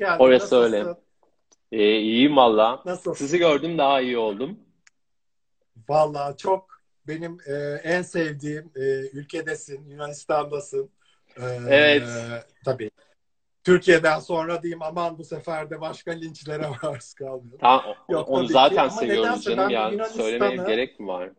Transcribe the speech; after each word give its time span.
Geldin. 0.00 0.24
Orası 0.24 0.44
Nasılsın? 0.44 0.76
öyle. 0.76 0.94
Ee, 1.72 1.98
iyiyim 2.00 2.36
valla. 2.36 2.82
Nasıl? 2.86 3.14
Sizi 3.14 3.38
gördüm 3.38 3.78
daha 3.78 4.00
iyi 4.00 4.18
oldum. 4.18 4.58
Vallahi 5.88 6.36
çok 6.36 6.80
benim 7.08 7.38
e, 7.46 7.52
en 7.84 8.02
sevdiğim 8.02 8.70
e, 8.76 8.80
ülkedesin, 9.12 9.88
Yunanistan'dasın. 9.90 10.90
E, 11.36 11.44
Evet. 11.68 12.02
tabii. 12.64 12.90
Türkiye'den 13.64 14.18
sonra 14.18 14.62
diyeyim 14.62 14.82
aman 14.82 15.18
bu 15.18 15.24
sefer 15.24 15.70
de 15.70 15.80
başka 15.80 16.10
linçlere 16.12 16.66
maruz 16.82 17.14
kalmıyorum. 17.14 17.58
Tamam, 17.60 17.94
Yok, 18.08 18.28
onu 18.28 18.46
ki. 18.46 18.52
zaten 18.52 18.76
Ama 18.76 18.90
seviyoruz 18.90 19.42
canım 19.44 19.70
ya. 19.70 19.88
Yunanistan'ı- 19.90 20.22
Söylemeye 20.22 20.56
gerek 20.56 21.00
mi 21.00 21.06
var? 21.06 21.30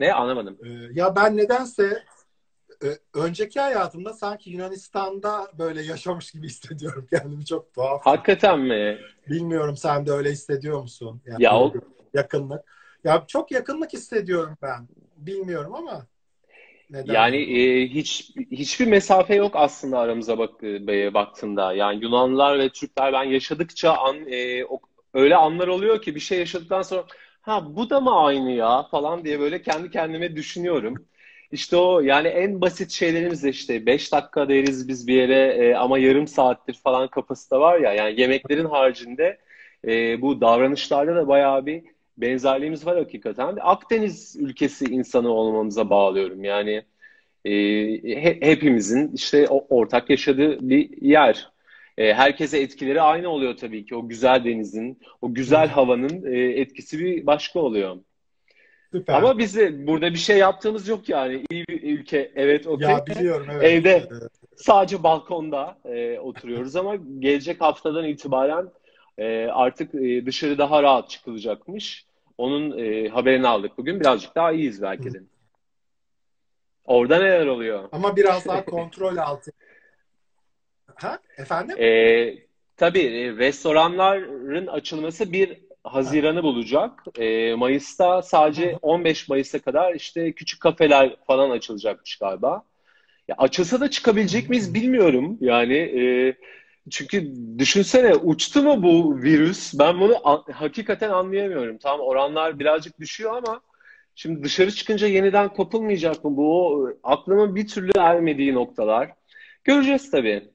Ne 0.00 0.12
anlamadım. 0.14 0.58
E, 0.64 0.68
ya 0.92 1.16
ben 1.16 1.36
nedense 1.36 1.84
e, 1.84 2.02
önceki 3.14 3.60
hayatımda 3.60 4.14
sanki 4.14 4.50
Yunanistan'da 4.50 5.52
böyle 5.58 5.82
yaşamış 5.82 6.30
gibi 6.32 6.46
hissediyorum 6.48 7.06
kendimi 7.10 7.44
çok 7.46 7.74
tuhaf. 7.74 8.02
Hakikaten 8.04 8.60
mi? 8.60 8.98
Bilmiyorum 9.30 9.76
sen 9.76 10.06
de 10.06 10.12
öyle 10.12 10.32
hissediyor 10.32 10.80
musun? 10.82 11.22
Yani 11.26 11.40
Ya 11.42 11.56
o- 11.58 11.72
yakınlık. 12.14 12.64
Ya 13.04 13.24
çok 13.28 13.50
yakınlık 13.52 13.92
hissediyorum 13.92 14.56
ben. 14.62 14.88
Bilmiyorum 15.16 15.74
ama 15.74 16.06
neden? 16.90 17.14
Yani 17.14 17.36
e, 17.36 17.88
hiç 17.88 18.30
hiçbir 18.50 18.86
mesafe 18.86 19.34
yok 19.34 19.52
aslında 19.56 19.98
aramıza 19.98 20.38
bak, 20.38 20.64
e, 20.64 21.14
baktığında. 21.14 21.72
Yani 21.72 22.04
Yunanlılar 22.04 22.58
ve 22.58 22.68
Türkler 22.68 23.12
ben 23.12 23.24
yaşadıkça 23.24 23.92
an, 23.92 24.16
e, 24.28 24.64
o- 24.64 24.80
öyle 25.14 25.36
anlar 25.36 25.68
oluyor 25.68 26.02
ki 26.02 26.14
bir 26.14 26.20
şey 26.20 26.38
yaşadıktan 26.38 26.82
sonra 26.82 27.06
ha 27.42 27.76
bu 27.76 27.90
da 27.90 28.00
mı 28.00 28.10
aynı 28.24 28.50
ya 28.52 28.82
falan 28.90 29.24
diye 29.24 29.40
böyle 29.40 29.62
kendi 29.62 29.90
kendime 29.90 30.36
düşünüyorum. 30.36 31.06
İşte 31.52 31.76
o 31.76 32.00
yani 32.00 32.28
en 32.28 32.60
basit 32.60 32.90
şeylerimiz 32.90 33.44
işte 33.44 33.86
5 33.86 34.12
dakika 34.12 34.48
deriz 34.48 34.88
biz 34.88 35.06
bir 35.06 35.14
yere 35.14 35.34
e, 35.68 35.74
ama 35.74 35.98
yarım 35.98 36.26
saattir 36.26 36.74
falan 36.74 37.08
kapasite 37.08 37.56
var 37.56 37.78
ya 37.80 37.92
yani 37.92 38.20
yemeklerin 38.20 38.64
haricinde 38.64 39.38
e, 39.86 40.22
bu 40.22 40.40
davranışlarda 40.40 41.14
da 41.16 41.28
bayağı 41.28 41.66
bir 41.66 41.82
benzerliğimiz 42.18 42.86
var 42.86 42.98
hakikaten. 42.98 43.56
Akdeniz 43.60 44.36
ülkesi 44.40 44.84
insanı 44.84 45.28
olmamıza 45.30 45.90
bağlıyorum. 45.90 46.44
Yani 46.44 46.82
e, 47.44 47.50
he- 48.22 48.38
hepimizin 48.42 49.12
işte 49.14 49.48
ortak 49.48 50.10
yaşadığı 50.10 50.68
bir 50.70 51.02
yer. 51.02 51.50
E, 51.98 52.14
herkese 52.14 52.58
etkileri 52.60 53.02
aynı 53.02 53.28
oluyor 53.28 53.56
tabii 53.56 53.84
ki. 53.84 53.96
O 53.96 54.08
güzel 54.08 54.44
denizin, 54.44 55.00
o 55.22 55.34
güzel 55.34 55.68
havanın 55.68 56.26
e, 56.34 56.38
etkisi 56.60 56.98
bir 56.98 57.26
başka 57.26 57.60
oluyor. 57.60 57.96
Süper. 58.92 59.14
Ama 59.14 59.38
bize 59.38 59.86
burada 59.86 60.12
bir 60.12 60.18
şey 60.18 60.38
yaptığımız 60.38 60.88
yok 60.88 61.08
yani. 61.08 61.44
İyi 61.50 61.64
bir 61.68 61.98
ülke, 61.98 62.32
evet 62.34 62.66
okey. 62.66 62.88
ya 62.88 63.06
biliyorum 63.06 63.46
evet. 63.50 63.64
Evde. 63.64 64.08
Sadece 64.56 65.02
balkonda 65.02 65.78
e, 65.84 66.18
oturuyoruz 66.18 66.76
ama 66.76 66.96
gelecek 67.18 67.60
haftadan 67.60 68.04
itibaren 68.04 68.70
e, 69.18 69.46
artık 69.46 69.94
e, 69.94 70.26
dışarı 70.26 70.58
daha 70.58 70.82
rahat 70.82 71.10
çıkılacakmış. 71.10 72.06
Onun 72.38 72.78
e, 72.78 73.08
haberini 73.08 73.48
aldık 73.48 73.78
bugün. 73.78 74.00
Birazcık 74.00 74.34
daha 74.34 74.52
iyiyiz 74.52 74.82
belki 74.82 75.14
de. 75.14 75.22
Orada 76.84 77.18
neler 77.18 77.46
oluyor? 77.46 77.88
Ama 77.92 78.16
biraz 78.16 78.46
daha 78.46 78.64
kontrol 78.64 79.16
altı. 79.16 79.52
Ha? 80.94 81.18
Efendim? 81.38 81.76
E, 81.78 82.34
tabii 82.76 83.02
e, 83.02 83.36
restoranların 83.36 84.66
açılması 84.66 85.32
1 85.32 85.69
Haziran'ı 85.84 86.42
bulacak. 86.42 87.04
E, 87.18 87.54
Mayıs'ta 87.54 88.22
sadece 88.22 88.78
15 88.82 89.28
Mayıs'a 89.28 89.58
kadar 89.58 89.94
işte 89.94 90.32
küçük 90.32 90.60
kafeler 90.60 91.16
falan 91.26 91.50
açılacakmış 91.50 92.16
galiba. 92.16 92.62
Ya 93.28 93.34
açılsa 93.38 93.80
da 93.80 93.90
çıkabilecek 93.90 94.48
miyiz 94.48 94.74
bilmiyorum. 94.74 95.38
Yani 95.40 95.76
e, 95.76 96.34
çünkü 96.90 97.32
düşünsene 97.58 98.14
uçtu 98.14 98.62
mu 98.62 98.82
bu 98.82 99.22
virüs? 99.22 99.78
Ben 99.78 100.00
bunu 100.00 100.14
hakikaten 100.52 101.10
anlayamıyorum. 101.10 101.78
Tamam 101.78 102.00
oranlar 102.06 102.58
birazcık 102.58 103.00
düşüyor 103.00 103.36
ama 103.36 103.60
şimdi 104.14 104.44
dışarı 104.44 104.70
çıkınca 104.70 105.06
yeniden 105.06 105.48
kopulmayacak 105.48 106.24
mı? 106.24 106.36
Bu 106.36 106.66
o, 106.66 106.88
aklımın 107.02 107.56
bir 107.56 107.68
türlü 107.68 107.90
ermediği 107.98 108.54
noktalar. 108.54 109.12
Göreceğiz 109.64 110.10
tabii. 110.10 110.50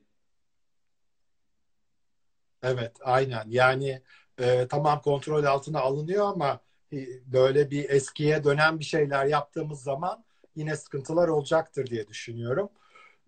Evet, 2.64 2.92
aynen. 3.04 3.44
Yani 3.50 4.02
e, 4.40 4.68
tamam 4.68 5.02
kontrol 5.02 5.44
altına 5.44 5.80
alınıyor 5.80 6.26
ama 6.28 6.60
e, 6.94 6.98
böyle 7.26 7.72
bir 7.72 7.90
eskiye 7.90 8.44
dönen 8.44 8.80
bir 8.80 8.86
şeyler 8.86 9.26
yaptığımız 9.26 9.84
zaman 9.84 10.24
yine 10.56 10.76
sıkıntılar 10.76 11.28
olacaktır 11.28 11.88
diye 11.88 12.08
düşünüyorum. 12.08 12.70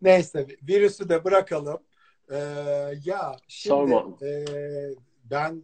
Neyse, 0.01 0.47
virüsü 0.63 1.09
de 1.09 1.23
bırakalım. 1.23 1.79
E, 2.31 2.37
ya 3.03 3.35
şimdi 3.47 4.25
e, 4.25 4.45
ben 5.23 5.61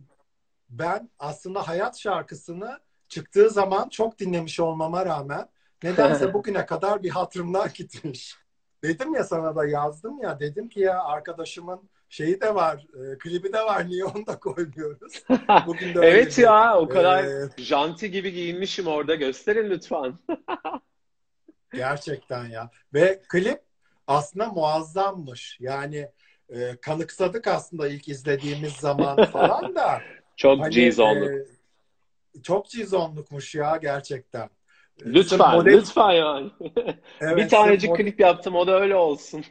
ben 0.70 1.10
aslında 1.20 1.68
hayat 1.68 2.00
şarkısını 2.00 2.80
çıktığı 3.08 3.50
zaman 3.50 3.90
çok 3.90 4.20
dinlemiş 4.20 4.60
olmama 4.60 5.06
rağmen 5.06 5.50
nedense 5.84 6.34
bugüne 6.34 6.66
kadar 6.66 7.04
bir 7.04 7.10
hatırımdan 7.10 7.70
gitmiş. 7.74 8.38
Dedim 8.84 9.14
ya 9.14 9.24
sana 9.24 9.56
da 9.56 9.66
yazdım 9.66 10.20
ya 10.22 10.40
dedim 10.40 10.70
ki 10.70 10.80
ya 10.80 11.04
arkadaşımın 11.04 11.90
şeyi 12.14 12.42
de 12.42 12.56
var, 12.56 12.86
e, 12.94 13.18
klibi 13.18 13.54
de 13.54 13.60
var 13.60 13.88
niye 13.88 14.06
onu 14.06 14.28
da 14.28 14.40
koymuyoruz? 14.40 15.24
Bugün 15.68 15.96
de 15.96 16.00
Evet 16.04 16.38
ya 16.38 16.78
o 16.80 16.88
kadar 16.90 17.24
e, 17.24 17.50
janti 17.58 18.12
gibi 18.12 18.32
giyinmişim 18.32 18.88
orada. 18.88 19.16
Gösterin 19.16 19.70
lütfen. 19.70 20.14
gerçekten 21.74 22.46
ya. 22.46 22.72
Ve 22.94 23.22
klip 23.30 23.62
aslında 24.08 24.48
muazzammış. 24.48 25.58
Yani 25.60 26.10
e, 26.50 26.78
kanıksadık 26.82 27.48
aslında 27.48 27.88
ilk 27.88 28.08
izlediğimiz 28.10 28.74
zaman 28.74 29.24
falan 29.32 29.76
da. 29.76 30.02
Çok 30.36 30.60
Hani, 30.60 30.88
e, 30.88 31.46
çok 32.44 32.70
cizonlukmuş 32.70 33.56
ya 33.56 33.78
gerçekten. 33.78 34.44
E, 34.44 35.04
sırf 35.04 35.16
Lütfen, 35.16 35.56
model- 35.56 35.74
lütfen 35.74 36.12
yani. 36.12 36.52
Evet, 37.22 37.38
Bir 37.38 37.50
tanecik 37.50 37.90
model- 37.90 38.04
klip 38.04 38.20
yaptım, 38.20 38.56
o 38.56 38.68
da 38.68 38.80
öyle 38.82 38.96
olsun. 38.96 39.46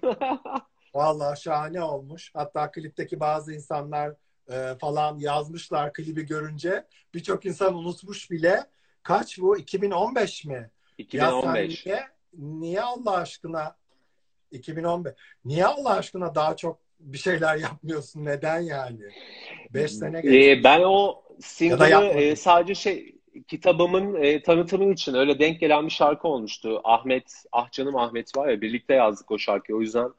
Vallahi 0.95 1.41
şahane 1.41 1.83
olmuş. 1.83 2.31
Hatta 2.35 2.71
klipteki 2.71 3.21
bazı 3.21 3.55
insanlar 3.55 4.15
e, 4.51 4.75
falan 4.81 5.19
yazmışlar 5.19 5.93
klibi 5.93 6.27
görünce. 6.27 6.87
Birçok 7.15 7.47
insan 7.47 7.75
unutmuş 7.75 8.31
bile. 8.31 8.65
Kaç 9.03 9.39
bu? 9.39 9.59
2015 9.59 10.45
mi? 10.45 10.71
Ya 11.13 11.31
sen 11.31 11.45
2015. 11.45 11.87
niye, 11.87 12.01
niye 12.39 12.83
Allah 12.83 13.17
aşkına 13.17 13.77
2015 14.51 15.15
niye 15.45 15.67
Allah 15.67 15.91
aşkına 15.97 16.35
daha 16.35 16.57
çok 16.57 16.79
bir 17.01 17.19
şeyler 17.19 17.57
yapmıyorsun? 17.69 18.25
Neden 18.25 18.61
yani? 18.61 19.01
5 19.71 19.93
sene 19.93 20.21
geçti. 20.21 20.51
Ee, 20.51 20.65
ben 20.65 20.81
o 20.81 21.23
Ya 21.29 21.41
single'ı 21.41 22.05
e, 22.05 22.37
sadece 22.37 22.75
şey 22.75 23.15
kitabımın 23.49 24.23
e, 24.23 24.43
tanıtımı 24.43 24.93
için 24.93 25.15
öyle 25.15 25.39
denk 25.39 25.61
gelen 25.61 25.87
bir 25.87 25.91
şarkı 25.91 26.29
olmuştu. 26.29 26.81
Ahmet, 26.85 27.45
Ah 27.53 27.71
Canım 27.71 27.97
Ahmet 27.97 28.37
var 28.37 28.49
ya 28.49 28.61
birlikte 28.61 28.95
yazdık 28.95 29.31
o 29.31 29.39
şarkıyı. 29.39 29.79
O 29.79 29.81
yüzden 29.81 30.11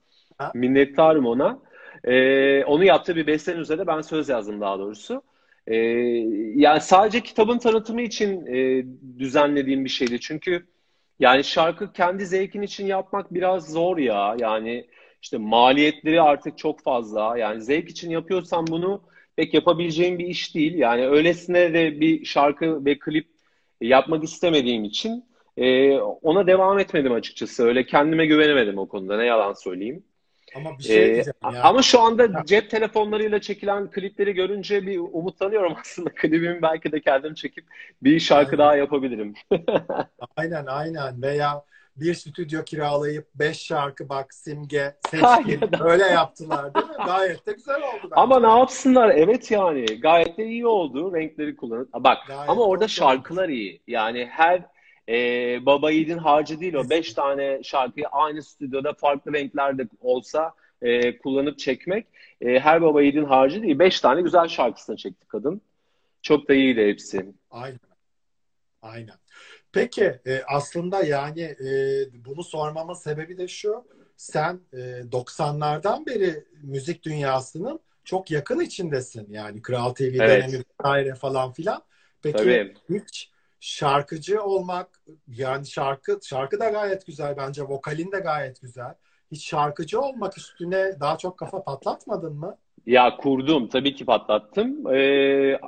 Minnettarım 0.54 1.26
ona. 1.26 1.60
Ee, 2.04 2.64
onu 2.64 2.84
yaptığı 2.84 3.16
bir 3.16 3.28
bestenin 3.28 3.60
üzerine 3.60 3.88
ben 3.88 4.02
söz 4.02 4.30
yazdım 4.30 4.62
daha 4.62 4.80
doğrusu. 4.80 5.24
Ee, 5.68 5.76
yani 6.56 6.82
sadece 6.82 7.22
kitabın 7.22 7.58
tanıtımı 7.58 8.02
için 8.02 8.46
e, 8.46 8.86
düzenlediğim 9.20 9.86
bir 9.86 9.90
şeydi. 9.90 10.20
Çünkü 10.20 10.66
yani 11.20 11.44
şarkı 11.44 11.94
kendi 11.94 12.26
zevkin 12.26 12.62
için 12.62 12.86
yapmak 12.86 13.34
biraz 13.34 13.72
zor 13.72 13.98
ya. 13.98 14.36
Yani 14.40 14.88
işte 15.22 15.38
maliyetleri 15.38 16.22
artık 16.22 16.58
çok 16.58 16.84
fazla. 16.84 17.38
Yani 17.38 17.62
zevk 17.62 17.90
için 17.90 18.10
yapıyorsan 18.10 18.68
bunu 18.68 19.02
pek 19.36 19.54
yapabileceğim 19.54 20.20
bir 20.20 20.26
iş 20.26 20.56
değil. 20.56 20.74
Yani 20.74 21.08
öylesine 21.08 21.74
de 21.74 22.00
bir 22.02 22.26
şarkı 22.26 22.86
ve 22.86 23.00
klip 23.00 23.28
yapmak 23.82 24.24
istemediğim 24.24 24.84
için 24.84 25.26
e, 25.58 25.98
ona 25.98 26.48
devam 26.48 26.80
etmedim 26.80 27.14
açıkçası. 27.14 27.64
Öyle 27.64 27.86
kendime 27.86 28.26
güvenemedim 28.26 28.78
o 28.78 28.88
konuda. 28.88 29.18
Ne 29.18 29.26
yalan 29.26 29.54
söyleyeyim. 29.54 30.04
Ama 30.56 30.78
bir 30.78 30.84
şey 30.84 31.04
Ee, 31.04 31.14
diyeceğim 31.14 31.36
ya. 31.54 31.62
ama 31.64 31.82
şu 31.82 32.00
anda 32.02 32.24
Ya. 32.24 32.44
cep 32.46 32.70
telefonlarıyla 32.70 33.42
çekilen 33.42 33.92
klipleri 33.92 34.34
görünce 34.34 34.88
bir 34.88 35.00
umutlanıyorum 35.00 35.74
aslında. 35.82 36.10
Klibimi 36.16 36.62
belki 36.62 36.92
de 36.92 37.02
kendim 37.02 37.34
çekip 37.34 37.66
bir 38.04 38.20
şarkı 38.20 38.52
Aynen. 38.52 38.58
daha 38.60 38.76
yapabilirim. 38.76 39.34
Aynen 40.38 40.66
aynen 40.66 41.22
veya 41.22 41.64
bir 41.96 42.14
stüdyo 42.14 42.64
kiralayıp 42.64 43.28
beş 43.36 43.58
şarkı 43.58 44.10
bak 44.10 44.34
Simge, 44.34 44.96
Seçkin 45.12 45.62
öyle 45.84 46.04
yaptılar 46.04 46.76
değil 46.76 46.86
mi? 46.88 46.96
Gayet 47.06 47.48
de 47.48 47.52
güzel 47.52 47.82
oldu 47.82 48.02
bence. 48.04 48.14
Ama 48.16 48.40
ne 48.40 48.60
yapsınlar? 48.60 49.10
Evet 49.10 49.52
yani 49.52 49.86
gayet 49.86 50.38
de 50.38 50.46
iyi 50.46 50.68
oldu. 50.68 51.16
Renkleri 51.16 51.56
kullanıp. 51.56 51.94
Bak 51.94 52.18
Gayet 52.28 52.50
ama 52.50 52.62
orada 52.64 52.88
şarkılar 52.88 53.50
iyi. 53.50 53.82
Yani 53.88 54.26
her 54.32 54.62
e, 55.10 55.16
Baba 55.66 55.92
Yiğit'in 55.92 56.18
harcı 56.18 56.60
değil 56.60 56.74
o. 56.74 56.90
Beş 56.90 57.14
tane 57.14 57.64
şarkıyı 57.64 58.08
aynı 58.08 58.44
stüdyoda 58.44 58.94
farklı 58.94 59.34
renklerde 59.34 59.88
olsa 60.02 60.54
e, 60.82 61.18
kullanıp 61.18 61.60
çekmek 61.60 62.08
e, 62.42 62.60
her 62.60 62.82
Baba 62.82 63.02
Yiğit'in 63.02 63.26
harcı 63.26 63.64
değil. 63.64 63.80
Beş 63.80 64.02
tane 64.02 64.22
güzel 64.22 64.48
şarkısını 64.48 64.96
çekti 64.96 65.28
kadın. 65.28 65.62
Çok 66.22 66.50
da 66.50 66.54
iyiydi 66.54 66.88
hepsi. 66.88 67.26
Aynen. 67.52 67.80
Aynen. 68.82 69.16
Peki 69.72 70.04
e, 70.04 70.42
aslında 70.48 71.04
yani 71.04 71.42
e, 71.42 71.68
bunu 72.26 72.44
sormamın 72.44 72.94
sebebi 72.94 73.38
de 73.38 73.48
şu. 73.48 73.86
sen 74.18 74.60
e, 74.74 74.78
90'lardan 75.12 76.06
beri 76.06 76.44
müzik 76.62 77.04
dünyasının 77.04 77.80
çok 78.04 78.32
yakın 78.32 78.60
içindesin. 78.60 79.28
Yani 79.30 79.62
Kral 79.62 79.90
TV 79.90 80.02
Evet. 80.04 80.20
dönemi 80.44 80.64
vesaire 80.80 81.16
falan 81.16 81.52
filan. 81.52 81.84
Peki 82.22 82.38
Tabii. 82.38 82.74
hiç 82.90 83.33
şarkıcı 83.64 84.44
olmak 84.44 84.88
yani 85.28 85.68
şarkı 85.68 86.20
şarkı 86.24 86.60
da 86.60 86.70
gayet 86.70 87.06
güzel 87.06 87.38
bence 87.38 87.62
vokalin 87.62 88.12
de 88.12 88.20
gayet 88.20 88.62
güzel. 88.62 88.94
Hiç 89.32 89.48
şarkıcı 89.48 90.02
olmak 90.02 90.38
üstüne 90.38 91.00
daha 91.00 91.18
çok 91.18 91.38
kafa 91.38 91.64
patlatmadın 91.64 92.36
mı? 92.36 92.58
Ya 92.86 93.18
kurdum, 93.18 93.68
tabii 93.68 93.96
ki 93.96 94.06
patlattım. 94.06 94.96
Ee, 94.96 95.60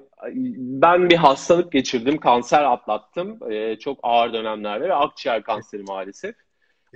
ben 0.57 1.09
bir 1.09 1.15
hastalık 1.15 1.71
geçirdim, 1.71 2.17
kanser 2.17 2.63
atlattım. 2.63 3.51
Ee, 3.51 3.79
çok 3.79 3.99
ağır 4.03 4.33
dönemlerde 4.33 4.89
ve 4.89 4.93
akciğer 4.93 5.43
kanseri 5.43 5.83
maalesef. 5.83 6.35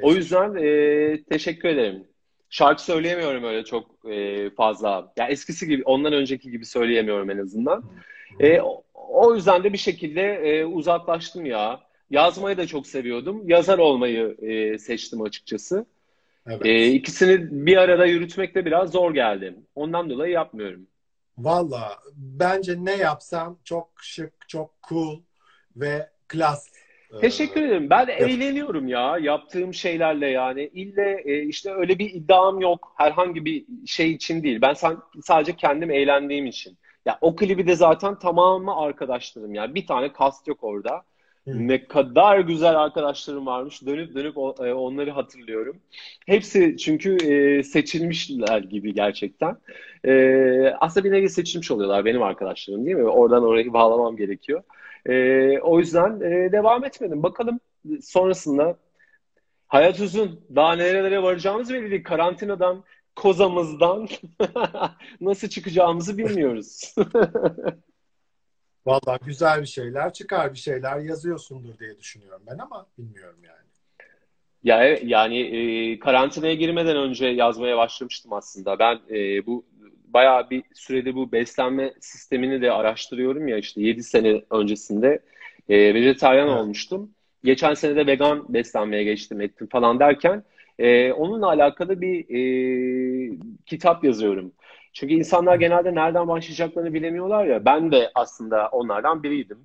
O 0.02 0.14
yüzden 0.14 0.56
e, 0.56 1.24
teşekkür 1.24 1.70
ederim. 1.70 2.08
Şarkı 2.50 2.84
söyleyemiyorum 2.84 3.44
öyle 3.44 3.66
çok 3.66 4.12
e, 4.12 4.50
fazla. 4.50 5.14
Ya 5.18 5.28
eskisi 5.28 5.68
gibi, 5.68 5.84
ondan 5.84 6.14
önceki 6.14 6.52
gibi 6.52 6.66
söyleyemiyorum 6.66 7.30
en 7.30 7.38
azından. 7.38 7.84
E, 8.40 8.62
o, 9.10 9.36
yüzden 9.36 9.64
de 9.64 9.74
bir 9.74 9.78
şekilde 9.78 10.22
e, 10.22 10.66
uzaklaştım 10.66 11.46
ya. 11.46 11.80
Yazmayı 12.10 12.58
da 12.58 12.68
çok 12.68 12.88
seviyordum. 12.88 13.50
Yazar 13.50 13.78
olmayı 13.78 14.38
e, 14.42 14.78
seçtim 14.78 15.22
açıkçası. 15.22 15.86
Evet. 16.48 16.66
E, 16.66 16.88
ikisini 16.88 17.66
bir 17.66 17.78
arada 17.78 18.06
yürütmek 18.06 18.56
de 18.56 18.66
biraz 18.66 18.92
zor 18.92 19.14
geldi. 19.14 19.56
Ondan 19.76 20.10
dolayı 20.10 20.34
yapmıyorum. 20.34 20.88
Valla 21.38 22.00
bence 22.16 22.76
ne 22.86 22.96
yapsam 22.96 23.60
çok 23.64 23.90
şık, 24.02 24.34
çok 24.48 24.74
cool 24.90 25.20
ve 25.76 26.10
klas. 26.28 26.68
Ee, 27.14 27.20
Teşekkür 27.20 27.62
ederim. 27.62 27.90
Ben 27.90 28.00
Yap- 28.00 28.10
eğleniyorum 28.10 28.88
ya 28.88 29.18
yaptığım 29.22 29.74
şeylerle 29.74 30.28
yani. 30.28 30.70
İlle 30.74 31.22
e, 31.26 31.44
işte 31.44 31.74
öyle 31.74 32.00
bir 32.00 32.10
iddiam 32.14 32.60
yok. 32.60 32.94
Herhangi 32.98 33.46
bir 33.46 33.66
şey 33.86 34.12
için 34.12 34.44
değil. 34.44 34.62
Ben 34.62 34.76
sadece 35.24 35.56
kendim 35.56 35.92
eğlendiğim 35.92 36.46
için. 36.46 36.78
Ya 37.06 37.18
o 37.22 37.36
klibi 37.36 37.68
de 37.68 37.76
zaten 37.76 38.20
tamamı 38.20 38.76
arkadaşlarım 38.76 39.54
yani. 39.54 39.76
Bir 39.76 39.88
tane 39.88 40.14
kast 40.14 40.48
yok 40.48 40.64
orada. 40.64 41.04
Hı. 41.48 41.68
Ne 41.68 41.88
kadar 41.88 42.40
güzel 42.40 42.80
arkadaşlarım 42.80 43.46
varmış. 43.46 43.86
Dönüp 43.86 44.16
dönüp 44.16 44.38
e, 44.38 44.74
onları 44.74 45.12
hatırlıyorum. 45.12 45.78
Hepsi 46.26 46.78
çünkü 46.78 47.16
e, 47.16 47.64
seçilmişler 47.64 48.60
gibi 48.60 48.94
gerçekten. 48.94 49.58
E, 50.06 50.74
aslında 50.80 51.04
bir 51.04 51.12
nevi 51.12 51.30
seçilmiş 51.30 51.72
oluyorlar 51.72 52.06
benim 52.06 52.24
arkadaşlarım 52.24 52.86
değil 52.86 52.98
mi? 52.98 53.04
Oradan 53.04 53.44
orayı 53.44 53.74
bağlamam 53.74 54.18
gerekiyor. 54.18 54.64
O 55.62 55.80
yüzden 55.80 56.22
devam 56.52 56.86
etmedim. 56.86 57.24
Bakalım 57.24 57.60
sonrasında 58.02 58.78
hayat 59.68 60.00
uzun. 60.00 60.42
Daha 60.56 60.76
nerelere 60.76 61.24
varacağımız 61.24 61.74
belli 61.74 61.92
değil. 61.92 62.04
Karantinadan, 62.04 62.84
kozamızdan 63.20 64.08
nasıl 65.22 65.48
çıkacağımızı 65.48 66.18
bilmiyoruz. 66.18 66.96
Valla 68.86 69.20
güzel 69.26 69.62
bir 69.62 69.68
şeyler 69.68 70.14
çıkar 70.14 70.54
bir 70.54 70.58
şeyler 70.58 71.00
yazıyorsundur 71.00 71.80
diye 71.80 71.98
düşünüyorum 72.00 72.42
ben 72.52 72.58
ama 72.58 72.88
bilmiyorum 72.98 73.40
yani. 73.44 73.70
Ya 74.64 74.84
evet, 74.84 75.02
yani 75.06 75.40
e, 75.40 76.00
karantinaya 76.00 76.54
girmeden 76.54 76.98
önce 76.98 77.28
yazmaya 77.28 77.78
başlamıştım 77.78 78.34
aslında. 78.34 78.80
Ben 78.80 79.00
e, 79.10 79.46
bu 79.46 79.66
bayağı 80.08 80.50
bir 80.50 80.64
sürede 80.74 81.16
bu 81.16 81.32
beslenme 81.32 81.94
sistemini 82.00 82.62
de 82.62 82.72
araştırıyorum 82.72 83.48
ya 83.48 83.58
işte 83.58 83.82
7 83.82 84.04
sene 84.04 84.42
öncesinde 84.52 85.20
e, 85.70 85.94
vejetaryen 85.94 86.48
Evet. 86.48 86.58
olmuştum. 86.58 87.12
Geçen 87.44 87.74
sene 87.74 87.96
de 87.96 88.08
vegan 88.08 88.54
beslenmeye 88.54 89.04
geçtim 89.04 89.42
ettim 89.42 89.68
falan 89.68 90.00
derken 90.00 90.44
e, 90.80 91.14
onunla 91.14 91.48
alakalı 91.48 92.02
bir 92.02 92.26
e, 92.30 93.38
kitap 93.66 94.04
yazıyorum. 94.04 94.52
Çünkü 94.94 95.14
insanlar 95.14 95.56
genelde 95.56 95.96
nereden 95.96 96.28
başlayacaklarını 96.28 96.94
bilemiyorlar 96.94 97.46
ya. 97.46 97.66
Ben 97.66 97.92
de 97.92 98.12
aslında 98.16 98.68
onlardan 98.68 99.24
biriydim. 99.24 99.58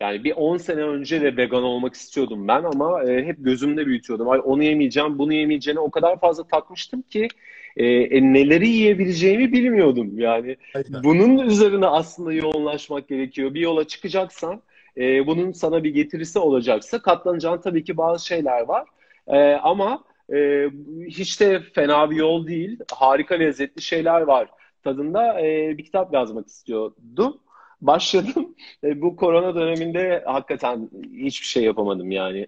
Yani 0.00 0.24
bir 0.24 0.32
10 0.32 0.56
sene 0.56 0.82
önce 0.82 1.20
de 1.20 1.36
vegan 1.36 1.62
olmak 1.62 1.94
istiyordum 1.94 2.48
ben 2.48 2.64
ama 2.64 3.04
e, 3.04 3.24
hep 3.24 3.36
gözümde 3.38 3.86
büyütüyordum. 3.86 4.28
Ay 4.28 4.40
onu 4.44 4.62
yemeyeceğim, 4.62 5.18
bunu 5.18 5.32
yemeyeceğine 5.32 5.80
o 5.80 5.90
kadar 5.90 6.20
fazla 6.20 6.44
takmıştım 6.44 7.02
ki 7.02 7.28
e, 7.76 7.86
e, 7.86 8.22
neleri 8.32 8.68
yiyebileceğimi 8.68 9.52
bilmiyordum. 9.52 10.18
Yani 10.18 10.56
Aynen. 10.74 11.04
bunun 11.04 11.38
üzerine 11.38 11.86
aslında 11.86 12.32
yoğunlaşmak 12.32 13.08
gerekiyor. 13.08 13.54
Bir 13.54 13.60
yola 13.60 13.84
çıkacaksan, 13.84 14.62
e, 14.96 15.26
bunun 15.26 15.52
sana 15.52 15.84
bir 15.84 15.90
getirisi 15.90 16.38
olacaksa 16.38 17.02
katlanacağın 17.02 17.60
tabii 17.60 17.84
ki 17.84 17.96
bazı 17.96 18.26
şeyler 18.26 18.60
var. 18.60 18.86
E, 19.28 19.52
ama 19.52 20.04
e, 20.34 20.68
hiç 21.08 21.40
de 21.40 21.60
fena 21.60 22.10
bir 22.10 22.16
yol 22.16 22.46
değil. 22.46 22.78
Harika 22.92 23.34
lezzetli 23.34 23.82
şeyler 23.82 24.20
var 24.20 24.48
tadında 24.86 25.40
e, 25.40 25.78
bir 25.78 25.84
kitap 25.84 26.14
yazmak 26.14 26.46
istiyordum. 26.46 27.40
Başladım. 27.80 28.54
E, 28.84 29.02
bu 29.02 29.16
korona 29.16 29.54
döneminde 29.54 30.22
hakikaten 30.26 30.90
hiçbir 31.12 31.46
şey 31.46 31.64
yapamadım 31.64 32.10
yani. 32.10 32.46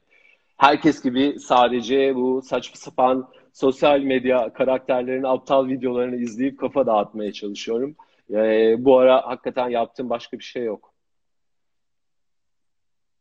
Herkes 0.57 1.03
gibi 1.03 1.41
sadece 1.41 2.15
bu 2.15 2.43
saçma 2.43 2.77
sapan 2.77 3.29
sosyal 3.53 4.01
medya 4.01 4.53
karakterlerinin 4.53 5.23
aptal 5.23 5.69
videolarını 5.69 6.17
izleyip 6.17 6.59
kafa 6.59 6.87
dağıtmaya 6.87 7.33
çalışıyorum. 7.33 7.97
E, 8.31 8.75
bu 8.79 8.99
ara 8.99 9.27
hakikaten 9.27 9.69
yaptığım 9.69 10.11
başka 10.11 10.39
bir 10.39 10.45
şey 10.45 10.65
yok. 10.65 10.95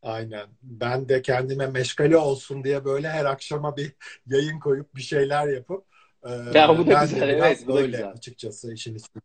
Aynen. 0.02 0.46
Ben 0.62 1.08
de 1.08 1.22
kendime 1.22 1.66
meşgale 1.66 2.16
olsun 2.16 2.64
diye 2.64 2.84
böyle 2.84 3.10
her 3.10 3.24
akşama 3.24 3.76
bir 3.76 3.92
yayın 4.26 4.60
koyup 4.60 4.96
bir 4.96 5.02
şeyler 5.02 5.48
yapıp 5.48 5.84
Ya 6.54 6.78
bu 6.78 6.86
da 6.86 6.90
ben 6.90 7.02
güzel, 7.06 7.20
de 7.20 7.36
biraz 7.36 7.46
evet, 7.46 7.64
bu 7.66 7.72
da 7.72 7.76
böyle 7.76 7.86
güzel. 7.86 8.10
açıkçası 8.10 8.72
işin 8.72 8.94
içinde. 8.94 9.22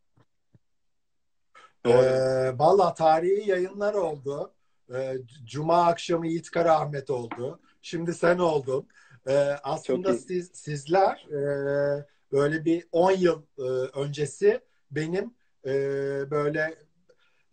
Doğru. 1.85 1.93
E, 1.93 2.59
valla 2.59 2.93
tarihi 2.93 3.49
yayınlar 3.49 3.93
oldu. 3.93 4.53
E, 4.93 5.17
Cuma 5.45 5.85
akşamı 5.85 6.27
Yiğit 6.27 6.51
Karaahmet 6.51 7.09
oldu. 7.09 7.59
Şimdi 7.81 8.13
sen 8.13 8.37
oldun. 8.37 8.87
E, 9.27 9.35
aslında 9.63 10.13
siz 10.13 10.51
sizler 10.53 11.27
e, 11.31 12.05
böyle 12.31 12.65
bir 12.65 12.87
10 12.91 13.11
yıl 13.11 13.41
e, 13.57 13.63
öncesi 13.99 14.61
benim 14.91 15.33
e, 15.65 15.71
böyle 16.31 16.75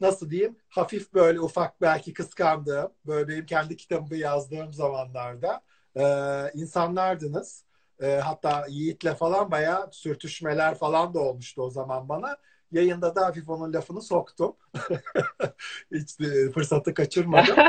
nasıl 0.01 0.31
diyeyim 0.31 0.57
hafif 0.69 1.15
böyle 1.15 1.41
ufak 1.41 1.81
belki 1.81 2.13
kıskandığım 2.13 2.93
böyle 3.07 3.29
benim 3.29 3.47
kendi 3.47 3.77
kitabımı 3.77 4.17
yazdığım 4.17 4.73
zamanlarda 4.73 5.63
e, 5.97 6.05
insanlardınız. 6.55 7.65
E, 8.03 8.07
hatta 8.07 8.67
Yiğit'le 8.69 9.15
falan 9.19 9.51
bayağı 9.51 9.89
sürtüşmeler 9.93 10.75
falan 10.75 11.15
da 11.15 11.19
olmuştu 11.21 11.63
o 11.63 11.71
zaman 11.71 12.09
bana. 12.09 12.37
Yayında 12.73 13.17
da 13.17 13.27
hafif 13.27 13.49
onun 13.49 13.73
lafını 13.73 14.03
soktum. 14.03 14.57
Hiç 15.93 16.21
e, 16.21 16.51
fırsatı 16.53 16.95
kaçırmadım. 16.95 17.57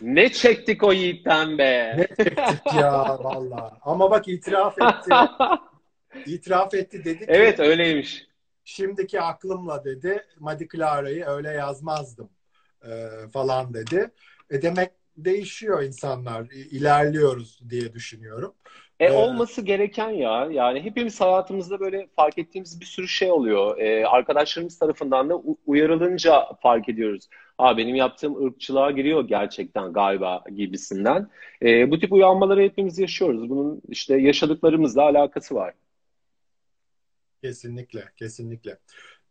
Ne 0.00 0.32
çektik 0.32 0.82
o 0.82 0.92
Yiğit'ten 0.92 1.58
be. 1.58 1.96
Ne 1.96 2.24
çektik 2.24 2.74
ya 2.74 3.18
valla. 3.24 3.78
Ama 3.82 4.10
bak 4.10 4.28
itiraf 4.28 4.74
etti. 4.78 5.10
İtiraf 6.26 6.74
etti 6.74 7.04
dedi 7.04 7.18
ki 7.18 7.24
Evet 7.28 7.60
öyleymiş. 7.60 8.26
Şimdiki 8.64 9.20
aklımla 9.20 9.84
dedi 9.84 10.26
Madi 10.40 10.68
Clara'yı 10.68 11.24
öyle 11.24 11.50
yazmazdım 11.50 12.30
e, 12.84 12.88
falan 13.32 13.74
dedi. 13.74 14.10
E 14.50 14.62
demek 14.62 14.90
değişiyor 15.16 15.82
insanlar. 15.82 16.46
İlerliyoruz 16.50 17.60
diye 17.70 17.92
düşünüyorum. 17.92 18.54
E 19.00 19.06
Ee, 19.06 19.10
olması 19.10 19.62
gereken 19.62 20.10
ya. 20.10 20.48
Yani 20.50 20.80
hepimiz 20.82 21.20
hayatımızda 21.20 21.80
böyle 21.80 22.08
fark 22.16 22.38
ettiğimiz 22.38 22.80
bir 22.80 22.86
sürü 22.86 23.08
şey 23.08 23.30
oluyor. 23.30 23.78
E, 23.78 24.06
arkadaşlarımız 24.06 24.78
tarafından 24.78 25.30
da 25.30 25.34
uyarılınca 25.66 26.44
fark 26.62 26.88
ediyoruz. 26.88 27.28
Aa, 27.58 27.76
benim 27.76 27.94
yaptığım 27.94 28.46
ırkçılığa 28.46 28.90
giriyor 28.90 29.28
gerçekten 29.28 29.92
galiba 29.92 30.44
gibisinden. 30.56 31.28
E, 31.62 31.90
bu 31.90 31.98
tip 31.98 32.12
uyanmaları 32.12 32.62
hepimiz 32.62 32.98
yaşıyoruz. 32.98 33.50
Bunun 33.50 33.82
işte 33.88 34.16
yaşadıklarımızla 34.16 35.02
alakası 35.02 35.54
var. 35.54 35.74
Kesinlikle, 37.44 38.04
kesinlikle. 38.16 38.78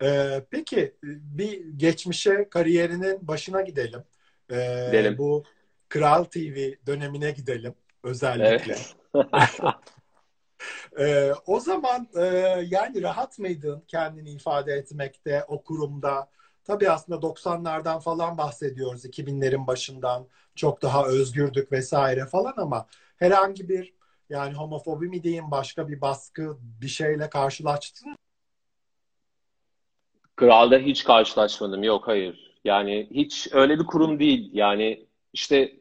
Ee, 0.02 0.46
peki 0.50 0.96
bir 1.04 1.66
geçmişe 1.78 2.50
kariyerinin 2.50 3.28
başına 3.28 3.62
gidelim. 3.62 4.04
Ee, 4.52 4.86
Gidelim. 4.88 5.18
bu 5.18 5.44
Kral 5.90 6.24
TV 6.24 6.72
dönemine 6.88 7.32
gidelim 7.32 7.76
özellikle. 8.04 8.76
Evet. 8.76 8.96
Ee, 11.00 11.32
o 11.46 11.60
zaman 11.60 12.08
e, 12.16 12.26
yani 12.68 13.02
rahat 13.02 13.40
mıydın 13.40 13.84
kendini 13.88 14.32
ifade 14.32 14.74
etmekte 14.74 15.44
o 15.48 15.64
kurumda? 15.64 16.30
Tabii 16.64 16.90
aslında 16.90 17.22
90'lardan 17.22 18.00
falan 18.00 18.38
bahsediyoruz, 18.38 19.06
2000'lerin 19.06 19.68
başından 19.68 20.28
çok 20.56 20.82
daha 20.82 21.08
özgürdük 21.08 21.72
vesaire 21.72 22.26
falan 22.26 22.54
ama 22.58 22.88
herhangi 23.18 23.70
bir 23.70 23.94
yani 24.30 24.54
homofobi 24.54 25.08
mi 25.08 25.24
diyeyim 25.24 25.52
başka 25.52 25.88
bir 25.88 26.02
baskı 26.02 26.58
bir 26.82 26.88
şeyle 26.88 27.30
karşılaştın 27.30 28.10
mı? 28.10 28.16
Kral'da 30.36 30.78
hiç 30.78 31.04
karşılaşmadım. 31.04 31.84
Yok 31.84 32.08
hayır. 32.08 32.56
Yani 32.66 33.08
hiç 33.12 33.48
öyle 33.52 33.80
bir 33.80 33.86
kurum 33.86 34.20
değil. 34.20 34.50
Yani 34.54 35.06
işte 35.34 35.74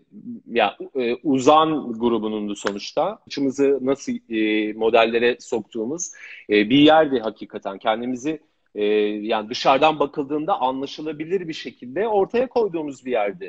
ya 0.47 0.77
e, 0.97 1.15
uzan 1.15 1.93
grubunundu 1.93 2.57
sonuçta. 2.57 3.19
Saçımızı 3.25 3.79
nasıl 3.83 4.13
e, 4.13 4.73
modellere 4.73 5.37
soktuğumuz 5.41 6.13
e, 6.51 6.71
bir 6.71 6.79
yerdi 6.79 7.21
hakikaten. 7.21 7.79
Kendimizi 7.79 8.41
e, 8.75 8.85
yani 8.85 9.49
dışarıdan 9.49 9.99
bakıldığında 9.99 10.61
anlaşılabilir 10.61 11.49
bir 11.49 11.53
şekilde 11.53 12.09
ortaya 12.09 12.49
koyduğumuz 12.49 13.05
bir 13.05 13.11
yerdi. 13.11 13.49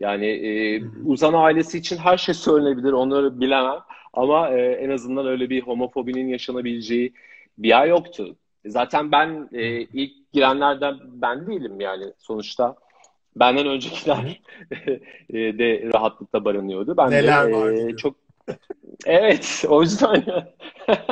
Yani 0.00 0.26
e, 0.26 0.82
Uzan 1.04 1.34
ailesi 1.34 1.78
için 1.78 1.96
her 1.96 2.16
şey 2.16 2.34
söylenebilir, 2.34 2.92
onları 2.92 3.40
bilemem. 3.40 3.78
Ama 4.16 4.50
e, 4.50 4.60
en 4.60 4.90
azından 4.90 5.26
öyle 5.26 5.50
bir 5.50 5.62
homofobinin 5.62 6.28
yaşanabileceği 6.28 7.12
bir 7.58 7.68
yer 7.68 7.86
yoktu. 7.86 8.36
Zaten 8.66 9.12
ben 9.12 9.48
e, 9.52 9.80
ilk 9.80 10.32
girenlerden 10.32 10.94
ben 11.02 11.46
değilim 11.46 11.80
yani 11.80 12.04
sonuçta. 12.18 12.76
Benden 13.36 13.66
öncekiler 13.66 14.40
e, 15.30 15.58
de 15.58 15.90
rahatlıkla 15.94 16.44
barınıyordu. 16.44 16.96
Ben 16.96 17.10
Neler 17.10 17.48
de 17.48 17.52
var 17.52 17.72
e, 17.72 17.96
çok 17.96 18.16
Evet, 19.06 19.64
o 19.68 19.82
yüzden 19.82 20.24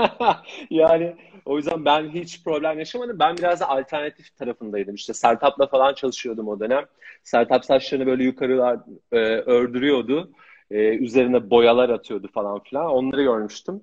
yani 0.71 1.17
o 1.45 1.57
yüzden 1.57 1.85
ben 1.85 2.09
hiç 2.09 2.45
problem 2.45 2.79
yaşamadım. 2.79 3.19
Ben 3.19 3.37
biraz 3.37 3.61
da 3.61 3.69
alternatif 3.69 4.37
tarafındaydım. 4.37 4.95
İşte 4.95 5.15
Sertap'la 5.15 5.67
falan 5.67 5.95
çalışıyordum 5.95 6.49
o 6.49 6.61
dönem. 6.61 6.85
Sertap 7.23 7.65
saçlarını 7.65 8.07
böyle 8.07 8.25
yukarılar 8.25 8.79
e, 9.13 9.17
ördürüyordu. 9.27 10.31
E, 10.73 10.97
üzerine 10.97 11.51
boyalar 11.51 11.89
atıyordu 11.89 12.29
falan 12.35 12.63
filan. 12.63 12.87
Onları 12.87 13.23
görmüştüm. 13.23 13.81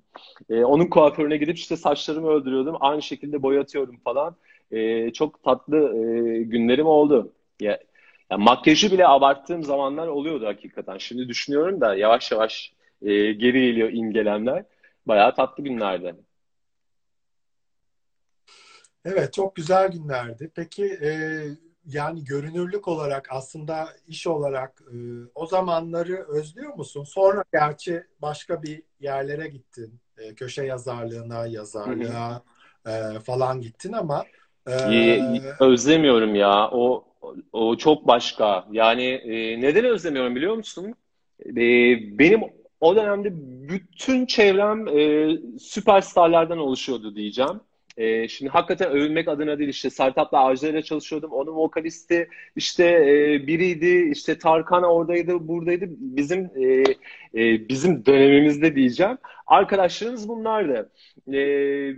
E, 0.49 0.63
onun 0.63 0.85
kuaförüne 0.85 1.37
gidip 1.37 1.57
işte 1.57 1.77
saçlarımı 1.77 2.29
öldürüyordum. 2.29 2.75
Aynı 2.79 3.01
şekilde 3.01 3.43
boyatıyorum 3.43 3.97
falan. 3.97 4.35
E, 4.71 5.11
çok 5.13 5.43
tatlı 5.43 5.77
e, 5.77 6.41
günlerim 6.43 6.85
oldu. 6.85 7.33
Ya, 7.59 7.79
ya 8.31 8.37
makyajı 8.37 8.91
bile 8.91 9.07
abarttığım 9.07 9.63
zamanlar 9.63 10.07
oluyordu 10.07 10.45
hakikaten. 10.45 10.97
Şimdi 10.97 11.27
düşünüyorum 11.29 11.81
da 11.81 11.95
yavaş 11.95 12.31
yavaş 12.31 12.73
e, 13.01 13.31
geri 13.33 13.61
geliyor 13.61 13.89
imgelemler. 13.93 14.65
Bayağı 15.05 15.35
tatlı 15.35 15.63
günlerdi. 15.63 16.15
Evet, 19.05 19.33
çok 19.33 19.55
güzel 19.55 19.91
günlerdi. 19.91 20.51
Peki 20.55 20.85
e, 20.85 21.11
yani 21.93 22.23
görünürlük 22.23 22.87
olarak 22.87 23.27
aslında 23.31 23.89
iş 24.07 24.27
olarak 24.27 24.81
e, 24.91 24.95
o 25.35 25.45
zamanları 25.45 26.25
özlüyor 26.27 26.73
musun? 26.73 27.03
Sonra 27.03 27.43
gerçi 27.53 28.03
başka 28.21 28.63
bir 28.63 28.81
yerlere 28.99 29.47
gittin. 29.47 29.99
E, 30.17 30.35
köşe 30.35 30.63
yazarlığına, 30.63 31.47
yazarlığa 31.47 32.43
e, 32.87 33.19
falan 33.19 33.61
gittin 33.61 33.93
ama 33.93 34.25
e, 34.67 35.21
Özlemiyorum 35.59 36.35
ya. 36.35 36.69
O 36.71 37.05
o 37.53 37.77
çok 37.77 38.07
başka. 38.07 38.67
Yani 38.71 39.05
e, 39.05 39.61
neden 39.61 39.85
özlemiyorum 39.85 40.35
biliyor 40.35 40.55
musun? 40.55 40.95
E, 41.45 41.55
benim 42.19 42.41
o 42.81 42.95
dönemde 42.95 43.29
bütün 43.69 44.25
çevrem 44.25 44.87
e, 44.87 45.37
süperstarlardan 45.59 46.57
oluşuyordu 46.57 47.15
diyeceğim. 47.15 47.59
E, 47.99 48.27
şimdi 48.27 48.51
hakikaten 48.51 48.91
övünmek 48.91 49.27
adına 49.27 49.59
değil 49.59 49.69
işte 49.69 49.89
Sertab'la 49.89 50.45
Ajda 50.45 50.81
çalışıyordum. 50.81 51.31
Onun 51.31 51.51
vokalisti 51.51 52.29
işte 52.55 52.85
e, 52.85 53.47
biriydi 53.47 54.11
işte 54.11 54.37
Tarkan 54.37 54.83
oradaydı 54.83 55.47
buradaydı. 55.47 55.85
Bizim 55.89 56.51
e, 56.55 56.83
e, 57.35 57.69
bizim 57.69 58.05
dönemimizde 58.05 58.75
diyeceğim. 58.75 59.17
Arkadaşlarımız 59.47 60.29
bunlardı. 60.29 60.91
E, 61.27 61.33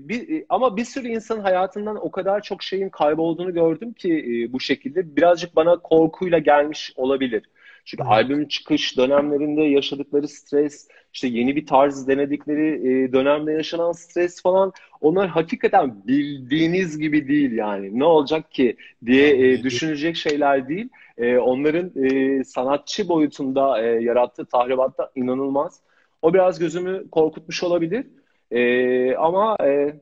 bir, 0.09 0.45
ama 0.49 0.77
bir 0.77 0.85
sürü 0.85 1.07
insanın 1.07 1.41
hayatından 1.41 2.05
o 2.05 2.11
kadar 2.11 2.41
çok 2.41 2.63
şeyin 2.63 2.89
kaybolduğunu 2.89 3.53
gördüm 3.53 3.93
ki 3.93 4.13
e, 4.13 4.53
bu 4.53 4.59
şekilde 4.59 5.15
birazcık 5.15 5.55
bana 5.55 5.77
korkuyla 5.77 6.39
gelmiş 6.39 6.93
olabilir. 6.95 7.43
Çünkü 7.85 8.03
evet. 8.03 8.11
albüm 8.11 8.47
çıkış 8.47 8.97
dönemlerinde 8.97 9.61
yaşadıkları 9.61 10.27
stres, 10.27 10.87
işte 11.13 11.27
yeni 11.27 11.55
bir 11.55 11.65
tarz 11.65 12.07
denedikleri 12.07 12.67
e, 12.89 13.13
dönemde 13.13 13.51
yaşanan 13.51 13.91
stres 13.91 14.41
falan 14.41 14.73
onlar 15.01 15.27
hakikaten 15.27 16.07
bildiğiniz 16.07 16.97
gibi 16.97 17.27
değil 17.27 17.51
yani. 17.51 17.99
Ne 17.99 18.03
olacak 18.03 18.51
ki 18.51 18.77
diye 19.05 19.51
e, 19.51 19.63
düşünecek 19.63 20.15
şeyler 20.15 20.67
değil. 20.69 20.89
E, 21.17 21.37
onların 21.37 21.91
e, 22.05 22.43
sanatçı 22.43 23.07
boyutunda 23.07 23.81
e, 23.81 24.03
yarattığı 24.03 24.45
tahribat 24.45 24.97
da 24.97 25.11
inanılmaz. 25.15 25.79
O 26.21 26.33
biraz 26.33 26.59
gözümü 26.59 27.09
korkutmuş 27.09 27.63
olabilir. 27.63 28.05
E, 28.51 29.15
ama 29.15 29.57
e, 29.63 29.95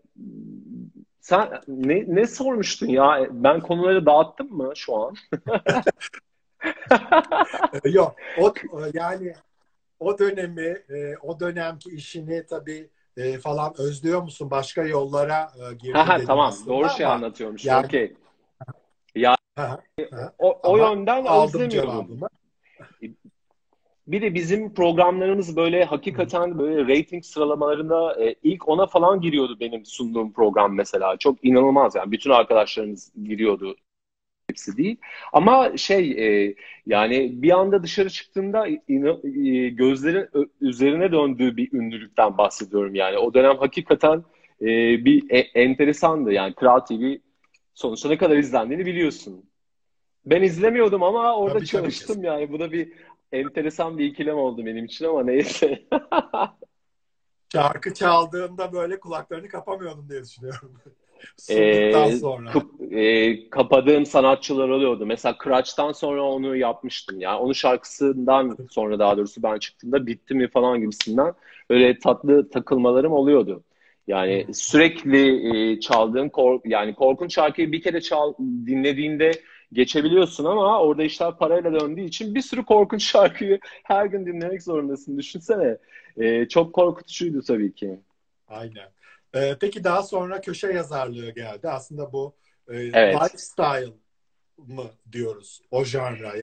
sen 1.22 1.50
ne, 1.68 2.06
ne 2.08 2.28
sormuştun 2.28 2.88
ya? 2.88 3.28
Ben 3.32 3.60
konuları 3.60 4.06
dağıttım 4.06 4.58
mı 4.58 4.72
şu 4.76 4.96
an? 4.96 5.16
Yok. 7.86 8.16
O, 8.40 8.54
yani 8.94 9.34
o 10.00 10.20
dönemi, 10.20 10.78
e, 10.90 11.18
o 11.22 11.40
dönemki 11.40 11.90
işini 11.90 12.46
tabii 12.46 12.90
e, 13.18 13.38
falan 13.38 13.74
özlüyor 13.78 14.22
musun? 14.22 14.52
Başka 14.52 14.84
yollara 14.84 15.52
e, 15.60 15.74
girdin 15.74 15.94
ha, 15.94 16.08
ha, 16.08 16.18
tamam. 16.28 16.54
Doğru 16.68 16.90
şey 16.90 17.06
anlatıyormuş. 17.06 17.66
Yani, 17.66 17.86
Okey. 17.86 18.14
Ya 19.16 19.36
o, 20.38 20.60
o 20.64 20.78
yönden 20.78 21.26
özlemiyorum. 21.26 22.20
Bir 24.08 24.22
de 24.22 24.34
bizim 24.34 24.74
programlarımız 24.74 25.56
böyle 25.56 25.84
hakikaten 25.84 26.60
böyle 26.60 27.00
rating 27.00 27.26
sıralamalarında 27.26 28.26
e, 28.26 28.36
ilk 28.44 28.68
ona 28.68 28.88
falan 28.88 29.22
giriyordu 29.22 29.58
benim 29.60 29.86
sunduğum 29.86 30.34
program 30.34 30.76
mesela. 30.76 31.18
Çok 31.18 31.46
inanılmaz 31.46 31.96
yani. 31.96 32.12
Bütün 32.12 32.30
arkadaşlarımız 32.30 33.12
giriyordu 33.24 33.76
hepsi 34.50 34.78
değil. 34.78 34.98
Ama 35.34 35.78
şey 35.78 36.12
e, 36.12 36.56
yani 36.86 37.42
bir 37.42 37.60
anda 37.60 37.84
dışarı 37.84 38.10
çıktığında 38.10 38.68
e, 38.68 39.70
gözlerin 39.70 40.30
üzerine 40.62 41.12
döndüğü 41.12 41.58
bir 41.58 41.74
ünlülükten 41.74 42.38
bahsediyorum 42.38 42.96
yani. 42.96 43.18
O 43.18 43.34
dönem 43.34 43.58
hakikaten 43.58 44.24
e, 44.62 44.66
bir 45.06 45.30
e, 45.30 45.38
enteresandı 45.40 46.32
yani 46.32 46.54
Kral 46.54 46.80
TV 46.80 47.16
sonuçta 47.74 48.10
ne 48.10 48.18
kadar 48.18 48.38
izlendiğini 48.38 48.86
biliyorsun. 48.86 49.46
Ben 50.26 50.42
izlemiyordum 50.42 51.04
ama 51.04 51.36
orada 51.36 51.58
tabii, 51.58 51.68
çalıştım 51.68 52.16
tabii. 52.16 52.26
yani. 52.26 52.52
Bu 52.52 52.60
da 52.60 52.72
bir 52.72 52.94
enteresan 53.32 53.98
bir 53.98 54.06
ikilem 54.06 54.38
oldu 54.38 54.66
benim 54.66 54.86
için 54.86 55.06
ama 55.06 55.24
neyse. 55.24 55.86
Şarkı 57.54 57.94
çaldığında 57.94 58.74
böyle 58.74 59.00
kulaklarını 59.00 59.48
kapamıyordum 59.48 60.10
diye 60.10 60.24
düşünüyorum. 60.24 60.74
Sunduktan 61.38 62.10
sonra. 62.12 62.54
e, 62.92 63.50
kapadığım 63.50 64.06
sanatçılar 64.06 64.70
oluyordu. 64.70 65.06
Mesela 65.06 65.38
Kıraç'tan 65.38 65.92
sonra 65.92 66.24
onu 66.24 66.56
yapmıştım. 66.56 67.22
Yani 67.22 67.40
onun 67.40 67.54
şarkısından 67.54 68.58
sonra 68.72 69.00
daha 69.00 69.18
doğrusu 69.18 69.44
ben 69.44 69.60
çıktığımda 69.60 70.08
bitti 70.08 70.34
mi 70.34 70.48
falan 70.48 70.80
gibisinden 70.82 71.34
öyle 71.70 72.00
tatlı 72.00 72.50
takılmalarım 72.50 73.12
oluyordu. 73.12 73.64
Yani 74.08 74.46
sürekli 74.54 75.50
e, 75.72 75.80
çaldığın 75.80 76.30
kork 76.30 76.66
yani 76.66 76.96
korkunç 76.96 77.36
şarkıyı 77.36 77.72
bir 77.72 77.82
kere 77.82 78.02
çal 78.02 78.34
dinlediğinde 78.40 79.32
geçebiliyorsun 79.74 80.46
ama 80.46 80.80
orada 80.80 81.04
işler 81.04 81.38
parayla 81.38 81.80
döndüğü 81.80 82.02
için 82.02 82.36
bir 82.36 82.42
sürü 82.42 82.66
korkunç 82.66 83.04
şarkıyı 83.12 83.60
her 83.84 84.06
gün 84.06 84.26
dinlemek 84.26 84.64
zorundasın. 84.64 85.18
Düşünsene. 85.18 85.78
E, 86.18 86.48
çok 86.48 86.74
korkutucuydu 86.74 87.42
tabii 87.42 87.74
ki. 87.74 88.00
Aynen. 88.48 88.90
Ee, 89.36 89.58
peki 89.62 89.84
daha 89.84 90.04
sonra 90.04 90.42
köşe 90.42 90.68
yazarlığı 90.68 91.30
geldi. 91.30 91.70
Aslında 91.70 92.14
bu 92.14 92.36
e, 92.68 92.78
evet. 92.78 93.16
lifestyle 93.16 93.94
mı 94.58 94.86
diyoruz 95.12 95.62
o 95.72 95.84
janra? 95.84 96.34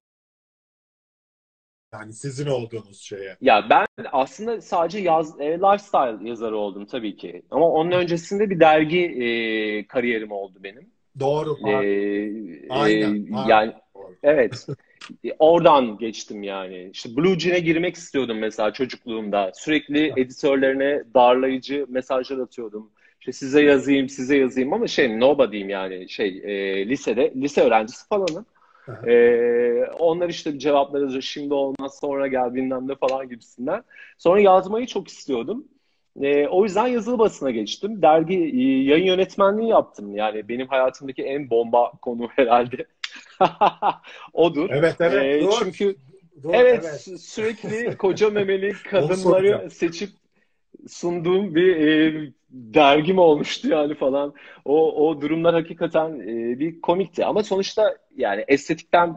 Yani 1.92 2.12
sizin 2.12 2.46
olduğunuz 2.46 3.00
şeye. 3.00 3.36
Ya 3.40 3.66
ben 3.70 3.86
aslında 4.12 4.60
sadece 4.60 4.98
yaz, 4.98 5.40
e, 5.40 5.58
lifestyle 5.58 6.28
yazarı 6.28 6.56
oldum 6.56 6.86
tabii 6.86 7.16
ki. 7.16 7.42
Ama 7.50 7.68
onun 7.68 7.92
öncesinde 7.92 8.50
bir 8.50 8.60
dergi 8.60 9.00
e, 9.00 9.86
kariyerim 9.86 10.32
oldu 10.32 10.58
benim. 10.62 10.90
Doğru. 11.20 11.68
E, 11.68 12.68
aynen. 12.68 13.14
E, 13.14 13.50
yani 13.50 13.74
Doğru. 13.94 14.16
evet. 14.22 14.66
Oradan 15.38 15.98
geçtim 15.98 16.42
yani. 16.42 16.90
İşte 16.92 17.16
Blue 17.16 17.38
Jean'e 17.38 17.58
girmek 17.58 17.94
istiyordum 17.94 18.38
mesela 18.38 18.72
çocukluğumda. 18.72 19.50
Sürekli 19.54 20.12
editörlerine 20.16 21.02
darlayıcı 21.14 21.86
mesajlar 21.88 22.38
atıyordum. 22.38 22.90
İşte 23.20 23.32
size 23.32 23.62
yazayım, 23.62 24.08
size 24.08 24.36
yazayım 24.36 24.72
ama 24.72 24.86
şey 24.86 25.20
nobody'yim 25.20 25.68
yani 25.68 26.08
şey 26.08 26.28
e, 26.44 26.88
lisede, 26.88 27.32
lise 27.36 27.62
öğrencisi 27.62 28.08
falanım. 28.08 28.46
Ee, 29.06 29.84
onlar 29.98 30.28
işte 30.28 30.58
cevapları 30.58 31.22
şimdi 31.22 31.54
olmaz 31.54 31.98
sonra 32.00 32.26
gel 32.26 32.54
bilmem 32.54 32.88
ne 32.88 32.94
falan 32.94 33.28
gibisinden. 33.28 33.82
Sonra 34.18 34.40
yazmayı 34.40 34.86
çok 34.86 35.08
istiyordum. 35.08 35.64
E, 36.20 36.46
o 36.46 36.64
yüzden 36.64 36.86
yazılı 36.86 37.18
basına 37.18 37.50
geçtim. 37.50 38.02
Dergi 38.02 38.34
e, 38.34 38.82
yayın 38.82 39.06
yönetmenliği 39.06 39.68
yaptım. 39.68 40.16
Yani 40.16 40.48
benim 40.48 40.66
hayatımdaki 40.66 41.22
en 41.22 41.50
bomba 41.50 41.90
konu 42.02 42.28
herhalde. 42.36 42.86
Odur. 44.32 44.70
Evet 44.72 44.96
evet. 45.00 45.42
E, 45.42 45.46
doğru. 45.46 45.54
Çünkü 45.58 45.96
doğru, 46.42 46.56
evet, 46.56 46.84
evet 46.84 47.20
sürekli 47.20 47.96
koca 47.96 48.30
memeli 48.30 48.72
kadınları 48.90 49.70
seçip 49.70 50.10
sunduğum 50.88 51.54
bir 51.54 51.76
e, 51.76 52.14
dergim 52.50 53.18
olmuştu 53.18 53.68
yani 53.68 53.94
falan. 53.94 54.34
O, 54.64 55.08
o 55.08 55.20
durumlar 55.20 55.54
hakikaten 55.54 56.20
e, 56.20 56.58
bir 56.58 56.80
komikti. 56.80 57.24
Ama 57.24 57.42
sonuçta 57.42 57.96
yani 58.16 58.44
estetikten 58.48 59.16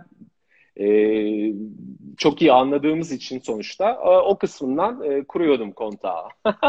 e, 0.80 0.88
çok 2.18 2.42
iyi 2.42 2.52
anladığımız 2.52 3.12
için 3.12 3.40
sonuçta 3.40 3.92
e, 3.92 4.10
o 4.10 4.38
kısmından 4.38 5.04
e, 5.04 5.24
kuruyordum 5.24 5.72
kontağı. 5.72 6.28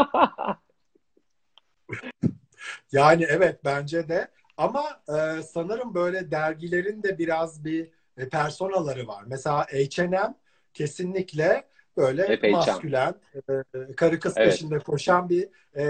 yani 2.91 3.25
evet 3.29 3.59
bence 3.65 4.09
de 4.09 4.27
ama 4.57 5.01
e, 5.09 5.41
sanırım 5.41 5.93
böyle 5.93 6.31
dergilerin 6.31 7.03
de 7.03 7.17
biraz 7.17 7.65
bir 7.65 7.89
e, 8.17 8.29
personaları 8.29 9.07
var. 9.07 9.23
Mesela 9.27 9.65
H&M 9.65 10.35
kesinlikle 10.73 11.63
böyle 11.97 12.23
F.H.M. 12.27 12.51
maskülen, 12.51 13.15
e, 13.35 13.95
karı 13.95 14.19
kız 14.19 14.33
Evet. 14.37 14.51
peşinde 14.51 14.79
koşan 14.79 15.29
bir 15.29 15.49
e, 15.75 15.83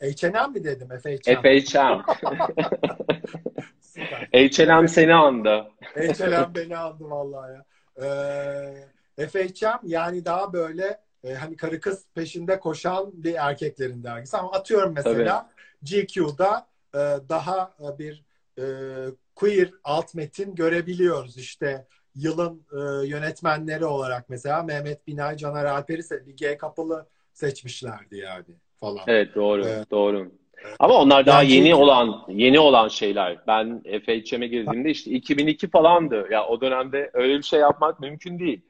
H&M 0.00 0.46
mi 0.48 0.64
dedim? 0.64 0.88
F.H.M. 1.02 2.02
H&M 4.32 4.88
seni 4.88 5.14
andı. 5.14 5.66
H&M 5.94 6.54
beni 6.54 6.76
andı 6.76 7.10
vallahi 7.10 7.52
ya. 7.52 7.64
Ee, 9.16 9.26
FHM 9.26 9.86
yani 9.86 10.24
daha 10.24 10.52
böyle 10.52 11.00
e, 11.24 11.34
hani 11.34 11.56
karı 11.56 11.80
kız 11.80 12.04
peşinde 12.14 12.60
koşan 12.60 13.10
bir 13.12 13.34
erkeklerin 13.34 14.04
dergisi. 14.04 14.36
Ama 14.36 14.52
atıyorum 14.52 14.92
mesela 14.94 15.50
GQ'da 15.82 16.66
e, 16.94 16.98
daha 17.28 17.72
e, 17.80 17.98
bir 17.98 18.24
e, 18.58 18.64
queer 19.34 19.70
alt 19.84 20.14
metin 20.14 20.54
görebiliyoruz. 20.54 21.38
İşte 21.38 21.86
yılın 22.14 22.66
e, 22.72 23.06
yönetmenleri 23.06 23.84
olarak 23.84 24.28
mesela 24.28 24.62
Mehmet 24.62 25.06
Binay, 25.06 25.36
Caner 25.36 25.64
Alper'i 25.64 26.34
gay 26.40 26.58
kapalı 26.58 27.06
seçmişlerdi 27.32 28.16
yani 28.16 28.44
falan. 28.80 29.02
Evet 29.06 29.34
doğru, 29.34 29.66
Evet. 29.66 29.90
doğru. 29.90 30.32
Ama 30.78 30.94
onlar 30.94 31.26
daha 31.26 31.42
Yani 31.42 31.52
yeni 31.52 31.64
çünkü- 31.64 31.74
olan 31.74 32.24
yeni 32.28 32.60
olan 32.60 32.88
şeyler. 32.88 33.38
Ben 33.46 33.82
FHM'e 33.82 34.46
girdiğimde 34.46 34.90
işte 34.90 35.10
2002 35.10 35.70
falandı. 35.70 36.28
Ya 36.30 36.46
o 36.46 36.60
dönemde 36.60 37.10
öyle 37.12 37.38
bir 37.38 37.42
şey 37.42 37.60
yapmak 37.60 38.00
mümkün 38.00 38.38
değil. 38.38 38.60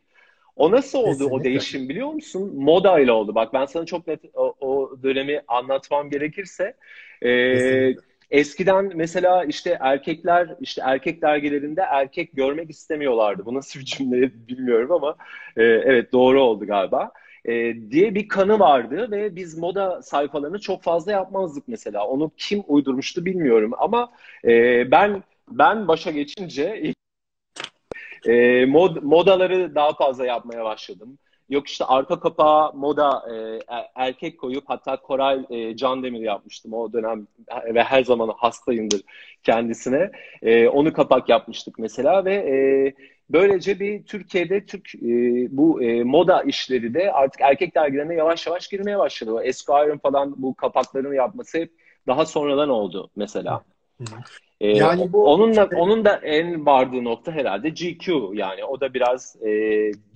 O 0.57 0.71
nasıl 0.71 0.99
oldu 0.99 1.09
o 1.09 1.11
Kesinlikle. 1.19 1.45
değişim 1.45 1.89
biliyor 1.89 2.09
musun? 2.09 2.53
Moda 2.57 3.01
ile 3.01 3.13
oldu. 3.13 3.35
Bak 3.35 3.53
ben 3.55 3.67
sana 3.67 3.87
çok 3.87 4.07
net 4.07 4.21
o, 4.35 4.55
o 4.61 5.03
dönemi 5.03 5.43
anlatmam 5.49 6.11
gerekirse. 6.11 6.77
Ee, 7.23 7.53
Kesinlikle. 7.55 8.03
Eskiden 8.31 8.93
mesela 8.95 9.45
işte 9.45 9.79
erkekler 9.81 10.57
işte 10.61 10.83
erkek 10.85 11.23
dergilerinde 11.23 11.81
erkek 11.81 12.37
görmek 12.37 12.71
istemiyorlardı. 12.71 13.47
Bu 13.47 13.55
nasıl 13.55 13.81
bir 13.81 13.85
cümle 13.85 14.49
bilmiyorum 14.49 14.93
ama 14.93 15.17
e, 15.57 15.63
evet 15.63 16.13
doğru 16.13 16.43
oldu 16.43 16.67
galiba. 16.67 17.13
E, 17.45 17.75
diye 17.91 18.15
bir 18.15 18.29
kanı 18.29 18.59
vardı 18.59 19.11
ve 19.11 19.37
biz 19.37 19.59
moda 19.59 20.03
sayfalarını 20.03 20.61
çok 20.61 20.83
fazla 20.83 21.13
yapmazdık 21.13 21.69
mesela. 21.69 22.07
Onu 22.07 22.31
kim 22.37 22.63
uydurmuştu 22.67 23.25
bilmiyorum 23.27 23.73
ama 23.79 24.13
e, 24.45 24.91
ben 24.91 25.23
ben 25.51 25.89
başa 25.89 26.11
geçince 26.11 26.95
e, 28.27 28.65
mod, 28.67 29.03
modaları 29.03 29.75
daha 29.75 29.95
fazla 29.95 30.27
yapmaya 30.27 30.65
başladım. 30.65 31.19
Yok 31.49 31.69
işte 31.69 31.85
arka 31.85 32.21
kapağı 32.21 32.73
moda 32.73 33.25
e, 33.35 33.61
er- 33.69 33.89
erkek 33.95 34.41
koyup 34.41 34.65
hatta 34.67 34.97
Koray 34.97 35.39
e, 35.51 35.79
Demir 35.79 36.21
yapmıştım 36.21 36.73
o 36.73 36.93
dönem 36.93 37.27
ve 37.75 37.83
her 37.83 38.05
zaman 38.05 38.35
hastayımdır 38.37 39.03
kendisine. 39.43 40.11
E, 40.43 40.69
onu 40.69 40.93
kapak 40.93 41.29
yapmıştık 41.29 41.79
mesela 41.79 42.25
ve 42.25 42.35
e, 42.35 42.57
böylece 43.31 43.81
bir 43.81 44.05
Türkiye'de 44.05 44.67
Türk 44.67 44.95
e, 44.95 44.99
bu 45.57 45.83
e, 45.83 46.05
moda 46.05 46.43
işleri 46.43 46.95
de 46.95 47.13
artık 47.13 47.41
erkek 47.41 47.75
dergilerine 47.75 48.15
yavaş 48.15 48.47
yavaş 48.47 48.69
girmeye 48.69 48.99
başladı. 48.99 49.33
O 49.33 49.41
Esquire'ın 49.41 49.99
falan 49.99 50.35
bu 50.37 50.55
kapaklarını 50.55 51.15
yapması 51.15 51.59
hep 51.59 51.71
daha 52.07 52.27
sonradan 52.27 52.69
oldu 52.69 53.11
mesela. 53.17 53.65
Hı 53.99 54.05
hı. 54.05 54.19
Ee, 54.65 54.77
Yani 54.77 55.13
bu- 55.13 55.27
onun 55.33 55.57
da 55.57 55.69
onun 55.77 56.05
da 56.05 56.17
en 56.17 56.67
vardığı 56.67 57.05
nokta 57.05 57.33
herhalde 57.33 57.69
GQ 57.69 58.31
yani 58.35 58.65
o 58.65 58.81
da 58.81 58.95
biraz 58.95 59.37
e, 59.43 59.51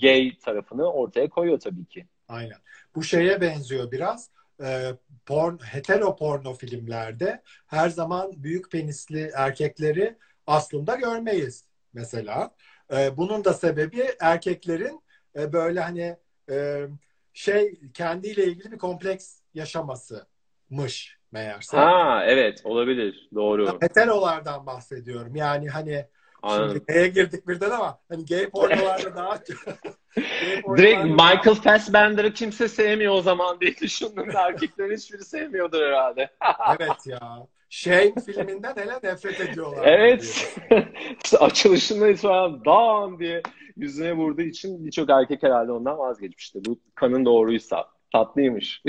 gay 0.00 0.36
tarafını 0.44 0.92
ortaya 0.92 1.28
koyuyor 1.28 1.60
tabii 1.60 1.84
ki. 1.84 2.06
Aynen. 2.28 2.56
Bu 2.94 3.02
şeye 3.02 3.40
benziyor 3.40 3.90
biraz. 3.92 4.30
Ee, 4.62 4.90
porn, 5.26 5.56
hetero 5.58 6.16
porno 6.16 6.54
filmlerde 6.54 7.42
her 7.66 7.88
zaman 7.88 8.32
büyük 8.36 8.70
penisli 8.72 9.30
erkekleri 9.34 10.16
aslında 10.46 10.94
görmeyiz 10.94 11.64
mesela. 11.94 12.54
Ee, 12.92 13.16
bunun 13.16 13.44
da 13.44 13.54
sebebi 13.54 14.04
erkeklerin 14.20 15.00
e, 15.38 15.52
böyle 15.52 15.80
hani 15.80 16.16
e, 16.50 16.86
şey 17.32 17.80
kendiyle 17.94 18.44
ilgili 18.44 18.72
bir 18.72 18.78
kompleks 18.78 19.40
yaşamasımış 19.54 21.17
meğerse. 21.32 21.76
Ha 21.76 22.24
evet 22.26 22.60
olabilir 22.64 23.28
doğru 23.34 23.78
Heterolardan 23.80 24.66
bahsediyorum. 24.66 25.36
Yani 25.36 25.68
hani 25.68 26.06
anladım. 26.42 26.70
şimdi 26.72 26.84
gay'e 26.92 27.08
girdik 27.08 27.48
birden 27.48 27.70
ama 27.70 27.98
hani 28.08 28.26
gay 28.26 28.50
pornolarda 28.50 29.16
daha 29.16 29.38
Direkt 30.76 30.98
daha- 30.98 31.04
Michael 31.34 31.54
Fassbender'ı 31.54 32.32
kimse 32.34 32.68
sevmiyor 32.68 33.14
o 33.14 33.20
zaman 33.22 33.60
diye 33.60 33.76
düşündüm 33.76 34.30
erkeklerin 34.36 34.96
hiçbiri 34.96 35.24
sevmiyordur 35.24 35.82
herhalde. 35.82 36.30
Evet 36.80 37.06
ya. 37.06 37.46
Shame 37.70 38.14
filminden 38.26 38.74
hele 38.76 38.98
nefret 39.02 39.40
ediyorlar. 39.40 39.86
Evet. 39.86 40.56
Açılışında 41.40 42.08
itibaren 42.08 42.64
dam 42.64 43.18
diye 43.18 43.42
yüzüne 43.76 44.12
vurduğu 44.12 44.42
için 44.42 44.84
birçok 44.86 45.10
erkek 45.10 45.42
herhalde 45.42 45.72
ondan 45.72 45.98
vazgeçmişti. 45.98 46.64
Bu 46.64 46.80
kanın 46.94 47.24
doğruysa. 47.24 47.86
Tatlıymış. 48.12 48.82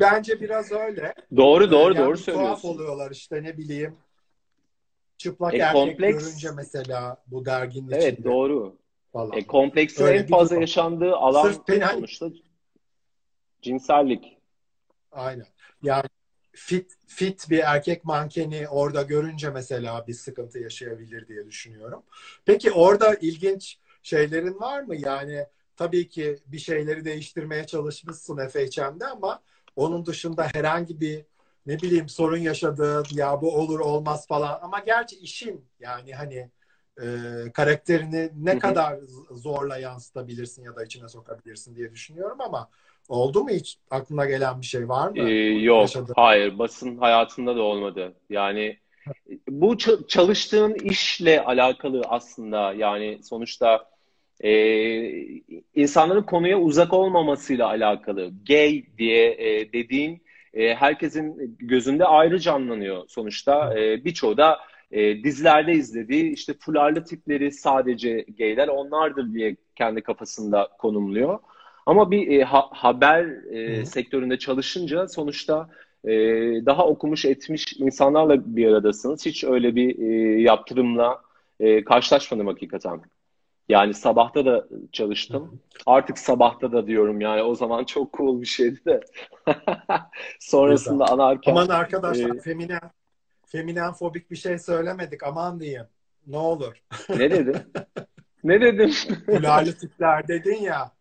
Bence 0.00 0.40
biraz 0.40 0.72
öyle. 0.72 1.14
Doğru 1.36 1.70
doğru 1.70 1.94
yani 1.94 2.04
doğru 2.06 2.16
Tuhaf 2.16 2.24
söylüyorsun. 2.24 2.68
oluyorlar 2.68 3.10
işte 3.10 3.42
ne 3.42 3.58
bileyim. 3.58 3.96
Çıplak 5.18 5.54
E, 5.54 5.56
erkek 5.56 6.00
kompleks- 6.00 6.12
görünce 6.12 6.50
mesela 6.56 7.22
bu 7.26 7.44
derginin 7.44 7.90
Evet 7.90 8.12
içinde 8.12 8.28
doğru. 8.28 8.76
falan. 9.12 9.36
E, 9.38 9.46
kompleksin 9.46 10.04
Öyle 10.04 10.18
en 10.18 10.26
fazla 10.26 10.50
durum. 10.50 10.60
yaşandığı 10.60 11.16
alan 11.16 11.42
Sırf 11.52 11.68
beni 11.68 11.84
sonuçta 11.86 12.30
cinsellik. 13.62 14.38
Aynen. 15.12 15.46
Yani 15.82 16.06
fit 16.52 16.92
fit 17.06 17.50
bir 17.50 17.58
erkek 17.58 18.04
mankeni 18.04 18.68
orada 18.68 19.02
görünce 19.02 19.50
mesela 19.50 20.06
bir 20.06 20.14
sıkıntı 20.14 20.58
yaşayabilir 20.58 21.28
diye 21.28 21.46
düşünüyorum. 21.46 22.02
Peki 22.44 22.72
orada 22.72 23.14
ilginç 23.14 23.78
şeylerin 24.02 24.60
var 24.60 24.82
mı? 24.82 24.96
Yani 24.96 25.46
tabii 25.76 26.08
ki 26.08 26.38
bir 26.46 26.58
şeyleri 26.58 27.04
değiştirmeye 27.04 27.66
çalışmışsın 27.66 28.48
FHM'de 28.48 29.06
ama 29.06 29.42
onun 29.76 30.06
dışında 30.06 30.48
herhangi 30.54 31.00
bir 31.00 31.24
ne 31.66 31.78
bileyim 31.82 32.08
sorun 32.08 32.36
yaşadığın 32.36 33.04
ya 33.12 33.40
bu 33.42 33.56
olur 33.56 33.80
olmaz 33.80 34.26
falan 34.26 34.58
ama 34.62 34.78
gerçi 34.78 35.16
işin 35.16 35.64
yani 35.80 36.12
hani 36.12 36.50
e, 37.02 37.06
karakterini 37.54 38.30
ne 38.36 38.58
kadar 38.58 38.98
zorla 39.30 39.78
yansıtabilirsin 39.78 40.64
ya 40.64 40.76
da 40.76 40.84
içine 40.84 41.08
sokabilirsin 41.08 41.76
diye 41.76 41.90
düşünüyorum 41.90 42.40
ama 42.40 42.68
oldu 43.08 43.44
mu 43.44 43.50
hiç 43.50 43.78
aklına 43.90 44.26
gelen 44.26 44.60
bir 44.60 44.66
şey 44.66 44.88
var 44.88 45.08
mı? 45.08 45.28
Ee, 45.28 45.50
yok, 45.62 45.80
Yaşadığın. 45.80 46.14
hayır. 46.16 46.58
Basın 46.58 46.96
hayatında 46.96 47.56
da 47.56 47.62
olmadı. 47.62 48.14
Yani 48.30 48.78
bu 49.48 49.78
çalıştığın 50.08 50.74
işle 50.74 51.44
alakalı 51.44 52.02
aslında. 52.08 52.72
Yani 52.72 53.20
sonuçta 53.22 53.91
e, 54.42 54.52
insanların 55.74 56.22
konuya 56.22 56.60
uzak 56.60 56.92
olmamasıyla 56.92 57.66
alakalı. 57.66 58.30
Gay 58.48 58.84
diye 58.98 59.30
e, 59.32 59.72
dediğin 59.72 60.22
e, 60.54 60.74
herkesin 60.74 61.56
gözünde 61.58 62.04
ayrı 62.04 62.38
canlanıyor 62.38 63.04
sonuçta. 63.08 63.78
E, 63.80 64.04
birçoğu 64.04 64.36
da 64.36 64.58
e, 64.90 65.24
dizilerde 65.24 65.72
izlediği 65.72 66.32
işte 66.32 66.54
fularlı 66.60 67.04
tipleri 67.04 67.52
sadece 67.52 68.24
gayler 68.38 68.68
onlardır 68.68 69.34
diye 69.34 69.56
kendi 69.76 70.00
kafasında 70.00 70.68
konumluyor. 70.78 71.38
Ama 71.86 72.10
bir 72.10 72.40
e, 72.40 72.44
ha- 72.44 72.68
haber 72.72 73.24
e, 73.54 73.80
Hı. 73.80 73.86
sektöründe 73.86 74.38
çalışınca 74.38 75.08
sonuçta 75.08 75.68
e, 76.04 76.10
daha 76.66 76.86
okumuş 76.86 77.24
etmiş 77.24 77.72
insanlarla 77.78 78.56
bir 78.56 78.66
aradasınız. 78.68 79.26
Hiç 79.26 79.44
öyle 79.44 79.74
bir 79.74 79.98
e, 79.98 80.40
yaptırımla 80.42 81.22
e, 81.60 81.84
karşılaşmadım 81.84 82.46
hakikaten. 82.46 83.00
Yani 83.68 83.94
sabahta 83.94 84.46
da 84.46 84.66
çalıştım. 84.92 85.60
Artık 85.86 86.18
sabahta 86.18 86.72
da 86.72 86.86
diyorum 86.86 87.20
yani 87.20 87.42
o 87.42 87.54
zaman 87.54 87.84
çok 87.84 88.12
cool 88.14 88.40
bir 88.40 88.46
şeydi 88.46 88.84
de. 88.84 89.00
Sonrasında 90.40 91.04
anarken 91.04 91.52
Aman 91.52 91.68
arkadaşlar 91.68 92.36
e, 92.36 92.40
feminen 92.40 92.80
feminen 93.46 93.92
fobik 93.92 94.30
bir 94.30 94.36
şey 94.36 94.58
söylemedik 94.58 95.22
aman 95.22 95.60
diyeyim. 95.60 95.86
Ne 96.26 96.36
olur. 96.36 96.82
ne 97.08 97.30
dedim? 97.30 97.56
Ne 98.44 98.60
dedim? 98.60 98.90
Fularlı 99.26 99.72
tipler 99.72 100.28
dedin 100.28 100.56
ya. 100.62 100.92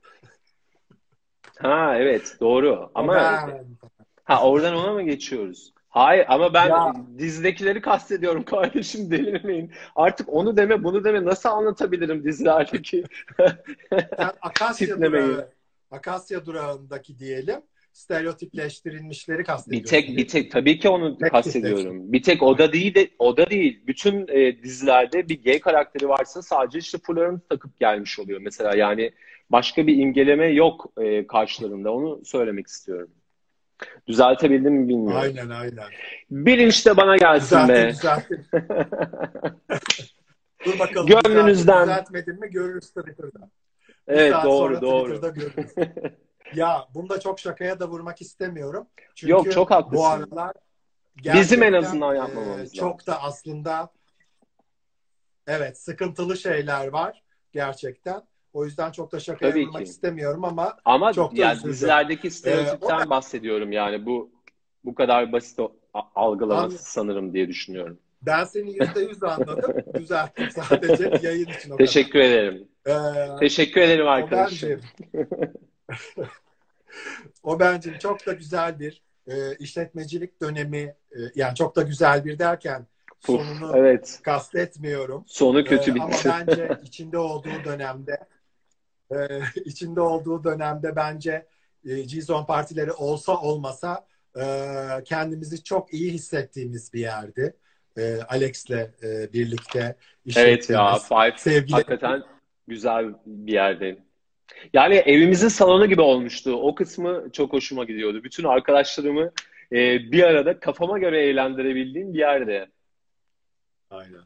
Ha 1.60 1.96
evet 1.98 2.38
doğru. 2.40 2.92
Ama 2.96 3.16
ben- 3.16 3.66
Ha 4.24 4.44
oradan 4.44 4.76
ona 4.76 4.94
mı 4.94 5.02
geçiyoruz? 5.02 5.74
Hayır 5.92 6.26
ama 6.30 6.54
ben 6.54 6.70
Ya. 6.70 6.94
dizdekileri 7.18 7.82
kastediyorum 7.82 8.44
kardeşim 8.46 9.12
delirmeyin. 9.12 9.72
Artık 9.96 10.30
onu 10.34 10.58
deme 10.58 10.84
bunu 10.84 11.04
deme 11.04 11.26
nasıl 11.26 11.50
anlatabilirim 11.50 12.24
dizilerdeki 12.24 13.04
Akasya 14.42 15.02
durağı, 15.02 15.50
Akasya 15.92 16.46
durağındaki 16.46 17.20
diyelim. 17.20 17.62
stereotipleştirilmişleri 17.94 19.38
Bir 19.40 19.44
kastediyorum. 19.44 19.90
tek 19.90 20.18
bir 20.18 20.28
tek 20.28 20.52
tabii 20.52 20.80
ki 20.80 20.90
onu 20.90 21.18
Tek 21.18 21.32
kastediyorum. 21.32 22.14
Bir 22.14 22.24
tek 22.24 22.44
o 22.44 22.58
da 22.58 22.74
değil 22.74 22.96
de 22.96 23.10
o 23.20 23.38
da 23.38 23.50
değil. 23.50 23.84
Bütün 23.88 24.28
e, 24.28 24.64
dizilerde 24.64 25.30
bir 25.30 25.44
gay 25.44 25.60
karakteri 25.60 26.10
varsa 26.10 26.42
sadece 26.42 26.80
işte 26.80 26.98
fularını 27.04 27.40
takıp 27.50 27.80
gelmiş 27.80 28.20
oluyor 28.20 28.42
mesela. 28.44 28.76
Yani 28.76 29.12
başka 29.50 29.88
bir 29.88 29.98
imgeleme 29.98 30.46
yok 30.48 30.94
e, 31.02 31.28
karşılarında. 31.28 31.92
Onu 31.94 32.26
söylemek 32.26 32.68
istiyorum. 32.68 33.10
Düzeltebildim 34.08 34.74
mi 34.74 34.90
bilmiyorum. 34.90 35.22
Aynen 35.22 35.50
aynen. 35.50 35.88
Bilinç 36.32 36.86
de 36.86 36.98
bana 36.98 37.16
gelsin 37.16 37.46
Düzelttin 37.46 37.76
be. 37.76 37.90
düzelttin. 37.90 38.46
Dur 40.66 40.80
bakalım. 40.80 41.08
Gönlünüzden. 41.08 41.84
Düzeltmedin 41.84 42.40
mi 42.40 42.50
görürüz 42.50 42.88
Twitter'da. 42.88 43.50
Bir 44.08 44.14
Evet 44.14 44.34
doğru 44.44 44.82
doğru. 44.82 45.22
Ya 46.56 46.86
bunda 46.94 47.20
çok 47.20 47.40
şakaya 47.40 47.80
da 47.80 47.88
vurmak 47.88 48.22
istemiyorum. 48.22 48.88
Çünkü 49.16 49.32
Yok, 49.32 49.52
çok 49.52 49.72
haklısın. 49.72 49.98
bu 49.98 50.08
aralar 50.08 50.54
Bizim 51.24 51.64
en 51.64 51.74
azından 51.74 52.16
e, 52.16 52.18
yapmamamız 52.18 52.60
lazım. 52.60 52.80
Çok 52.80 53.08
da 53.08 53.22
aslında 53.22 53.92
evet 55.48 55.82
sıkıntılı 55.82 56.38
şeyler 56.38 56.88
var 56.88 57.24
gerçekten. 57.52 58.22
O 58.54 58.66
yüzden 58.66 58.92
çok 58.92 59.12
da 59.12 59.20
şakaya 59.20 59.52
Tabii 59.52 59.66
vurmak 59.66 59.78
ki. 59.78 59.84
istemiyorum 59.84 60.46
ama 60.46 60.78
Ama 60.86 61.14
Çok 61.14 61.38
da 61.38 61.42
yani 61.42 61.54
üzüldüm. 61.54 61.72
dizilerdeki 61.72 62.32
stereotipten 62.32 63.00
Ee, 63.00 63.06
o 63.06 63.10
bahsediyorum 63.10 63.72
yani 63.72 64.06
bu 64.06 64.32
bu 64.86 64.96
kadar 64.96 65.32
basit 65.32 65.60
algılaması 66.16 66.64
Anladım. 66.66 66.78
sanırım 66.82 67.34
diye 67.34 67.48
düşünüyorum. 67.48 68.00
ben 68.22 68.44
seni 68.44 68.70
yüzde 68.82 69.00
yüz 69.02 69.24
anladım. 69.24 69.74
Düzelttim 69.96 70.50
sadece 70.52 71.12
yayın 71.28 71.48
için 71.60 71.72
o 71.72 71.78
Teşekkür 71.78 72.20
ederim. 72.20 72.68
kadar. 72.84 73.36
Ee, 73.36 73.40
Teşekkür 73.40 73.82
ederim 73.82 74.08
arkadaşım. 74.08 74.82
o 77.44 77.60
bence 77.60 78.00
çok 78.00 78.26
da 78.28 78.34
güzel 78.34 78.80
bir 78.80 79.02
e, 79.28 79.56
işletmecilik 79.60 80.42
dönemi 80.42 80.78
e, 81.12 81.18
yani 81.36 81.56
çok 81.56 81.76
da 81.76 81.82
güzel 81.82 82.26
bir 82.26 82.40
derken 82.40 82.88
Uf, 83.20 83.26
sonunu 83.26 83.78
evet. 83.78 84.20
kastetmiyorum. 84.24 85.24
Sonu 85.28 85.64
kötü 85.66 85.92
Ee, 85.92 86.02
ama 86.02 86.10
bitti. 86.12 86.30
bence 86.30 86.70
içinde 86.84 87.18
olduğu 87.18 87.64
dönemde 87.66 88.18
e, 89.12 89.42
içinde 89.66 90.02
olduğu 90.02 90.44
dönemde 90.44 90.96
bence 90.96 91.46
e, 91.86 92.02
G-Zone 92.02 92.46
partileri 92.46 92.92
olsa 92.92 93.38
olmasa 93.42 94.06
e, 94.36 94.44
kendimizi 95.06 95.64
çok 95.64 95.94
iyi 95.94 96.14
hissettiğimiz 96.14 96.94
bir 96.94 97.00
yerdi. 97.00 97.56
E, 97.98 98.20
Alex'le 98.22 98.70
e, 99.04 99.34
birlikte 99.34 99.96
Evet 100.36 100.70
ya 100.70 100.96
Five 100.96 101.38
sevgili 101.38 101.74
hakikaten 101.74 102.24
güzel 102.68 103.14
bir 103.26 103.54
yerde. 103.54 103.98
Yani 104.74 104.96
evimizin 104.96 105.48
salonu 105.48 105.86
gibi 105.86 106.02
olmuştu. 106.02 106.54
O 106.54 106.76
kısmı 106.76 107.30
çok 107.34 107.54
hoşuma 107.54 107.84
gidiyordu. 107.84 108.24
Bütün 108.24 108.44
arkadaşlarımı 108.44 109.32
e, 109.72 110.12
bir 110.12 110.24
arada 110.24 110.60
kafama 110.60 111.00
göre 111.00 111.24
eğlendirebildiğim 111.24 112.14
bir 112.14 112.20
yerde. 112.20 112.68
Aynen. 113.90 114.22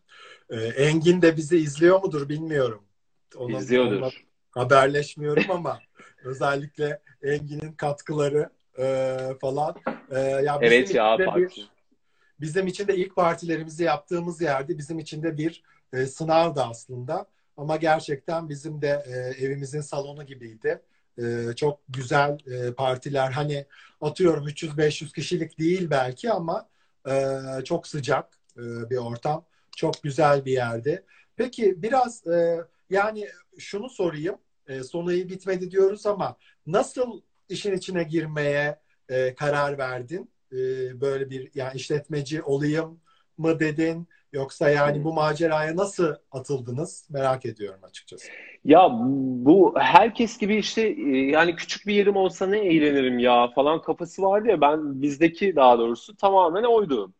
E, 0.50 0.56
Engin 0.60 1.22
de 1.22 1.38
bizi 1.38 1.58
izliyor 1.58 2.04
mudur 2.04 2.30
bilmiyorum. 2.30 2.84
Onun- 3.36 3.46
onunla 3.46 3.60
İzliyordur. 3.60 4.26
Haberleşmiyorum 4.56 5.52
ama 5.52 5.80
özellikle 6.24 7.02
Engin'in 7.24 7.72
katkıları 7.72 8.50
e, 8.80 9.18
falan. 9.42 9.76
E, 10.12 10.20
ya 10.20 10.62
bizim 10.62 10.78
Evet 10.78 10.96
ya 10.96 11.18
Fatih. 11.26 11.42
bir, 11.42 11.70
bizim 12.40 12.68
için 12.68 12.88
de 12.88 12.96
ilk 12.96 13.16
partilerimizi 13.16 13.84
yaptığımız 13.84 14.42
yerde 14.42 14.78
bizim 14.78 15.00
için 15.00 15.24
de 15.24 15.38
bir 15.38 15.64
e, 15.94 16.06
sınavdı 16.06 16.62
aslında. 16.62 17.26
Ama 17.58 17.76
gerçekten 17.76 18.50
bizim 18.50 18.82
de 18.82 19.04
e, 19.08 19.46
evimizin 19.46 19.82
salonu 19.82 20.26
gibiydi. 20.26 20.82
E, 21.18 21.56
çok 21.56 21.80
güzel 21.90 22.38
e, 22.48 22.74
partiler. 22.74 23.32
Hani 23.32 23.66
atıyorum 24.02 24.48
300-500 24.48 25.14
kişilik 25.14 25.60
değil 25.60 25.90
belki 25.90 26.32
ama 26.32 26.70
e, 27.10 27.40
çok 27.66 27.88
sıcak 27.88 28.30
e, 28.58 28.90
bir 28.90 28.98
ortam. 28.98 29.46
Çok 29.76 30.04
güzel 30.04 30.46
bir 30.46 30.52
yerdi. 30.52 31.04
Peki 31.36 31.84
biraz 31.84 32.28
e, 32.28 32.66
yani 32.90 33.28
şunu 33.58 33.90
sorayım. 33.90 34.38
E, 34.68 34.84
sonu 34.84 35.14
iyi 35.14 35.30
bitmedi 35.30 35.72
diyoruz 35.72 36.06
ama 36.06 36.38
nasıl 36.68 37.22
işin 37.50 37.78
içine 37.78 38.04
girmeye 38.04 38.80
e, 39.10 39.36
karar 39.36 39.78
verdin? 39.78 40.30
E, 40.52 40.58
böyle 41.02 41.30
bir 41.30 41.52
yani 41.56 41.76
işletmeci 41.76 42.44
olayım 42.44 43.00
mı 43.38 43.60
dedin? 43.60 44.08
Yoksa 44.34 44.70
yani 44.70 45.04
bu 45.04 45.14
maceraya 45.14 45.76
nasıl 45.76 46.16
atıldınız? 46.32 47.08
Merak 47.10 47.46
ediyorum 47.46 47.80
açıkçası. 47.84 48.28
Ya 48.66 48.90
bu 49.46 49.74
herkes 49.78 50.38
gibi 50.38 50.56
işte 50.56 50.82
e, 50.82 51.18
yani 51.18 51.56
küçük 51.56 51.88
bir 51.88 51.94
yerim 51.94 52.16
olsa 52.16 52.48
ne 52.48 52.60
eğlenirim 52.60 53.20
ya 53.20 53.48
falan 53.56 53.82
kafası 53.82 54.22
vardı 54.22 54.48
ya 54.48 54.62
ben 54.62 55.02
bizdeki 55.02 55.56
daha 55.56 55.80
doğrusu 55.80 56.16
tamamen 56.16 56.64
oydu. 56.64 57.14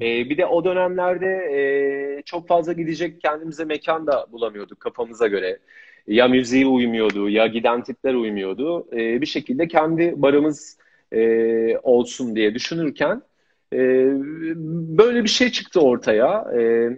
E, 0.00 0.30
bir 0.30 0.38
de 0.38 0.46
o 0.46 0.64
dönemlerde 0.64 1.26
e, 1.26 2.22
çok 2.22 2.48
fazla 2.48 2.72
gidecek 2.72 3.20
kendimize 3.20 3.64
mekan 3.64 4.06
da 4.06 4.26
bulamıyorduk 4.32 4.80
kafamıza 4.80 5.26
göre. 5.26 5.58
Ya 6.06 6.28
müziği 6.28 6.66
uymuyordu 6.66 7.28
ya 7.28 7.46
giden 7.46 7.82
tipler 7.82 8.14
uymuyordu. 8.14 8.86
E, 8.92 9.20
bir 9.20 9.26
şekilde 9.26 9.68
kendi 9.68 10.22
barımız 10.22 10.78
e, 11.12 11.78
olsun 11.82 12.36
diye 12.36 12.54
düşünürken 12.54 13.22
e, 13.72 13.78
böyle 14.98 15.24
bir 15.24 15.28
şey 15.28 15.52
çıktı 15.52 15.80
ortaya. 15.80 16.44
E, 16.54 16.90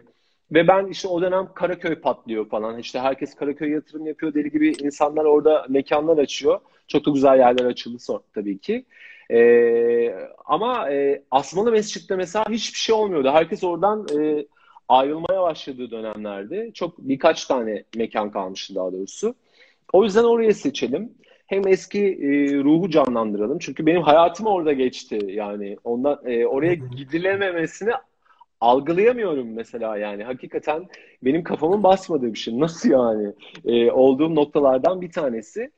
ve 0.52 0.68
ben 0.68 0.86
işte 0.86 1.08
o 1.08 1.22
dönem 1.22 1.48
Karaköy 1.54 1.94
patlıyor 1.94 2.48
falan. 2.48 2.78
İşte 2.78 2.98
herkes 3.00 3.34
Karaköy 3.34 3.70
yatırım 3.70 4.06
yapıyor 4.06 4.34
deli 4.34 4.50
gibi 4.50 4.68
insanlar 4.68 5.24
orada 5.24 5.66
mekanlar 5.68 6.18
açıyor. 6.18 6.60
Çok 6.88 7.06
da 7.06 7.10
güzel 7.10 7.38
yerler 7.38 7.64
açıldı 7.64 7.98
sonra 7.98 8.20
tabii 8.34 8.58
ki. 8.58 8.84
Ee, 9.30 10.14
ama 10.44 10.90
e, 10.90 11.22
Asmalı 11.30 11.72
Mescid'de 11.72 12.16
mesela 12.16 12.44
hiçbir 12.50 12.78
şey 12.78 12.94
olmuyordu. 12.94 13.30
Herkes 13.32 13.64
oradan 13.64 14.06
e, 14.18 14.46
ayrılmaya 14.92 15.42
başladığı 15.42 15.90
dönemlerde 15.90 16.70
çok 16.74 16.98
birkaç 16.98 17.44
tane 17.44 17.84
mekan 17.96 18.30
kalmıştı 18.30 18.74
daha 18.74 18.92
doğrusu. 18.92 19.34
O 19.92 20.04
yüzden 20.04 20.24
oraya 20.24 20.54
seçelim. 20.54 21.12
Hem 21.46 21.68
eski 21.68 22.00
e, 22.00 22.28
ruhu 22.64 22.90
canlandıralım. 22.90 23.58
Çünkü 23.58 23.86
benim 23.86 24.02
hayatım 24.02 24.46
orada 24.46 24.72
geçti. 24.72 25.18
Yani 25.28 25.76
ondan 25.84 26.20
e, 26.24 26.46
oraya 26.46 26.74
gidilememesini 26.74 27.90
algılayamıyorum 28.60 29.52
mesela 29.52 29.96
yani. 29.96 30.24
Hakikaten 30.24 30.88
benim 31.22 31.42
kafamın 31.42 31.82
basmadığı 31.82 32.32
bir 32.34 32.38
şey. 32.38 32.60
Nasıl 32.60 32.90
yani? 32.90 33.32
E, 33.64 33.90
olduğum 33.90 34.34
noktalardan 34.34 35.00
bir 35.00 35.12
tanesi. 35.12 35.70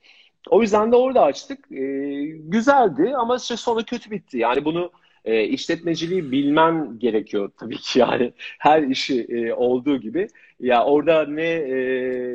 O 0.51 0.63
yüzden 0.63 0.93
de 0.93 0.97
orada 0.97 1.23
açtık. 1.23 1.73
E, 1.73 1.85
güzeldi 2.27 3.13
ama 3.17 3.37
işte 3.37 3.57
sonu 3.57 3.85
kötü 3.85 4.11
bitti. 4.11 4.39
Yani 4.39 4.65
bunu 4.65 4.91
e, 5.25 5.45
işletmeciliği 5.45 6.33
bilmen 6.33 6.99
gerekiyor 6.99 7.51
tabii 7.59 7.77
ki 7.77 7.99
yani 7.99 8.33
her 8.59 8.83
işi 8.83 9.23
e, 9.23 9.53
olduğu 9.53 9.97
gibi. 9.97 10.29
Ya 10.61 10.85
orada 10.85 11.27
ne 11.27 11.43
e, 11.45 12.35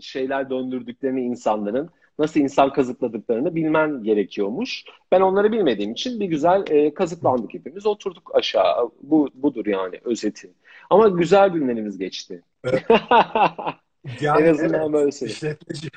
şeyler 0.00 0.50
döndürdüklerini 0.50 1.22
insanların 1.22 1.90
nasıl 2.18 2.40
insan 2.40 2.72
kazıkladıklarını 2.72 3.54
bilmen 3.54 4.02
gerekiyormuş. 4.02 4.84
Ben 5.12 5.20
onları 5.20 5.52
bilmediğim 5.52 5.92
için 5.92 6.20
bir 6.20 6.26
güzel 6.26 6.64
e, 6.70 6.94
kazıklandık 6.94 7.54
hepimiz. 7.54 7.86
Oturduk 7.86 8.30
aşağı. 8.34 8.90
Bu 9.02 9.30
budur 9.34 9.66
yani 9.66 10.00
özeti. 10.04 10.50
Ama 10.90 11.08
güzel 11.08 11.48
günlerimiz 11.48 11.98
geçti. 11.98 12.42
Evet. 12.64 12.84
en 12.90 14.14
Yani 14.20 14.50
azından 14.50 14.82
evet, 14.82 14.92
böyle 14.92 15.12
söyleyeyim. 15.12 15.36
işletmeci, 15.36 15.88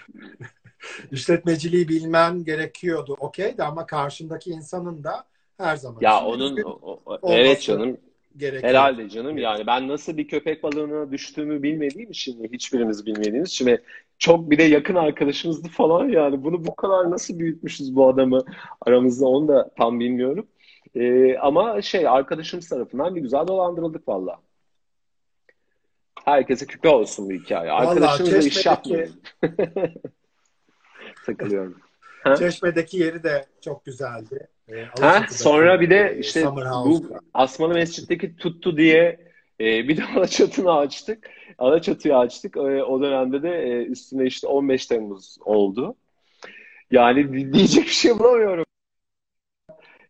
işletmeciliği 1.11 1.89
bilmen 1.89 2.43
gerekiyordu. 2.43 3.15
Okey 3.19 3.57
de 3.57 3.63
ama 3.63 3.85
karşındaki 3.85 4.49
insanın 4.49 5.03
da 5.03 5.25
her 5.57 5.75
zaman 5.75 6.01
Ya 6.01 6.17
için 6.17 6.25
onun 6.25 6.61
o- 6.63 6.99
o- 7.05 7.19
evet 7.27 7.61
canım 7.61 7.97
gerekiyor. 8.37 8.63
herhalde 8.63 9.09
canım 9.09 9.37
yani 9.37 9.67
ben 9.67 9.87
nasıl 9.87 10.17
bir 10.17 10.27
köpek 10.27 10.63
balığına 10.63 11.11
düştüğümü 11.11 11.63
bilmediğim 11.63 12.11
için 12.11 12.43
hiçbirimiz 12.53 13.05
bilmediğimiz 13.05 13.49
için 13.49 13.65
ve 13.65 13.81
çok 14.19 14.51
bir 14.51 14.57
de 14.57 14.63
yakın 14.63 14.95
arkadaşımızdı 14.95 15.67
falan 15.67 16.09
yani 16.09 16.43
bunu 16.43 16.65
bu 16.65 16.75
kadar 16.75 17.11
nasıl 17.11 17.39
büyütmüşüz 17.39 17.95
bu 17.95 18.07
adamı 18.07 18.43
aramızda 18.81 19.25
onu 19.27 19.47
da 19.47 19.69
tam 19.77 19.99
bilmiyorum. 19.99 20.47
Ee, 20.95 21.37
ama 21.37 21.81
şey 21.81 22.07
arkadaşımız 22.07 22.69
tarafından 22.69 23.15
bir 23.15 23.21
güzel 23.21 23.47
dolandırıldık 23.47 24.07
valla. 24.07 24.39
Herkese 26.25 26.65
küpe 26.65 26.89
olsun 26.89 27.29
bu 27.29 27.33
hikaye. 27.33 27.71
Arkadaşımızla 27.71 28.37
iş 28.37 28.65
yapmayın. 28.65 29.21
Takılıyorum. 31.25 31.84
Çeşme'deki 32.39 32.97
yeri 32.97 33.23
de 33.23 33.45
çok 33.61 33.85
güzeldi. 33.85 34.47
Ee, 34.69 34.85
Ha, 34.99 35.25
sonra 35.29 35.81
bir 35.81 35.89
de 35.89 36.13
e, 36.15 36.19
işte 36.19 36.45
bu. 36.55 37.03
Asmalı 37.33 37.73
Mescid'deki 37.73 38.35
tuttu 38.35 38.77
diye 38.77 39.19
e, 39.59 39.87
bir 39.87 39.97
de 39.97 40.03
Alaçatı'nı 40.15 40.73
açtık. 40.73 41.29
Alaçatı'yı 41.57 42.17
açtık. 42.17 42.57
E, 42.57 42.59
o 42.83 43.01
dönemde 43.01 43.43
de 43.43 43.49
e, 43.49 43.85
üstüne 43.85 44.25
işte 44.25 44.47
15 44.47 44.85
Temmuz 44.85 45.37
oldu. 45.45 45.95
Yani 46.91 47.33
di- 47.33 47.53
diyecek 47.53 47.83
bir 47.83 47.89
şey 47.89 48.19
bulamıyorum. 48.19 48.65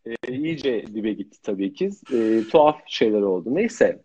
E, 0.06 0.34
iyice 0.34 0.86
dibe 0.95 1.13
gitti 1.13 1.41
tabii 1.43 1.73
ki. 1.73 1.89
E, 2.13 2.41
tuhaf 2.51 2.82
şeyler 2.88 3.21
oldu. 3.21 3.56
Neyse. 3.56 4.01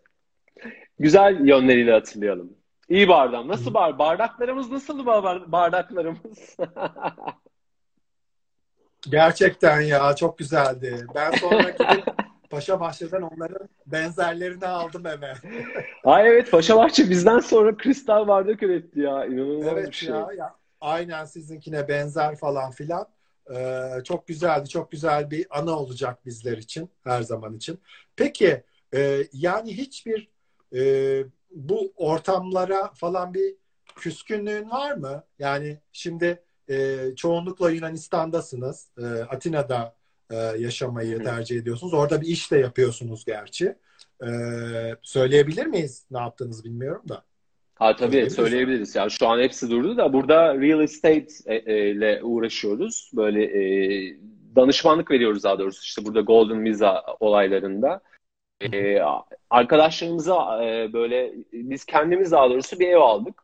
Güzel 0.99 1.47
yönleriyle 1.47 1.91
hatırlayalım. 1.91 2.53
İyi 2.89 3.07
bardağım. 3.07 3.47
Nasıl 3.47 3.73
bar? 3.73 3.99
Bardaklarımız 3.99 4.71
nasıl 4.71 5.05
bar 5.05 5.51
bardaklarımız? 5.51 6.57
Gerçekten 9.09 9.81
ya 9.81 10.15
çok 10.15 10.37
güzeldi. 10.37 11.05
Ben 11.15 11.31
sonra 11.31 11.69
gidip 11.69 12.05
Paşa 12.49 12.79
Bahçe'den 12.79 13.21
onların 13.21 13.69
benzerlerini 13.85 14.67
aldım 14.67 15.05
eve. 15.07 15.33
Ay 16.03 16.27
evet 16.27 16.51
Paşa 16.51 16.77
Bahçe 16.77 17.09
bizden 17.09 17.39
sonra 17.39 17.77
kristal 17.77 18.27
bardak 18.27 18.63
üretti 18.63 18.99
ya. 18.99 19.25
İnanılmaz 19.25 19.67
Evet 19.73 19.87
bir 19.87 19.93
şey. 19.93 20.09
ya, 20.09 20.27
ya 20.37 20.55
aynen 20.81 21.25
sizinkine 21.25 21.87
benzer 21.87 22.35
falan 22.35 22.71
filan. 22.71 23.07
Ee, 23.55 23.89
çok 24.03 24.27
güzeldi. 24.27 24.69
Çok 24.69 24.91
güzel 24.91 25.31
bir 25.31 25.59
anı 25.59 25.77
olacak 25.79 26.25
bizler 26.25 26.57
için. 26.57 26.89
Her 27.03 27.21
zaman 27.21 27.55
için. 27.55 27.79
Peki 28.15 28.63
e, 28.93 29.23
yani 29.33 29.77
hiçbir 29.77 30.29
e, 30.75 30.81
bu 31.51 31.93
ortamlara 31.95 32.91
falan 32.93 33.33
bir 33.33 33.55
küskünlüğün 33.95 34.69
var 34.69 34.91
mı? 34.91 35.23
Yani 35.39 35.79
şimdi 35.91 36.43
e, 36.71 36.97
çoğunlukla 37.15 37.71
Yunanistan'dasınız. 37.71 38.87
E, 38.97 39.03
Atina'da 39.05 39.95
e, 40.31 40.35
yaşamayı 40.35 41.19
Hı. 41.19 41.23
tercih 41.23 41.57
ediyorsunuz. 41.57 41.93
Orada 41.93 42.21
bir 42.21 42.27
iş 42.27 42.51
de 42.51 42.57
yapıyorsunuz 42.57 43.25
gerçi. 43.25 43.75
E, 44.23 44.29
söyleyebilir 45.01 45.65
miyiz 45.65 46.05
ne 46.11 46.19
yaptığınızı 46.19 46.63
bilmiyorum 46.63 47.03
da. 47.09 47.23
Ha 47.75 47.95
tabii 47.95 48.29
Söyleyebiliriz. 48.29 48.95
Yani 48.95 49.11
şu 49.11 49.27
an 49.27 49.39
hepsi 49.39 49.69
durdu 49.69 49.97
da 49.97 50.13
burada 50.13 50.61
real 50.61 50.81
estate 50.81 51.27
e, 51.45 51.55
e, 51.55 51.89
ile 51.89 52.23
uğraşıyoruz. 52.23 53.11
Böyle 53.15 53.43
e, 53.43 53.61
danışmanlık 54.55 55.11
veriyoruz 55.11 55.43
daha 55.43 55.59
doğrusu 55.59 55.83
işte 55.83 56.05
burada 56.05 56.21
Golden 56.21 56.65
Visa 56.65 57.03
olaylarında. 57.19 58.01
E, 58.61 58.99
arkadaşlarımıza 59.49 60.65
e, 60.65 60.93
böyle 60.93 61.33
biz 61.53 61.85
kendimiz 61.85 62.31
daha 62.31 62.49
doğrusu 62.49 62.79
bir 62.79 62.87
ev 62.87 62.97
aldık. 62.97 63.43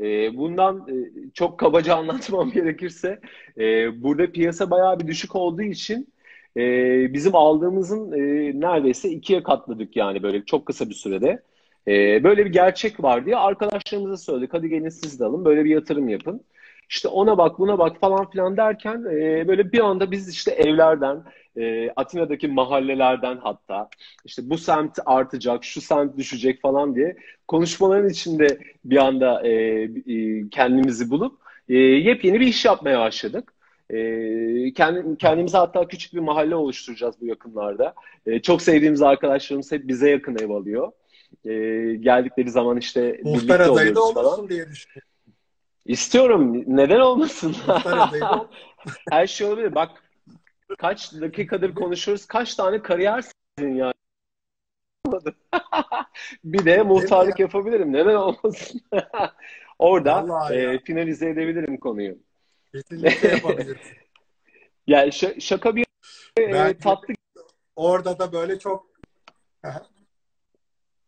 E, 0.00 0.36
bundan 0.36 0.86
e, 0.88 0.94
çok 1.34 1.58
kabaca 1.58 1.94
anlatmam 1.96 2.50
gerekirse 2.50 3.20
e, 3.58 3.62
burada 4.02 4.32
piyasa 4.32 4.70
bayağı 4.70 5.00
bir 5.00 5.06
düşük 5.06 5.36
olduğu 5.36 5.62
için 5.62 6.08
e, 6.56 6.62
bizim 7.12 7.34
aldığımızın 7.34 8.10
neredeyse 8.60 9.08
ikiye 9.10 9.42
katladık 9.42 9.96
yani 9.96 10.22
böyle 10.22 10.44
çok 10.44 10.66
kısa 10.66 10.88
bir 10.88 10.94
sürede. 10.94 11.42
Ee, 11.88 12.24
böyle 12.24 12.44
bir 12.44 12.52
gerçek 12.52 13.02
var 13.02 13.26
diye 13.26 13.36
arkadaşlarımıza 13.36 14.16
söyledik. 14.16 14.54
Hadi 14.54 14.68
gelin 14.68 14.88
siz 14.88 15.20
de 15.20 15.24
alın. 15.24 15.44
Böyle 15.44 15.64
bir 15.64 15.70
yatırım 15.70 16.08
yapın. 16.08 16.40
İşte 16.88 17.08
ona 17.08 17.38
bak 17.38 17.58
buna 17.58 17.78
bak 17.78 18.00
falan 18.00 18.30
filan 18.30 18.56
derken 18.56 19.04
e, 19.10 19.48
böyle 19.48 19.72
bir 19.72 19.80
anda 19.80 20.10
biz 20.10 20.28
işte 20.28 20.50
evlerden, 20.50 21.22
e, 21.56 21.90
Atina'daki 21.96 22.48
mahallelerden 22.48 23.36
hatta 23.36 23.88
işte 24.24 24.50
bu 24.50 24.58
semt 24.58 24.98
artacak, 25.06 25.64
şu 25.64 25.80
semt 25.80 26.16
düşecek 26.16 26.62
falan 26.62 26.94
diye 26.94 27.16
konuşmaların 27.48 28.08
içinde 28.10 28.58
bir 28.84 28.96
anda 28.96 29.46
e, 29.46 29.52
e, 29.52 30.48
kendimizi 30.50 31.10
bulup 31.10 31.38
e, 31.68 31.74
yepyeni 31.78 32.40
bir 32.40 32.46
iş 32.46 32.64
yapmaya 32.64 33.00
başladık. 33.00 33.52
E, 33.90 34.72
kendi, 34.72 35.18
kendimize 35.18 35.58
hatta 35.58 35.88
küçük 35.88 36.14
bir 36.14 36.20
mahalle 36.20 36.54
oluşturacağız 36.54 37.14
bu 37.20 37.26
yakınlarda. 37.26 37.94
E, 38.26 38.42
çok 38.42 38.62
sevdiğimiz 38.62 39.02
arkadaşlarımız 39.02 39.72
hep 39.72 39.88
bize 39.88 40.10
yakın 40.10 40.38
ev 40.38 40.50
alıyor. 40.50 40.92
E, 41.44 41.52
geldikleri 41.94 42.50
zaman 42.50 42.76
işte 42.76 43.20
Muhtar 43.24 43.48
birlikte 43.48 43.70
oluyoruz 43.70 44.14
falan. 44.14 44.26
olursun 44.26 44.48
diye 44.48 44.68
düşünüyorum. 44.68 45.07
İstiyorum. 45.88 46.64
Neden 46.66 47.00
olmasın? 47.00 47.56
Her 49.10 49.26
şey 49.26 49.46
olabilir. 49.46 49.74
Bak 49.74 50.02
kaç 50.78 51.12
dakikadır 51.12 51.74
konuşuyoruz. 51.74 52.26
Kaç 52.26 52.54
tane 52.54 52.82
kariyer 52.82 53.24
sizin 53.56 53.74
yani. 53.74 53.92
Bir 56.44 56.64
de 56.64 56.82
muhtarlık 56.82 57.38
yapabilirim. 57.38 57.92
Neden 57.92 58.14
olmasın? 58.14 58.80
Orada 59.78 60.28
Vallahi 60.28 60.56
ya. 60.56 60.72
e, 60.72 60.78
finalize 60.78 61.28
edebilirim 61.28 61.76
konuyu. 61.76 62.18
Kesinlikle 62.72 63.28
yapabilirsin. 63.28 63.96
Yani 64.86 65.12
şaka 65.40 65.76
bir 65.76 65.86
e, 66.38 66.52
Belki 66.52 66.78
tatlı 66.78 67.14
orada 67.76 68.18
da 68.18 68.32
böyle 68.32 68.58
çok 68.58 68.86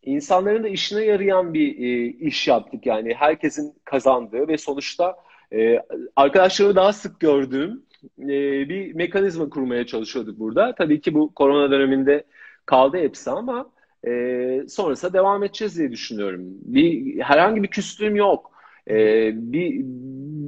insanların 0.03 0.65
da 0.65 0.69
işine 0.69 1.05
yarayan 1.05 1.55
bir 1.55 1.79
e, 1.79 2.07
iş 2.07 2.49
yaptık 2.49 2.87
yani 2.87 3.15
herkesin 3.15 3.75
kazandığı 3.85 4.49
ve 4.49 4.59
sonuçta 4.59 5.17
e, 5.53 5.83
arkadaşlarımı 6.17 6.77
daha 6.77 6.93
sık 6.93 7.21
gördüğüm 7.21 7.83
e, 8.19 8.29
bir 8.69 8.95
mekanizma 8.95 9.51
kurmaya 9.51 9.87
çalışıyorduk 9.87 10.39
burada. 10.39 10.75
Tabii 10.75 11.01
ki 11.01 11.15
bu 11.15 11.35
korona 11.35 11.71
döneminde 11.71 12.25
kaldı 12.67 12.97
hepsi 12.97 13.31
ama 13.31 13.71
e, 14.07 14.63
sonrasında 14.69 15.13
devam 15.13 15.45
edeceğiz 15.45 15.79
diye 15.79 15.91
düşünüyorum. 15.93 16.41
Bir 16.45 17.21
herhangi 17.21 17.63
bir 17.63 17.69
küslüğüm 17.69 18.17
yok. 18.17 18.51
E, 18.91 19.31
bir 19.35 19.81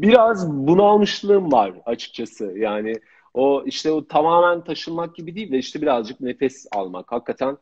biraz 0.03 0.53
bunalmışlığım 0.53 1.53
var 1.53 1.73
açıkçası. 1.87 2.53
Yani 2.57 2.95
o 3.35 3.65
işte 3.67 3.91
o 3.91 4.07
tamamen 4.07 4.65
taşınmak 4.65 5.17
gibi 5.17 5.35
değil 5.35 5.53
de 5.53 5.59
işte 5.59 5.83
birazcık 5.83 6.21
nefes 6.21 6.67
almak. 6.73 7.13
Hakikaten 7.13 7.57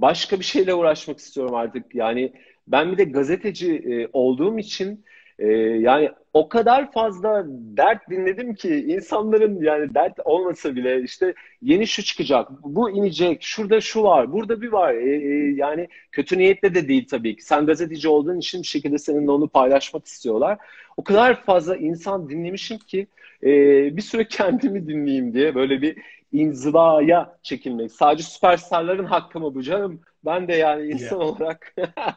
başka 0.00 0.38
bir 0.38 0.44
şeyle 0.44 0.74
uğraşmak 0.74 1.18
istiyorum 1.18 1.54
artık. 1.54 1.94
Yani 1.94 2.32
ben 2.68 2.92
bir 2.92 2.98
de 2.98 3.04
gazeteci 3.04 3.74
e, 3.76 4.08
olduğum 4.12 4.58
için 4.58 5.04
e, 5.38 5.46
yani 5.56 6.10
o 6.32 6.48
kadar 6.48 6.92
fazla 6.92 7.44
dert 7.48 8.10
dinledim 8.10 8.54
ki 8.54 8.84
insanların 8.88 9.62
yani 9.62 9.94
dert 9.94 10.18
olmasa 10.24 10.76
bile 10.76 11.02
işte 11.02 11.34
yeni 11.62 11.86
şu 11.86 12.02
çıkacak, 12.02 12.48
bu 12.64 12.90
inecek, 12.90 13.42
şurada 13.42 13.80
şu 13.80 14.02
var, 14.02 14.32
burada 14.32 14.62
bir 14.62 14.72
var. 14.72 14.94
E, 14.94 15.10
e, 15.10 15.54
yani 15.54 15.88
kötü 16.12 16.38
niyetle 16.38 16.74
de 16.74 16.88
değil 16.88 17.06
tabii 17.10 17.36
ki. 17.36 17.44
Sen 17.44 17.66
gazeteci 17.66 18.08
olduğun 18.08 18.38
için 18.38 18.62
bir 18.62 18.66
şekilde 18.66 18.98
seninle 18.98 19.30
onu 19.30 19.48
paylaşmak 19.48 20.06
istiyorlar. 20.06 20.58
O 20.96 21.04
kadar 21.04 21.44
fazla 21.44 21.76
insan 21.76 22.28
dinlemişim 22.28 22.78
ki 22.78 23.06
e, 23.42 23.48
bir 23.96 24.02
süre 24.02 24.24
kendimi 24.28 24.88
dinleyeyim 24.88 25.34
diye 25.34 25.54
böyle 25.54 25.82
bir 25.82 25.96
inzivaya 26.32 27.38
çekilmek. 27.42 27.92
Sadece 27.92 28.22
süperstarların 28.22 29.04
hakkı 29.04 29.40
mı 29.40 29.54
bu 29.54 29.62
canım? 29.62 30.00
Ben 30.24 30.48
de 30.48 30.52
yani 30.52 30.86
insan 30.86 31.20
ya. 31.20 31.26
olarak 31.26 31.74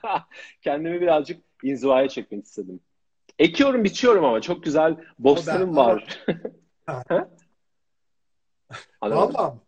kendimi 0.61 1.01
birazcık 1.01 1.41
inzivaya 1.63 2.09
çekmek 2.09 2.45
istedim. 2.45 2.79
Ekiyorum, 3.39 3.83
biçiyorum 3.83 4.25
ama 4.25 4.41
çok 4.41 4.63
güzel 4.63 4.95
bostanım 5.19 5.75
var. 5.75 6.19
mi? 9.53 9.59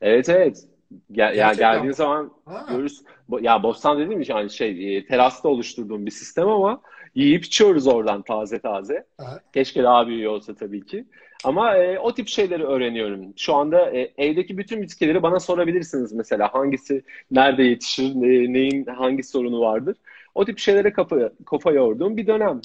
Evet 0.00 0.28
evet. 0.28 0.68
Gel, 1.12 1.34
ya 1.36 1.52
geldiğin 1.52 1.92
zaman 1.92 2.32
Ha, 2.44 2.66
görürüz. 2.68 3.02
Ya 3.40 3.62
bostan 3.62 3.98
dediğim 3.98 4.20
için 4.20 4.34
yani 4.34 4.50
şey 4.50 4.96
e, 4.96 5.06
terasta 5.06 5.48
oluşturduğum 5.48 6.06
bir 6.06 6.10
sistem 6.10 6.48
ama 6.48 6.82
yiyip 7.14 7.44
içiyoruz 7.44 7.86
oradan 7.86 8.22
taze 8.22 8.58
taze. 8.58 9.06
ha. 9.18 9.40
Keşke 9.54 9.82
daha 9.82 10.06
büyüğü 10.06 10.28
olsa 10.28 10.54
tabii 10.54 10.86
ki. 10.86 11.04
Ama 11.44 11.76
e, 11.76 11.98
o 11.98 12.14
tip 12.14 12.28
şeyleri 12.28 12.64
öğreniyorum. 12.64 13.32
Şu 13.36 13.54
anda 13.54 13.90
e, 13.90 14.12
evdeki 14.18 14.58
bütün 14.58 14.82
bitkileri 14.82 15.22
bana 15.22 15.40
sorabilirsiniz 15.40 16.12
mesela. 16.12 16.54
Hangisi 16.54 17.02
nerede 17.30 17.62
yetişir, 17.62 18.14
ne- 18.14 18.52
neyin 18.52 18.86
hangi 18.86 19.22
sorunu 19.22 19.60
vardır. 19.60 19.96
O 20.34 20.44
tip 20.44 20.58
şeylere 20.58 20.92
kafa, 20.92 21.32
kafa 21.46 21.72
yorduğum 21.72 22.16
bir 22.16 22.26
dönem. 22.26 22.60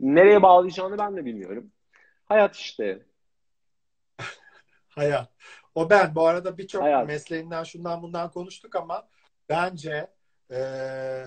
Nereye 0.00 0.42
bağlayacağını 0.42 0.98
ben 0.98 1.16
de 1.16 1.24
bilmiyorum. 1.24 1.70
Hayat 2.24 2.56
işte. 2.56 2.98
Hayat. 4.88 5.28
O 5.74 5.90
ben. 5.90 6.14
Bu 6.14 6.26
arada 6.26 6.58
birçok 6.58 7.08
mesleğinden 7.08 7.64
şundan 7.64 8.02
bundan 8.02 8.30
konuştuk 8.30 8.76
ama 8.76 9.08
bence 9.48 10.06
e, 10.52 10.58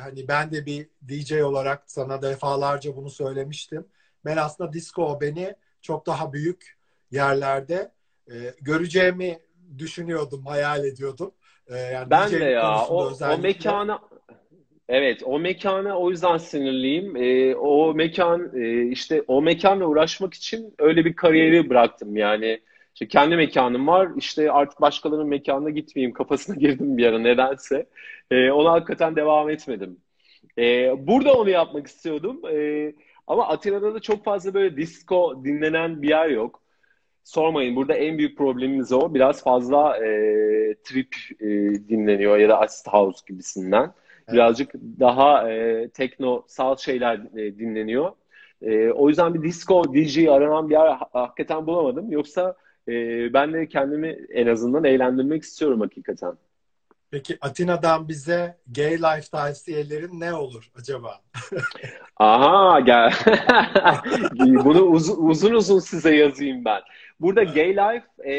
hani 0.01 0.27
ben 0.27 0.51
de 0.51 0.65
bir 0.65 0.87
DJ 1.09 1.31
olarak 1.31 1.83
sana 1.85 2.21
defalarca 2.21 2.95
bunu 2.95 3.09
söylemiştim. 3.09 3.85
Ben 4.25 4.37
aslında 4.37 4.73
disco 4.73 5.21
beni 5.21 5.55
çok 5.81 6.05
daha 6.05 6.33
büyük 6.33 6.77
yerlerde 7.11 7.91
e, 8.31 8.33
göreceğimi 8.61 9.39
düşünüyordum, 9.77 10.45
hayal 10.45 10.85
ediyordum. 10.85 11.31
E, 11.67 11.77
yani 11.77 12.09
Ben 12.09 12.31
de 12.31 12.35
DJ'lik 12.35 12.41
ya 12.41 12.85
o, 12.85 12.97
o 12.97 13.11
özellikle. 13.11 13.41
mekana 13.41 13.99
evet 14.89 15.21
o 15.25 15.39
mekana 15.39 15.99
o 15.99 16.09
yüzden 16.09 16.37
sinirliyim. 16.37 17.15
E, 17.15 17.55
o 17.55 17.93
mekan 17.93 18.51
e, 18.55 18.83
işte 18.87 19.23
o 19.27 19.41
mekanla 19.41 19.85
uğraşmak 19.85 20.33
için 20.33 20.73
öyle 20.79 21.05
bir 21.05 21.15
kariyeri 21.15 21.69
bıraktım 21.69 22.15
yani. 22.15 22.61
İşte 22.95 23.07
kendi 23.07 23.35
mekanım 23.35 23.87
var 23.87 24.09
işte 24.17 24.51
artık 24.51 24.81
başkalarının 24.81 25.27
mekanına 25.27 25.69
gitmeyeyim 25.69 26.13
kafasına 26.13 26.55
girdim 26.59 26.97
bir 26.97 27.05
ara 27.05 27.19
nedense. 27.19 27.85
E, 28.31 28.51
ona 28.51 28.71
hakikaten 28.71 29.15
devam 29.15 29.49
etmedim. 29.49 29.97
E, 30.57 30.93
burada 31.07 31.33
onu 31.33 31.49
yapmak 31.49 31.87
istiyordum. 31.87 32.41
E, 32.51 32.93
ama 33.27 33.47
Atina'da 33.47 33.93
da 33.93 33.99
çok 33.99 34.23
fazla 34.23 34.53
böyle 34.53 34.77
disco 34.77 35.43
dinlenen 35.45 36.01
bir 36.01 36.09
yer 36.09 36.29
yok. 36.29 36.61
Sormayın 37.23 37.75
burada 37.75 37.93
en 37.93 38.17
büyük 38.17 38.37
problemimiz 38.37 38.91
o. 38.91 39.13
Biraz 39.13 39.43
fazla 39.43 39.97
e, 39.97 40.09
trip 40.83 41.15
e, 41.39 41.45
dinleniyor 41.89 42.37
ya 42.37 42.49
da 42.49 42.59
acid 42.59 42.87
house 42.87 43.19
gibisinden. 43.27 43.83
Evet. 43.83 44.33
Birazcık 44.33 44.73
daha 44.99 45.51
e, 45.51 45.89
tekno, 45.89 46.43
salt 46.47 46.79
şeyler 46.79 47.15
e, 47.37 47.59
dinleniyor. 47.59 48.11
E, 48.61 48.91
o 48.91 49.09
yüzden 49.09 49.33
bir 49.33 49.41
disco 49.43 49.93
DJ 49.93 50.27
aranan 50.27 50.69
bir 50.69 50.73
yer 50.73 50.87
ha- 50.87 51.09
hakikaten 51.13 51.67
bulamadım. 51.67 52.11
Yoksa 52.11 52.55
e, 52.87 53.33
ben 53.33 53.53
de 53.53 53.67
kendimi 53.67 54.17
en 54.29 54.47
azından 54.47 54.83
eğlendirmek 54.83 55.43
istiyorum 55.43 55.81
hakikaten. 55.81 56.33
Peki 57.11 57.37
Atina'dan 57.41 58.07
bize 58.07 58.57
gay 58.75 58.97
life 58.97 59.29
tavsiyelerin 59.31 60.19
ne 60.19 60.33
olur 60.33 60.71
acaba? 60.79 61.21
Aha 62.17 62.79
gel. 62.79 63.13
Bunu 64.65 64.81
uzun, 64.81 65.27
uzun 65.29 65.53
uzun 65.53 65.79
size 65.79 66.15
yazayım 66.15 66.65
ben. 66.65 66.81
Burada 67.19 67.43
gay 67.43 67.69
life 67.69 68.31
e, 68.31 68.35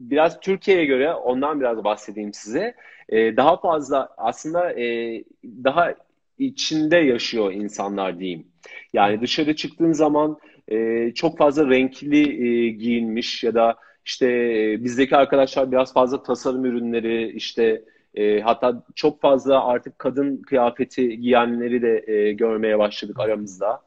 biraz 0.00 0.40
Türkiye'ye 0.40 0.84
göre 0.84 1.14
ondan 1.14 1.60
biraz 1.60 1.84
bahsedeyim 1.84 2.32
size. 2.32 2.74
E, 3.08 3.36
daha 3.36 3.56
fazla 3.56 4.08
aslında 4.16 4.80
e, 4.80 5.18
daha 5.44 5.94
içinde 6.38 6.96
yaşıyor 6.96 7.52
insanlar 7.52 8.18
diyeyim. 8.18 8.46
Yani 8.92 9.20
dışarı 9.20 9.56
çıktığın 9.56 9.92
zaman 9.92 10.38
e, 10.68 11.10
çok 11.14 11.38
fazla 11.38 11.70
renkli 11.70 12.46
e, 12.46 12.68
giyinmiş 12.68 13.44
ya 13.44 13.54
da 13.54 13.76
işte 14.04 14.26
e, 14.26 14.84
bizdeki 14.84 15.16
arkadaşlar 15.16 15.72
biraz 15.72 15.94
fazla 15.94 16.22
tasarım 16.22 16.64
ürünleri 16.64 17.32
işte 17.32 17.82
e, 18.14 18.40
hatta 18.40 18.84
çok 18.94 19.20
fazla 19.20 19.66
artık 19.66 19.98
kadın 19.98 20.36
kıyafeti 20.36 21.20
giyenleri 21.20 21.82
de 21.82 22.04
e, 22.06 22.32
görmeye 22.32 22.78
başladık 22.78 23.20
aramızda. 23.20 23.82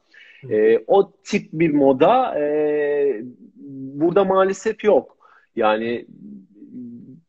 E, 0.50 0.78
o 0.86 1.12
tip 1.24 1.48
bir 1.52 1.74
moda 1.74 2.38
e, 2.40 3.22
burada 3.94 4.24
maalesef 4.24 4.84
yok. 4.84 5.16
Yani 5.56 6.06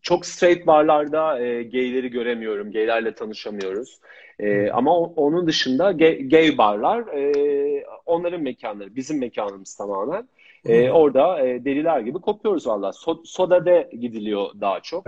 çok 0.01 0.25
straight 0.25 0.67
barlarda 0.67 1.39
e, 1.39 1.63
gayleri 1.63 2.10
göremiyorum. 2.12 2.71
Gaylerle 2.71 3.15
tanışamıyoruz. 3.15 3.99
E, 4.39 4.71
ama 4.71 5.00
onun 5.00 5.47
dışında 5.47 5.91
gay, 5.91 6.30
gay 6.30 6.58
barlar 6.58 7.00
e, 7.08 7.86
onların 8.06 8.41
mekanları. 8.41 8.95
Bizim 8.95 9.19
mekanımız 9.19 9.76
tamamen. 9.76 10.28
E, 10.65 10.91
orada 10.91 11.47
e, 11.47 11.65
deliler 11.65 12.00
gibi 12.00 12.19
kopuyoruz 12.19 12.67
valla. 12.67 12.93
So, 12.93 13.21
Soda'da 13.26 13.82
gidiliyor 13.82 14.50
daha 14.62 14.80
çok. 14.80 15.06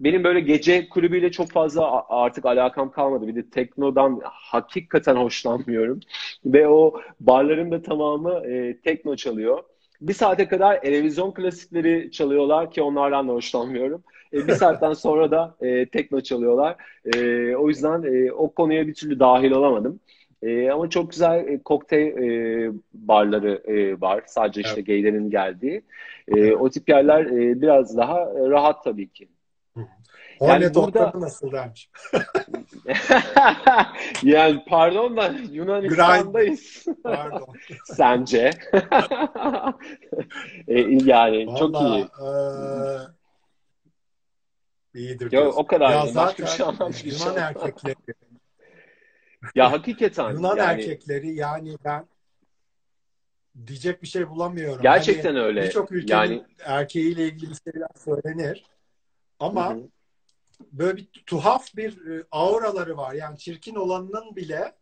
Benim 0.00 0.24
böyle 0.24 0.40
gece 0.40 0.88
kulübüyle 0.88 1.30
çok 1.30 1.50
fazla 1.50 2.04
artık 2.08 2.46
alakam 2.46 2.90
kalmadı. 2.90 3.26
Bir 3.28 3.34
de 3.34 3.50
teknodan 3.50 4.20
hakikaten 4.24 5.16
hoşlanmıyorum. 5.16 6.00
Ve 6.44 6.68
o 6.68 7.00
barların 7.20 7.70
da 7.70 7.82
tamamı 7.82 8.46
e, 8.46 8.80
tekno 8.80 9.16
çalıyor. 9.16 9.62
Bir 10.08 10.12
saate 10.12 10.48
kadar 10.48 10.80
televizyon 10.80 11.30
klasikleri 11.30 12.10
çalıyorlar 12.10 12.70
ki 12.70 12.82
onlardan 12.82 13.28
da 13.28 13.32
hoşlanmıyorum. 13.32 14.02
E, 14.32 14.46
bir 14.46 14.52
saatten 14.52 14.92
sonra 14.92 15.30
da 15.30 15.56
e, 15.60 15.86
tekno 15.88 16.20
çalıyorlar. 16.20 16.76
E, 17.14 17.18
o 17.56 17.68
yüzden 17.68 18.02
e, 18.02 18.32
o 18.32 18.50
konuya 18.54 18.86
bir 18.86 18.94
türlü 18.94 19.20
dahil 19.20 19.50
olamadım. 19.50 20.00
E, 20.42 20.70
ama 20.70 20.90
çok 20.90 21.10
güzel 21.10 21.48
e, 21.48 21.62
kokteyl 21.62 22.16
e, 22.16 22.72
barları 22.94 23.62
e, 23.64 24.00
var. 24.00 24.22
Sadece 24.26 24.60
işte 24.60 24.74
evet. 24.74 24.86
gaylerin 24.86 25.30
geldiği. 25.30 25.82
E, 26.28 26.54
o 26.54 26.70
tip 26.70 26.88
yerler 26.88 27.26
e, 27.26 27.62
biraz 27.62 27.96
daha 27.96 28.26
rahat 28.50 28.84
tabii 28.84 29.08
ki. 29.08 29.28
Yani 30.40 30.74
burada 30.74 31.12
nasıl 31.14 31.52
dermiş? 31.52 31.90
yani 34.22 34.64
pardon 34.68 35.16
da 35.16 35.34
Yunanistan'dayız. 35.50 36.86
pardon. 37.02 37.54
Sence? 37.84 38.38
e, 40.68 40.80
yani 40.80 41.46
Vallahi, 41.46 41.58
çok 41.58 41.80
iyi. 41.80 42.02
E, 42.02 42.28
iyidir. 45.00 45.32
Yo, 45.32 45.48
o 45.56 45.66
kadar. 45.66 45.90
Ya 45.90 46.06
zaten 46.06 46.46
şey 46.46 46.66
Yunan 47.10 47.36
erkekleri 47.36 47.96
ya 49.54 49.72
hakikaten. 49.72 50.30
Yunan 50.30 50.56
yani... 50.56 50.82
erkekleri 50.82 51.34
yani 51.34 51.76
ben 51.84 52.06
diyecek 53.66 54.02
bir 54.02 54.08
şey 54.08 54.28
bulamıyorum. 54.28 54.82
Gerçekten 54.82 55.34
hani 55.34 55.44
öyle. 55.44 55.62
Birçok 55.62 55.92
ülkenin 55.92 56.18
yani... 56.18 56.44
erkeğiyle 56.64 57.26
ilgili 57.26 57.54
şeyler 57.64 57.88
söylenir. 57.96 58.64
Ama 59.40 59.70
Hı-hı. 59.70 59.88
Böyle 60.72 60.96
bir 60.96 61.08
tuhaf 61.26 61.76
bir 61.76 62.06
e, 62.06 62.24
auraları 62.30 62.96
var. 62.96 63.14
Yani 63.14 63.38
çirkin 63.38 63.74
olanının 63.74 64.36
bile 64.36 64.72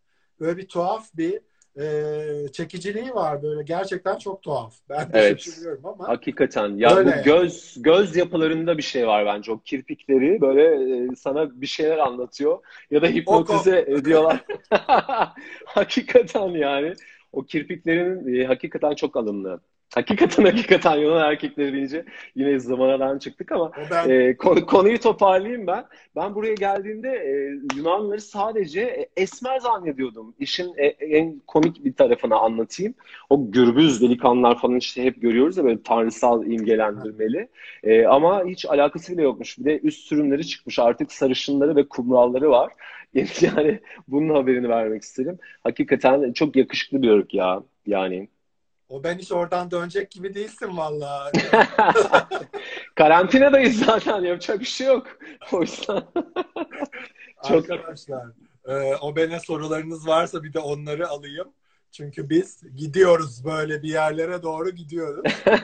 böyle 0.40 0.56
bir 0.56 0.68
tuhaf 0.68 1.16
bir 1.16 1.40
e, 1.80 2.48
çekiciliği 2.52 3.14
var 3.14 3.42
böyle 3.42 3.62
gerçekten 3.62 4.18
çok 4.18 4.42
tuhaf. 4.42 4.74
Ben 4.88 5.12
de 5.12 5.18
evet. 5.18 5.40
şaşırıyorum 5.40 5.86
ama. 5.86 6.08
Hakikaten. 6.08 6.76
Ya 6.76 6.96
böyle. 6.96 7.18
bu 7.18 7.24
göz 7.24 7.76
göz 7.76 8.16
yapılarında 8.16 8.78
bir 8.78 8.82
şey 8.82 9.06
var 9.06 9.26
bence. 9.26 9.52
O 9.52 9.58
kirpikleri 9.58 10.40
böyle 10.40 10.64
e, 10.64 11.16
sana 11.16 11.60
bir 11.60 11.66
şeyler 11.66 11.98
anlatıyor 11.98 12.58
ya 12.90 13.02
da 13.02 13.06
hipnotize 13.06 13.86
o, 13.88 13.92
ediyorlar. 13.98 14.44
hakikaten 15.64 16.48
yani. 16.48 16.94
O 17.32 17.42
kirpiklerin 17.42 18.34
e, 18.34 18.44
hakikaten 18.44 18.94
çok 18.94 19.16
alımlı. 19.16 19.60
Hakikaten 19.94 20.44
hakikaten 20.44 20.96
Yunan 20.96 21.30
erkekleri 21.30 21.72
deyince 21.72 22.04
yine 22.34 22.58
zamanadan 22.58 23.18
çıktık 23.18 23.52
ama 23.52 23.72
ben... 23.90 24.08
e, 24.08 24.36
konuyu 24.66 25.00
toparlayayım 25.00 25.66
ben. 25.66 25.84
Ben 26.16 26.34
buraya 26.34 26.54
geldiğimde 26.54 27.08
e, 27.08 27.32
Yunanlıları 27.76 28.20
sadece 28.20 28.80
e, 28.80 29.08
esmer 29.16 29.58
zannediyordum. 29.58 30.34
İşin 30.38 30.74
e, 30.76 30.86
en 30.86 31.40
komik 31.46 31.84
bir 31.84 31.94
tarafını 31.94 32.36
anlatayım. 32.36 32.94
O 33.30 33.50
gürbüz 33.52 34.02
delikanlılar 34.02 34.58
falan 34.58 34.76
işte 34.76 35.04
hep 35.04 35.22
görüyoruz 35.22 35.56
ya 35.56 35.64
böyle 35.64 35.82
tanrısal 35.82 36.46
imgelendirmeli. 36.46 37.48
E, 37.82 38.06
ama 38.06 38.44
hiç 38.44 38.66
alakası 38.66 39.12
bile 39.12 39.22
yokmuş. 39.22 39.58
Bir 39.58 39.64
de 39.64 39.80
üst 39.80 40.08
sürümleri 40.08 40.46
çıkmış 40.46 40.78
artık 40.78 41.12
sarışınları 41.12 41.76
ve 41.76 41.88
kumralları 41.88 42.50
var. 42.50 42.72
Yani 43.40 43.80
bunun 44.08 44.34
haberini 44.34 44.68
vermek 44.68 45.02
istedim. 45.02 45.38
Hakikaten 45.64 46.32
çok 46.32 46.56
yakışıklı 46.56 47.02
bir 47.02 47.10
ırk 47.10 47.34
ya. 47.34 47.62
Yani 47.86 48.28
o 48.92 49.04
ben 49.04 49.18
hiç 49.18 49.32
oradan 49.32 49.70
dönecek 49.70 50.10
gibi 50.10 50.34
değilsin 50.34 50.76
valla. 50.76 51.32
Karantinadayız 52.94 53.84
zaten 53.84 54.22
yapacak 54.22 54.60
bir 54.60 54.64
şey 54.64 54.86
yok. 54.86 55.06
O 55.52 55.60
yüzden. 55.60 56.02
Çok... 57.48 57.70
Arkadaşlar 57.70 58.26
e, 58.64 58.94
o 58.94 59.16
bene 59.16 59.40
sorularınız 59.40 60.06
varsa 60.06 60.42
bir 60.42 60.52
de 60.52 60.58
onları 60.58 61.08
alayım. 61.08 61.48
Çünkü 61.92 62.30
biz 62.30 62.62
gidiyoruz 62.76 63.44
böyle 63.44 63.82
bir 63.82 63.88
yerlere 63.88 64.42
doğru 64.42 64.70
gidiyoruz. 64.70 65.32
ee, 65.46 65.52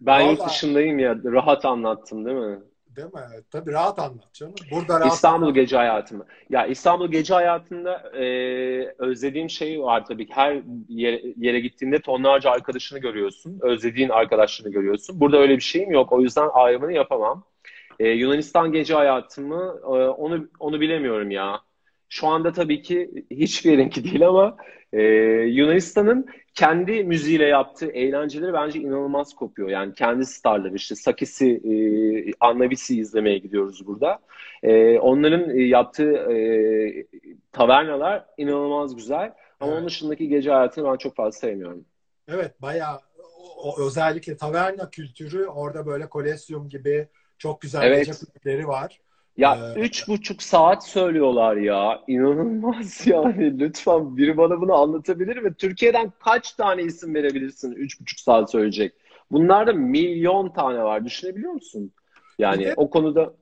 ben 0.00 0.20
vallahi... 0.20 0.30
yurt 0.30 0.48
dışındayım 0.48 0.98
ya. 0.98 1.16
Rahat 1.24 1.64
anlattım 1.64 2.24
değil 2.24 2.36
mi? 2.36 2.58
Değil 2.96 3.06
mi? 3.06 3.20
Tabii 3.50 3.72
rahat 3.72 3.98
anlat 3.98 4.34
canım. 4.34 4.54
Burada 4.70 5.00
rahat 5.00 5.12
İstanbul 5.12 5.42
anlat. 5.42 5.54
gece 5.54 5.76
hayatı 5.76 6.16
mı? 6.16 6.26
Ya 6.50 6.66
İstanbul 6.66 7.08
gece 7.10 7.34
hayatında 7.34 8.10
e, 8.14 8.24
özlediğim 8.98 9.50
şey 9.50 9.82
var 9.82 10.04
tabii 10.06 10.26
ki. 10.26 10.32
Her 10.34 10.62
yere, 10.88 11.22
yere 11.36 11.60
gittiğinde 11.60 11.98
tonlarca 12.00 12.50
arkadaşını 12.50 12.98
görüyorsun. 12.98 13.58
Özlediğin 13.62 14.08
arkadaşlarını 14.08 14.72
görüyorsun. 14.72 15.20
Burada 15.20 15.38
öyle 15.38 15.56
bir 15.56 15.62
şeyim 15.62 15.92
yok. 15.92 16.12
O 16.12 16.20
yüzden 16.20 16.48
ayrımını 16.52 16.92
yapamam. 16.92 17.44
E, 17.98 18.08
Yunanistan 18.08 18.72
gece 18.72 18.94
hayatı 18.94 19.40
mı? 19.40 19.80
E, 19.82 19.86
onu, 19.88 20.48
onu 20.60 20.80
bilemiyorum 20.80 21.30
ya. 21.30 21.60
Şu 22.08 22.26
anda 22.26 22.52
tabii 22.52 22.82
ki 22.82 23.24
hiçbir 23.30 23.70
yerinki 23.70 24.04
değil 24.04 24.28
ama 24.28 24.56
e, 24.92 25.02
Yunanistan'ın 25.46 26.26
kendi 26.54 27.04
müziğiyle 27.04 27.44
yaptığı 27.44 27.90
eğlenceleri 27.90 28.52
bence 28.52 28.80
inanılmaz 28.80 29.34
kopuyor. 29.34 29.68
Yani 29.68 29.94
kendi 29.94 30.26
starları 30.26 30.74
işte 30.74 30.94
Sakis'i, 30.94 31.50
e, 31.50 31.72
Annabis'i 32.40 32.98
izlemeye 32.98 33.38
gidiyoruz 33.38 33.86
burada. 33.86 34.18
E, 34.62 34.98
onların 34.98 35.50
e, 35.50 35.62
yaptığı 35.62 36.12
e, 36.12 37.06
tavernalar 37.52 38.24
inanılmaz 38.36 38.96
güzel. 38.96 39.32
Ama 39.60 39.70
evet. 39.70 39.78
onun 39.78 39.86
dışındaki 39.86 40.28
gece 40.28 40.50
hayatını 40.50 40.92
ben 40.92 40.96
çok 40.96 41.16
fazla 41.16 41.32
sevmiyorum. 41.32 41.84
Evet 42.28 42.62
bayağı 42.62 43.00
o, 43.62 43.86
özellikle 43.86 44.36
taverna 44.36 44.90
kültürü 44.90 45.46
orada 45.46 45.86
böyle 45.86 46.08
kolesyum 46.08 46.68
gibi 46.68 47.08
çok 47.38 47.60
güzel 47.60 47.82
evet. 47.82 48.06
gece 48.06 48.18
kulüpleri 48.18 48.68
var. 48.68 49.00
Ya 49.40 49.72
ee, 49.76 49.80
üç 49.80 50.08
buçuk 50.08 50.42
saat 50.42 50.86
söylüyorlar 50.86 51.56
ya. 51.56 52.02
İnanılmaz 52.06 53.06
yani. 53.06 53.58
Lütfen 53.58 54.16
biri 54.16 54.36
bana 54.36 54.60
bunu 54.60 54.74
anlatabilir 54.74 55.36
mi? 55.36 55.54
Türkiye'den 55.54 56.12
kaç 56.24 56.52
tane 56.52 56.82
isim 56.82 57.14
verebilirsin 57.14 57.72
üç 57.72 58.00
buçuk 58.00 58.20
saat 58.20 58.50
söyleyecek? 58.50 58.94
Bunlarda 59.30 59.72
milyon 59.72 60.48
tane 60.48 60.82
var. 60.82 61.04
Düşünebiliyor 61.04 61.52
musun? 61.52 61.92
Yani 62.38 62.64
de, 62.64 62.74
o 62.76 62.90
konuda 62.90 63.34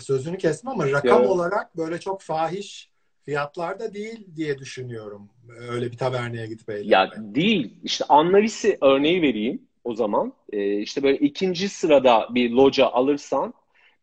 sözünü 0.00 0.38
kesme 0.38 0.70
ama 0.70 0.90
rakam 0.90 1.22
ya. 1.22 1.28
olarak 1.28 1.76
böyle 1.76 2.00
çok 2.00 2.20
fahiş 2.22 2.90
fiyatlarda 3.24 3.94
değil 3.94 4.26
diye 4.36 4.58
düşünüyorum. 4.58 5.28
Öyle 5.70 5.92
bir 5.92 5.96
taverneye 5.96 6.46
gidip 6.46 6.70
eğlenmek. 6.70 6.92
Ya 6.92 7.10
değil. 7.16 7.74
İşte 7.84 8.04
Annavisi 8.08 8.78
örneği 8.80 9.22
vereyim 9.22 9.62
o 9.84 9.94
zaman. 9.94 10.32
Ee, 10.52 10.78
işte 10.78 11.02
böyle 11.02 11.18
ikinci 11.18 11.68
sırada 11.68 12.28
bir 12.34 12.50
loca 12.50 12.86
alırsan 12.86 13.54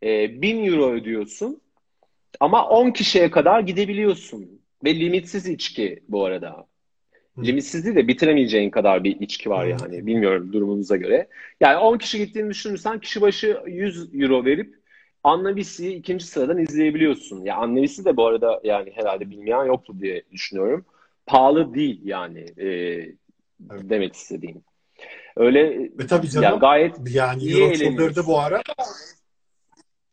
e, 0.04 0.42
1000 0.42 0.66
euro 0.66 0.92
ödüyorsun 0.92 1.62
ama 2.40 2.68
10 2.68 2.92
kişiye 2.92 3.32
kadar 3.32 3.60
gidebiliyorsun. 3.60 4.62
Ve 4.84 5.00
limitsiz 5.00 5.48
içki 5.48 6.04
bu 6.08 6.26
arada. 6.26 6.68
Hı. 7.36 7.46
De 7.46 8.08
bitiremeyeceğin 8.08 8.70
kadar 8.70 9.04
bir 9.04 9.20
içki 9.20 9.50
var 9.50 9.66
yani. 9.66 10.06
Bilmiyorum 10.06 10.54
durumunuza 10.54 10.96
göre. 10.96 11.28
Yani 11.60 11.78
10 11.78 11.98
kişi 11.98 12.18
gittiğini 12.18 12.50
düşünürsen 12.50 13.00
kişi 13.00 13.22
başı 13.22 13.58
100 13.68 14.22
euro 14.22 14.46
verip 14.46 14.76
Annabis'i 15.24 15.94
ikinci 15.94 16.26
sıradan 16.26 16.58
izleyebiliyorsun. 16.58 17.46
Ya 17.46 17.56
Annabis'i 17.56 18.06
de 18.06 18.18
bu 18.18 18.28
arada 18.28 18.62
yani 18.64 18.92
herhalde 18.96 19.30
bilmeyen 19.30 19.64
yoktu 19.64 19.94
diye 20.02 20.24
düşünüyorum. 20.32 20.86
Pahalı 21.26 21.74
değil 21.74 22.02
yani 22.04 22.46
e, 22.58 22.68
evet. 22.68 23.16
demek 23.70 24.16
istediğim. 24.16 24.62
Öyle 25.36 25.90
e 26.00 26.08
tabii 26.08 26.30
canım, 26.30 26.44
yani 26.44 26.60
gayet 26.60 26.96
yani 27.10 27.44
iyi 27.44 27.78
çıldırdı 27.78 28.24
bu 28.28 28.40
arada 28.40 28.74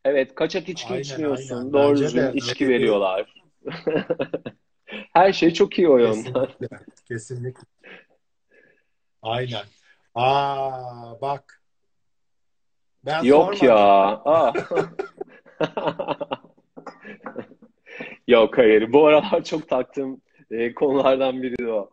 Evet, 0.05 0.35
kaçak 0.35 0.69
içki 0.69 0.93
Aynen, 0.93 1.03
içmiyorsun. 1.03 1.57
aynen. 1.57 1.73
Doğru 1.73 1.97
düzgün 1.99 2.33
içki 2.33 2.65
öyle 2.65 2.75
veriyorlar. 2.75 3.35
Her 5.13 5.33
şey 5.33 5.53
çok 5.53 5.79
iyi 5.79 5.89
o 5.89 5.99
yönden. 5.99 6.33
Kesinlikle. 6.33 6.69
Kesinlikle. 7.09 7.63
Aynen. 9.23 9.65
Aa 10.15 11.21
bak. 11.21 11.63
Ben 13.05 13.23
Yok 13.23 13.55
sormadım. 13.57 13.67
ya. 13.69 13.77
Aa. 14.25 14.53
Yok 18.29 18.59
hayır. 18.59 18.93
Bu 18.93 19.07
aralar 19.07 19.45
çok 19.45 19.69
taktığım 19.69 20.21
e, 20.51 20.75
konulardan 20.75 21.43
biri 21.43 21.59
de 21.59 21.73
o. 21.73 21.91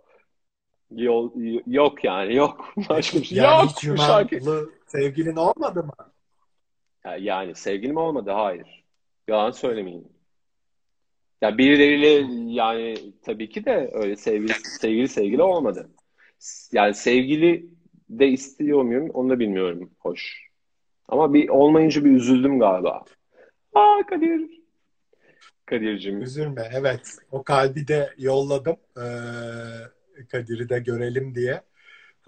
Yol, 0.92 1.32
yok 1.68 2.04
yani 2.04 2.36
yok. 2.36 2.74
Başka 2.90 3.20
bir 3.20 3.24
şey. 3.24 3.38
Yani 3.38 3.62
Yok 3.62 3.72
hiç 3.72 4.02
şarkı. 4.02 4.36
Yunanlı 4.36 4.70
sevgilin 4.88 5.36
olmadı 5.36 5.84
mı? 5.84 5.94
Ya- 7.06 7.18
Yani 7.18 7.56
sevgilim 7.56 7.98
olmadı 7.98 8.32
hayır. 8.32 8.84
Yalan 9.28 9.52
söylemeyeyim. 9.52 10.08
Ya 11.42 11.58
birileriyle 11.58 12.08
yani 12.54 12.96
tabii 13.26 13.50
ki 13.50 13.66
de 13.66 13.90
öyle 13.94 14.16
sevgili 14.16 14.54
sevgili 14.54 15.08
sevgili 15.08 15.42
olmadı. 15.42 15.90
Yani 16.72 16.94
sevgili 16.94 17.66
de 18.10 18.28
istiyor 18.28 18.84
muyum 18.84 19.10
onu 19.10 19.30
da 19.30 19.40
bilmiyorum. 19.40 19.92
Hoş. 20.00 20.50
Ama 21.08 21.34
bir 21.34 21.50
olmayınca 21.50 22.06
bir 22.06 22.12
üzüldüm 22.12 22.60
galiba. 22.60 23.06
Aa 23.74 24.02
Kadir. 24.10 24.60
Kadir'cim. 25.66 26.22
Üzülme. 26.22 26.70
Evet. 26.74 27.18
O 27.32 27.44
kalbi 27.44 27.88
de 27.88 28.10
yolladım. 28.18 28.76
Ee, 28.98 30.24
Kadir'i 30.32 30.70
de 30.70 30.80
görelim 30.80 31.36
diye. 31.36 31.62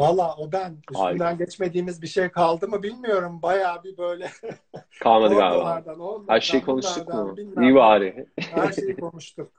Valla 0.02 0.36
o 0.38 0.52
ben 0.52 0.78
üstünden 0.92 1.26
Harika. 1.26 1.44
geçmediğimiz 1.44 2.02
bir 2.02 2.08
şey 2.08 2.30
kaldı 2.30 2.68
mı 2.68 2.84
bilmiyorum. 2.84 3.42
Bayağı 3.42 3.84
bir 3.84 3.98
böyle 3.98 4.32
Kalmadı 5.00 5.36
galiba. 5.40 5.84
Her 6.28 6.42
şeyi 6.42 6.64
konuştuk 6.64 7.08
mu? 7.08 7.36
İyi 7.62 7.76
bari. 7.76 8.26
Her 8.40 8.72
şeyi 8.72 8.96
konuştuk. 8.96 9.52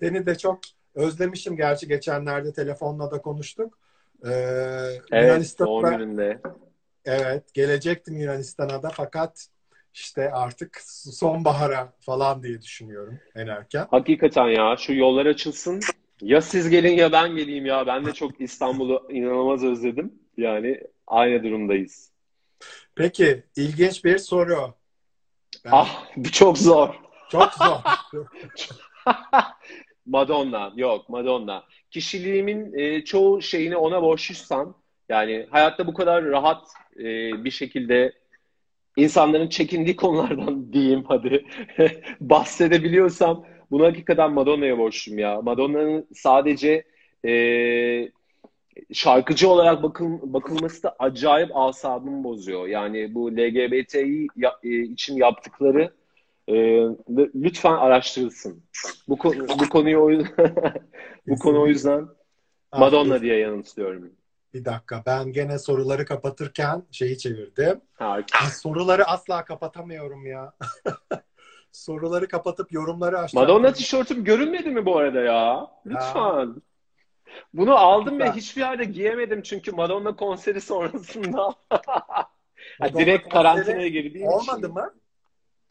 Seni 0.00 0.26
de 0.26 0.38
çok 0.38 0.58
özlemişim. 0.94 1.56
Gerçi 1.56 1.88
geçenlerde 1.88 2.52
telefonla 2.52 3.10
da 3.10 3.22
konuştuk. 3.22 3.78
Ee, 4.24 4.28
Evet, 4.30 5.10
doğum 5.10 5.26
Yunanistan'da 5.26 5.90
gününde. 5.90 6.40
evet 7.04 7.54
gelecektim 7.54 8.16
Yunanistan'a 8.16 8.82
da 8.82 8.90
fakat 8.90 9.46
işte 9.94 10.32
artık 10.32 10.80
sonbahara 11.12 11.92
falan 12.00 12.42
diye 12.42 12.62
düşünüyorum 12.62 13.18
en 13.34 13.46
erken. 13.46 13.86
Hakikaten 13.90 14.46
ya 14.48 14.76
şu 14.78 14.94
yollar 14.94 15.26
açılsın. 15.26 15.80
Ya 16.22 16.40
siz 16.40 16.70
gelin 16.70 16.96
ya 16.96 17.12
ben 17.12 17.36
geleyim 17.36 17.66
ya. 17.66 17.86
Ben 17.86 18.04
de 18.06 18.12
çok 18.12 18.40
İstanbul'u 18.40 19.06
inanılmaz 19.10 19.64
özledim. 19.64 20.14
Yani 20.36 20.80
aynı 21.06 21.42
durumdayız. 21.44 22.12
Peki 22.94 23.42
ilginç 23.56 24.04
bir 24.04 24.18
soru. 24.18 24.74
Ben- 25.64 25.70
Ah 25.72 26.04
bu 26.16 26.30
çok 26.30 26.58
zor. 26.58 26.94
Çok 27.30 27.52
zor. 27.52 27.80
Madonna. 30.06 30.72
Yok 30.76 31.08
Madonna. 31.08 31.64
Kişiliğimin 31.90 32.72
e, 32.78 33.04
çoğu 33.04 33.42
şeyini 33.42 33.76
ona 33.76 34.02
borçluysam 34.02 34.82
yani 35.08 35.46
hayatta 35.50 35.86
bu 35.86 35.94
kadar 35.94 36.24
rahat 36.24 36.68
e, 36.96 37.04
bir 37.44 37.50
şekilde 37.50 38.12
insanların 38.96 39.48
çekindiği 39.48 39.96
konulardan 39.96 40.72
diyeyim 40.72 41.04
hadi 41.08 41.46
bahsedebiliyorsam 42.20 43.46
bunu 43.70 43.84
hakikaten 43.84 44.32
Madonna'ya 44.32 44.78
borçluyum 44.78 45.18
ya. 45.18 45.42
Madonna'nın 45.42 46.06
sadece 46.14 46.84
e, 47.26 47.32
şarkıcı 48.92 49.48
olarak 49.48 49.82
bakıl, 49.82 50.18
bakılması 50.22 50.82
da 50.82 50.96
acayip 50.98 51.56
asabımı 51.56 52.24
bozuyor. 52.24 52.66
Yani 52.66 53.14
bu 53.14 53.32
LGBTİ 53.36 54.26
ya- 54.36 54.58
e, 54.62 54.68
için 54.82 55.16
yaptıkları 55.16 55.92
e, 56.48 56.54
lütfen 57.34 57.72
araştırılsın. 57.72 58.62
Bu 59.08 59.18
konu, 59.18 59.48
bu 59.48 59.68
konuyu 59.68 60.00
o 60.00 60.10
yüzden 60.10 60.54
bu 61.28 61.38
konu 61.38 61.62
o 61.62 61.66
yüzden 61.66 62.06
Madonna 62.78 63.20
diye 63.20 63.38
yanıtlıyorum. 63.38 64.12
Bir 64.54 64.64
dakika 64.64 65.02
ben 65.06 65.32
gene 65.32 65.58
soruları 65.58 66.04
kapatırken 66.04 66.82
şeyi 66.92 67.18
çevirdim. 67.18 67.80
Harika. 67.92 68.44
Soruları 68.44 69.04
asla 69.04 69.44
kapatamıyorum 69.44 70.26
ya. 70.26 70.52
Soruları 71.72 72.28
kapatıp 72.28 72.72
yorumları 72.72 73.18
açacağım. 73.18 73.46
Madonna 73.46 73.72
tişörtüm 73.72 74.24
görünmedi 74.24 74.70
mi 74.70 74.86
bu 74.86 74.96
arada 74.96 75.20
ya? 75.20 75.70
Lütfen. 75.86 76.54
Bunu 77.54 77.74
aldım 77.74 78.18
ve 78.18 78.32
hiçbir 78.32 78.60
yerde 78.60 78.84
giyemedim 78.84 79.42
çünkü 79.42 79.72
Madonna 79.72 80.16
konseri 80.16 80.60
sonrasında. 80.60 81.54
Madonna 82.80 82.98
direkt 82.98 83.28
karantinaya 83.28 83.88
girdiğim 83.88 84.28
Olmadı 84.28 84.58
için. 84.58 84.74
mı? 84.74 84.94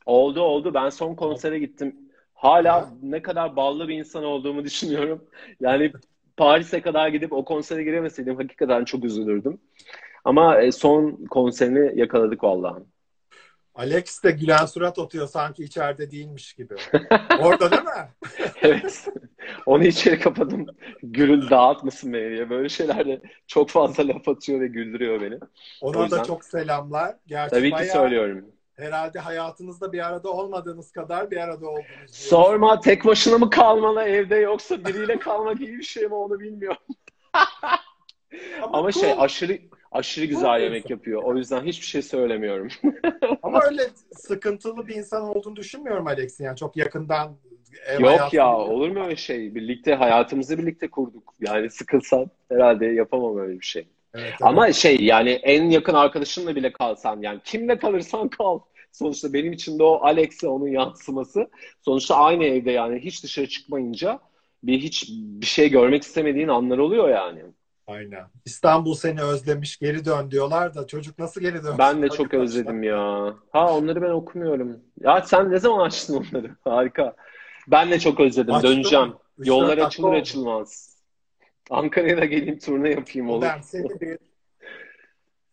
Oldu 0.05 0.41
oldu. 0.41 0.73
Ben 0.73 0.89
son 0.89 1.15
konsere 1.15 1.59
gittim. 1.59 1.95
Hala 2.33 2.89
ne 3.01 3.21
kadar 3.21 3.55
ballı 3.55 3.87
bir 3.87 3.97
insan 3.97 4.23
olduğumu 4.23 4.63
düşünüyorum. 4.63 5.23
Yani 5.59 5.91
Paris'e 6.37 6.81
kadar 6.81 7.07
gidip 7.07 7.33
o 7.33 7.45
konsere 7.45 7.83
giremeseydim 7.83 8.35
hakikaten 8.35 8.85
çok 8.85 9.03
üzülürdüm. 9.03 9.59
Ama 10.25 10.61
e, 10.61 10.71
son 10.71 11.25
konserini 11.25 11.99
yakaladık 11.99 12.43
vallahi. 12.43 12.83
Alex 13.80 14.23
de 14.23 14.32
gülen 14.32 14.65
surat 14.65 14.99
atıyor 14.99 15.27
sanki 15.27 15.63
içeride 15.63 16.11
değilmiş 16.11 16.53
gibi. 16.53 16.73
Orada 17.39 17.71
değil 17.71 17.82
mi? 17.84 18.09
Evet. 18.61 19.07
Onu 19.65 19.84
içeri 19.86 20.19
kapadım. 20.19 20.65
Gürül 21.03 21.49
dağıtmasın 21.49 22.13
beni 22.13 22.30
diye. 22.30 22.49
Böyle 22.49 22.69
şeylerde 22.69 23.21
çok 23.47 23.69
fazla 23.69 24.07
laf 24.07 24.27
atıyor 24.30 24.61
ve 24.61 24.67
güldürüyor 24.67 25.21
beni. 25.21 25.39
Ona 25.82 26.03
yüzden- 26.03 26.19
da 26.19 26.23
çok 26.23 26.45
selamlar. 26.45 27.15
Gerçi 27.27 27.49
Tabii 27.55 27.69
ki 27.69 27.75
bayağı 27.75 27.93
söylüyorum. 27.93 28.45
herhalde 28.75 29.19
hayatınızda 29.19 29.93
bir 29.93 30.07
arada 30.07 30.30
olmadığınız 30.30 30.91
kadar 30.91 31.32
bir 31.32 31.38
arada 31.38 31.67
oldunuz. 31.67 31.88
diye. 31.88 32.07
Sorma 32.07 32.80
tek 32.80 33.05
başına 33.05 33.38
mı 33.38 33.49
kalmalı 33.49 34.01
evde 34.03 34.36
yoksa 34.36 34.86
biriyle 34.86 35.19
kalmak 35.19 35.61
iyi 35.61 35.77
bir 35.77 35.84
şey 35.84 36.03
mi 36.07 36.13
onu 36.15 36.39
bilmiyorum. 36.39 36.82
Ama 38.73 38.91
şey 38.91 39.09
cool. 39.13 39.19
aşırı 39.23 39.59
aşırı 39.91 40.25
güzel 40.25 40.61
yemek 40.61 40.89
yapıyor. 40.89 41.23
O 41.23 41.37
yüzden 41.37 41.63
hiçbir 41.65 41.85
şey 41.85 42.01
söylemiyorum. 42.01 42.67
Ama 43.43 43.61
öyle 43.69 43.81
sıkıntılı 44.11 44.87
bir 44.87 44.95
insan 44.95 45.23
olduğunu 45.23 45.55
düşünmüyorum 45.55 46.07
Alex'in. 46.07 46.43
Yani 46.43 46.57
çok 46.57 46.77
yakından 46.77 47.35
ev 47.87 47.99
Yok 47.99 48.33
ya 48.33 48.57
olur 48.57 48.89
mu 48.89 49.03
öyle 49.05 49.15
şey? 49.15 49.55
Birlikte 49.55 49.95
hayatımızı 49.95 50.57
birlikte 50.57 50.87
kurduk. 50.87 51.33
Yani 51.39 51.69
sıkılsam 51.69 52.25
herhalde 52.49 52.85
yapamam 52.85 53.37
öyle 53.37 53.59
bir 53.59 53.65
şey. 53.65 53.87
Evet, 54.13 54.25
evet. 54.29 54.41
Ama 54.41 54.73
şey 54.73 54.97
yani 55.01 55.29
en 55.29 55.69
yakın 55.69 55.93
arkadaşınla 55.93 56.55
bile 56.55 56.71
kalsan 56.73 57.21
yani 57.21 57.39
kimle 57.43 57.79
kalırsan 57.79 58.27
kal. 58.27 58.59
Sonuçta 58.91 59.33
benim 59.33 59.53
için 59.53 59.79
de 59.79 59.83
o 59.83 59.99
Alex'e 60.03 60.47
onun 60.47 60.67
yansıması. 60.67 61.49
Sonuçta 61.81 62.15
aynı 62.15 62.43
evde 62.43 62.71
yani 62.71 62.99
hiç 62.99 63.23
dışarı 63.23 63.47
çıkmayınca 63.47 64.19
bir 64.63 64.79
hiç 64.79 65.09
bir 65.11 65.45
şey 65.45 65.69
görmek 65.69 66.03
istemediğin 66.03 66.47
anlar 66.47 66.77
oluyor 66.77 67.09
yani. 67.09 67.41
Aynen. 67.89 68.25
İstanbul 68.45 68.95
seni 68.95 69.21
özlemiş 69.21 69.77
geri 69.77 70.05
dön 70.05 70.31
diyorlar 70.31 70.75
da 70.75 70.87
çocuk 70.87 71.19
nasıl 71.19 71.41
geri 71.41 71.55
dönsün? 71.55 71.77
Ben 71.77 72.01
de 72.01 72.09
çok 72.09 72.33
özledim 72.33 72.83
ya. 72.83 73.35
Ha 73.51 73.73
onları 73.77 74.01
ben 74.01 74.09
okumuyorum. 74.09 74.79
Ya 74.99 75.21
sen 75.21 75.51
ne 75.51 75.59
zaman 75.59 75.85
açtın 75.85 76.13
onları? 76.13 76.55
Harika. 76.63 77.15
Ben 77.67 77.91
de 77.91 77.99
çok 77.99 78.19
özledim. 78.19 78.53
Açtım. 78.53 78.71
Döneceğim. 78.71 79.13
Üç, 79.37 79.47
Yollar 79.47 79.77
açılır 79.77 80.07
oldu. 80.07 80.17
açılmaz. 80.17 80.95
Ankara'ya 81.69 82.17
da 82.17 82.25
geleyim 82.25 82.59
turne 82.59 82.89
yapayım 82.89 83.29
olur. 83.29 83.41
Ben 83.41 83.61
seni 83.61 83.99
bir 84.01 84.17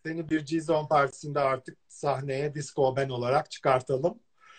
seni 0.06 0.30
bir 0.30 0.46
G-Zone 0.46 0.88
partisinde 0.88 1.40
artık 1.40 1.78
sahneye 1.88 2.54
disco 2.54 2.96
ben 2.96 3.08
olarak 3.08 3.50
çıkartalım. 3.50 4.18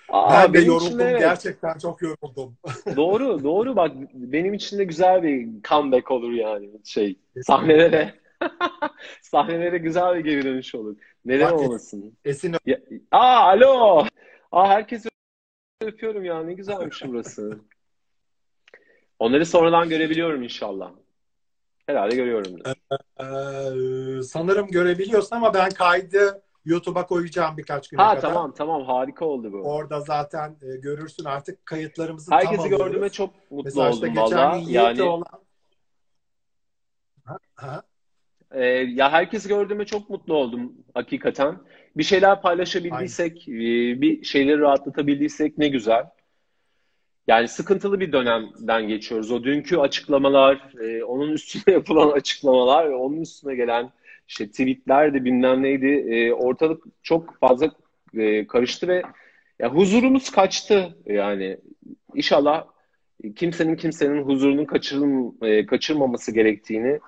Aa, 0.09 0.53
ben 0.53 0.53
de 0.53 0.59
yoruldum. 0.59 0.99
evet. 0.99 1.19
Gerçekten 1.19 1.77
çok 1.77 2.01
yoruldum. 2.01 2.57
Doğru, 2.95 3.43
doğru 3.43 3.75
bak 3.75 3.91
benim 4.13 4.53
için 4.53 4.77
de 4.77 4.83
güzel 4.83 5.23
bir 5.23 5.47
comeback 5.63 6.11
olur 6.11 6.31
yani 6.31 6.69
şey 6.83 7.19
sahnelere. 7.45 8.15
sahnelere 9.21 9.77
güzel 9.77 10.15
bir 10.15 10.23
geri 10.23 10.43
dönüş 10.43 10.75
olur. 10.75 10.97
Neden 11.25 11.51
Bak, 11.51 11.59
olmasın? 11.59 12.17
Esin 12.25 12.55
Ya, 12.65 12.79
aa 13.11 13.39
alo. 13.39 14.05
Aa 14.51 14.67
herkesi 14.67 15.09
öpüyorum 15.81 16.25
ya 16.25 16.43
ne 16.43 16.53
güzelmiş 16.53 17.03
burası. 17.07 17.59
Onları 19.19 19.45
sonradan 19.45 19.89
görebiliyorum 19.89 20.43
inşallah. 20.43 20.91
Herhalde 21.87 22.15
görüyorum. 22.15 22.61
Ee, 23.19 24.23
sanırım 24.23 24.67
görebiliyorsun 24.67 25.35
ama 25.35 25.53
ben 25.53 25.69
kaydı 25.69 26.43
YouTube'a 26.67 27.05
koyacağım 27.05 27.57
birkaç 27.57 27.87
güne 27.89 28.01
Ha 28.01 28.09
kadar. 28.09 28.21
tamam 28.21 28.53
tamam 28.57 28.85
harika 28.85 29.25
oldu 29.25 29.53
bu. 29.53 29.57
Orada 29.57 30.01
zaten 30.01 30.55
e, 30.61 30.77
görürsün 30.77 31.25
artık 31.25 31.65
kayıtlarımızı 31.65 32.31
Herkesi 32.31 32.55
tam 32.55 32.65
alıyoruz. 32.65 32.85
gördüğüme 32.85 33.09
çok 33.09 33.51
mutlu 33.51 33.63
Mesela 33.65 33.89
işte 33.89 34.07
oldum 34.07 34.23
geçen 34.23 34.37
valla. 34.37 34.61
Yani 34.67 35.03
olan... 35.03 35.25
Ha, 37.25 37.37
ha, 37.55 37.83
e, 38.51 38.65
ya 38.69 39.11
herkesi 39.11 39.49
gördüğüme 39.49 39.85
çok 39.85 40.09
mutlu 40.09 40.33
oldum 40.33 40.73
hakikaten. 40.93 41.57
Bir 41.97 42.03
şeyler 42.03 42.41
paylaşabildiysek, 42.41 43.47
e, 43.47 43.51
bir 44.01 44.23
şeyleri 44.23 44.59
rahatlatabildiysek 44.59 45.57
ne 45.57 45.67
güzel. 45.67 46.05
Yani 47.27 47.47
sıkıntılı 47.47 47.99
bir 47.99 48.11
dönemden 48.11 48.87
geçiyoruz. 48.87 49.31
O 49.31 49.43
dünkü 49.43 49.77
açıklamalar, 49.77 50.73
e, 50.83 51.03
onun 51.03 51.31
üstüne 51.31 51.63
yapılan 51.73 52.11
açıklamalar 52.11 52.89
ve 52.89 52.95
onun 52.95 53.21
üstüne 53.21 53.55
gelen 53.55 53.91
işte 54.27 54.47
tweetler 54.47 55.13
de 55.13 55.25
bilmem 55.25 55.63
neydi. 55.63 55.87
E, 55.87 56.33
ortalık 56.33 56.83
çok 57.03 57.39
fazla 57.39 57.71
e, 58.13 58.47
karıştı 58.47 58.87
ve 58.87 59.03
Ya 59.59 59.73
huzurumuz 59.73 60.29
kaçtı 60.31 60.97
yani. 61.05 61.57
İnşallah 62.15 62.65
kimsenin 63.35 63.75
kimsenin 63.75 64.23
huzurunun 64.23 64.65
kaçırılm 64.65 65.35
e, 65.41 65.65
kaçırmaması 65.65 66.31
gerektiğini 66.31 66.99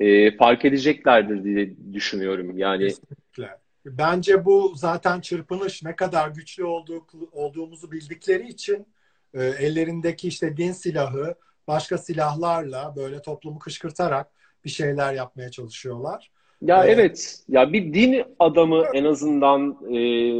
e, 0.00 0.36
fark 0.36 0.64
edeceklerdir 0.64 1.44
diye 1.44 1.74
düşünüyorum. 1.92 2.58
Yani 2.58 2.88
Kesinlikle. 2.88 3.62
Bence 3.86 4.44
bu 4.44 4.72
zaten 4.76 5.20
çırpınış 5.20 5.82
ne 5.82 5.96
kadar 5.96 6.28
güçlü 6.28 6.64
olduğu, 6.64 7.06
olduğumuzu 7.32 7.92
bildikleri 7.92 8.48
için 8.48 8.86
e, 9.34 9.44
ellerindeki 9.44 10.28
işte 10.28 10.56
din 10.56 10.72
silahı 10.72 11.34
başka 11.68 11.98
silahlarla 11.98 12.96
böyle 12.96 13.22
toplumu 13.22 13.58
kışkırtarak 13.58 14.30
bir 14.64 14.70
şeyler 14.70 15.14
yapmaya 15.14 15.50
çalışıyorlar. 15.50 16.30
Ya 16.62 16.84
Ee, 16.84 16.86
evet, 16.86 17.38
ya 17.48 17.72
bir 17.72 17.94
din 17.94 18.24
adamı 18.38 18.84
en 18.92 19.04
azından 19.04 19.78
e, 19.88 19.98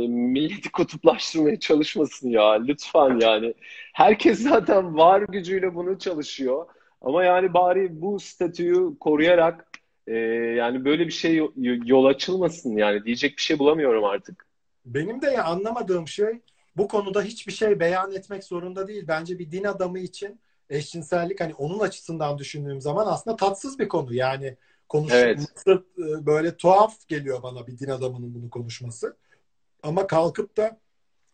milleti 0.08 0.72
kutuplaştırmaya 0.72 1.60
çalışmasın 1.60 2.28
ya 2.30 2.52
lütfen 2.52 3.20
yani. 3.20 3.54
Herkes 3.94 4.42
zaten 4.42 4.96
var 4.96 5.20
gücüyle 5.22 5.74
bunu 5.74 5.98
çalışıyor. 5.98 6.66
Ama 7.00 7.24
yani 7.24 7.54
bari 7.54 8.02
bu 8.02 8.20
statüyü 8.20 8.98
koruyarak 9.00 9.70
e, 10.06 10.12
yani 10.56 10.84
böyle 10.84 11.06
bir 11.06 11.12
şey 11.12 11.36
yo- 11.36 11.52
yol 11.86 12.04
açılmasın 12.04 12.76
yani 12.76 13.04
diyecek 13.04 13.36
bir 13.36 13.42
şey 13.42 13.58
bulamıyorum 13.58 14.04
artık. 14.04 14.46
Benim 14.84 15.22
de 15.22 15.26
ya 15.30 15.44
anlamadığım 15.44 16.08
şey 16.08 16.42
bu 16.76 16.88
konuda 16.88 17.22
hiçbir 17.22 17.52
şey 17.52 17.80
beyan 17.80 18.12
etmek 18.12 18.44
zorunda 18.44 18.88
değil. 18.88 19.04
Bence 19.08 19.38
bir 19.38 19.50
din 19.50 19.64
adamı 19.64 19.98
için 19.98 20.40
eşcinsellik 20.70 21.40
hani 21.40 21.54
onun 21.54 21.78
açısından 21.78 22.38
düşündüğüm 22.38 22.80
zaman 22.80 23.06
aslında 23.06 23.36
tatsız 23.36 23.78
bir 23.78 23.88
konu. 23.88 24.14
Yani 24.14 24.44
Evet, 24.44 24.58
konuşması 24.92 25.84
e, 25.98 26.26
böyle 26.26 26.56
tuhaf 26.56 27.08
geliyor 27.08 27.42
bana 27.42 27.66
bir 27.66 27.78
din 27.78 27.88
adamının 27.88 28.34
bunu 28.34 28.50
konuşması. 28.50 29.16
Ama 29.82 30.06
kalkıp 30.06 30.56
da 30.56 30.80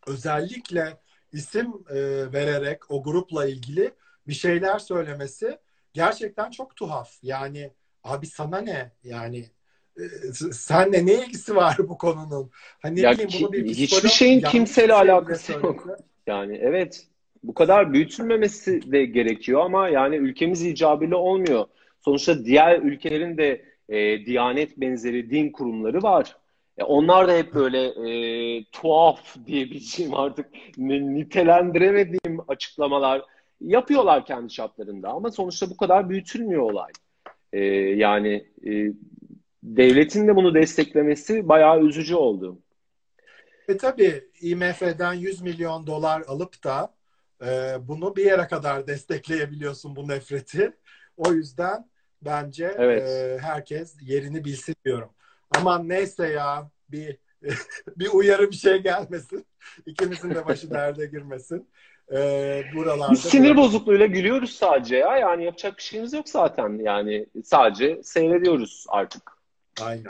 özellikle 0.07 0.97
isim 1.33 1.67
e, 1.91 1.97
vererek 2.33 2.91
o 2.91 3.03
grupla 3.03 3.49
ilgili 3.49 3.91
bir 4.29 4.33
şeyler 4.33 4.79
söylemesi 4.79 5.59
gerçekten 5.93 6.51
çok 6.51 6.77
tuhaf. 6.77 7.19
Yani 7.23 7.71
abi 8.05 8.27
sana 8.27 8.59
ne? 8.59 8.93
Yani 9.05 9.51
e, 9.97 10.33
senle 10.53 11.07
ne 11.07 11.15
ilgisi 11.15 11.57
var 11.57 11.77
bu 11.79 11.99
konunun? 11.99 12.51
Hani 12.83 13.01
ya 13.01 13.13
bileyim 13.13 13.31
ki, 13.31 13.45
bunu 13.45 13.53
bir 13.53 13.75
hiçbir 13.75 14.09
şeyin 14.09 14.41
kimseyle 14.41 14.93
şey 14.93 14.97
alakası 14.97 15.53
yok. 15.53 15.87
Yani 16.27 16.57
evet 16.63 17.07
bu 17.43 17.55
kadar 17.55 17.93
büyütülmemesi 17.93 18.93
de 18.93 19.05
gerekiyor 19.05 19.61
ama 19.61 19.89
yani 19.89 20.17
ülkemiz 20.17 20.63
icabıyla 20.63 21.17
olmuyor. 21.17 21.67
Sonuçta 22.01 22.45
diğer 22.45 22.79
ülkelerin 22.79 23.37
de 23.37 23.65
e, 23.89 24.27
Diyanet 24.27 24.77
benzeri 24.77 25.31
din 25.31 25.53
kurumları 25.53 26.03
var. 26.03 26.37
E, 26.79 26.85
onlar 26.85 27.29
da 27.29 27.37
hep 27.37 27.55
böyle 27.55 27.85
e, 27.87 28.65
tuhaf 28.73 29.37
diyebileceğim 29.47 30.15
artık 30.15 30.47
ni- 30.77 31.15
nitelendiremediğim 31.15 32.41
açıklamalar 32.49 33.23
yapıyorlar 33.61 34.27
kendi 34.27 34.53
çaplarında. 34.53 35.09
Ama 35.09 35.31
sonuçta 35.31 35.71
bu 35.71 35.77
kadar 35.77 36.11
büyütülmüyor 36.11 36.63
olay. 36.63 36.93
E, 37.53 37.61
yani 37.65 38.47
e, 38.67 38.93
devletin 39.63 40.29
de 40.29 40.37
bunu 40.37 40.55
desteklemesi 40.55 41.49
bayağı 41.49 41.81
üzücü 41.81 42.15
oldu. 42.15 42.59
E 43.69 43.77
tabii 43.77 44.25
IMF'den 44.41 45.13
100 45.13 45.43
milyon 45.43 45.87
dolar 45.87 46.23
alıp 46.29 46.65
da 46.65 46.95
e, 47.43 47.77
bunu 47.89 48.17
bir 48.17 48.25
yere 48.25 48.47
kadar 48.47 48.87
destekleyebiliyorsun 48.87 49.97
bu 49.97 50.09
nefreti. 50.09 50.73
O 51.19 51.33
yüzden 51.33 51.89
bence 52.23 52.75
Evet. 52.79 53.03
e, 53.03 53.39
herkes 53.43 53.97
yerini 54.03 54.45
bilsin 54.45 54.75
diyorum. 54.85 55.11
Aman 55.57 55.89
neyse 55.89 56.29
ya 56.29 56.71
bir 56.89 57.17
bir 57.97 58.09
uyarı 58.13 58.51
bir 58.51 58.57
şey 58.57 58.79
gelmesin. 58.79 59.47
İkimizin 59.87 60.31
de 60.35 60.47
başı 60.47 60.71
derde 60.71 61.07
girmesin. 61.07 61.69
E, 62.13 62.63
Biz 62.69 62.77
buralarda 62.77 63.15
sinir 63.15 63.43
bırakalım. 63.43 63.57
bozukluğuyla 63.65 64.07
gülüyoruz 64.07 64.51
sadece 64.51 64.97
ya. 64.97 65.17
Yani 65.17 65.45
yapacak 65.45 65.77
bir 65.79 65.83
şeyimiz 65.83 66.13
yok 66.13 66.29
zaten. 66.29 66.79
Yani 66.85 67.27
sadece 67.45 68.01
seyrediyoruz 68.03 68.85
artık. 68.89 69.23
Aynen. 69.83 70.05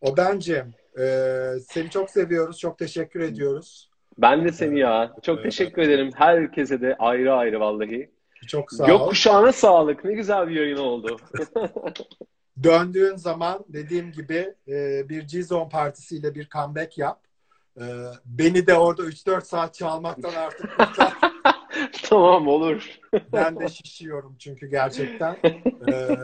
O 0.00 0.16
bence 0.16 0.64
e, 1.00 1.04
seni 1.70 1.90
çok 1.90 2.10
seviyoruz. 2.10 2.58
Çok 2.58 2.78
teşekkür 2.78 3.20
ediyoruz. 3.20 3.90
Ben 4.18 4.44
de 4.44 4.52
seni 4.52 4.78
ya. 4.78 5.12
Çok 5.22 5.38
E, 5.38 5.42
teşekkür 5.42 5.82
ederim. 5.82 6.10
Herkese 6.14 6.80
de 6.80 6.96
ayrı 6.98 7.32
ayrı 7.34 7.60
vallahi. 7.60 8.10
Çok 8.46 8.72
sağ 8.72 8.84
ol. 8.84 8.88
Gökkuşağına 8.88 9.52
sağlık. 9.52 10.04
Ne 10.04 10.12
güzel 10.12 10.48
bir 10.48 10.54
yayın 10.54 10.76
oldu. 10.76 11.16
Döndüğün 12.62 13.16
zaman 13.16 13.64
dediğim 13.68 14.12
gibi 14.12 14.54
e, 14.68 15.08
bir 15.08 15.22
G-Zone 15.22 15.68
partisiyle 15.68 16.34
bir 16.34 16.48
comeback 16.48 16.98
yap. 16.98 17.20
E, 17.80 17.84
beni 18.24 18.66
de 18.66 18.74
orada 18.74 19.02
3-4 19.02 19.44
saat 19.44 19.74
çalmaktan 19.74 20.34
artık 20.34 20.78
kurtar. 20.78 21.12
Tamam 22.02 22.48
olur. 22.48 22.98
Ben 23.32 23.60
de 23.60 23.68
şişiyorum 23.68 24.36
çünkü 24.38 24.66
gerçekten 24.66 25.36
e, 25.88 26.18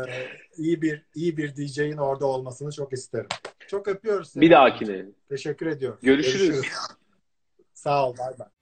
iyi 0.56 0.82
bir 0.82 1.06
iyi 1.14 1.36
bir 1.36 1.56
DJ'in 1.56 1.96
orada 1.96 2.26
olmasını 2.26 2.72
çok 2.72 2.92
isterim. 2.92 3.28
Çok 3.68 3.88
öpüyoruz 3.88 4.28
seni. 4.28 4.40
Bir 4.40 4.50
dahakine. 4.50 5.06
Teşekkür 5.28 5.66
ediyoruz. 5.66 6.00
Görüşürüz. 6.02 6.66
Sağ 7.74 8.08
ol. 8.08 8.16
Bay 8.18 8.38
bay. 8.38 8.57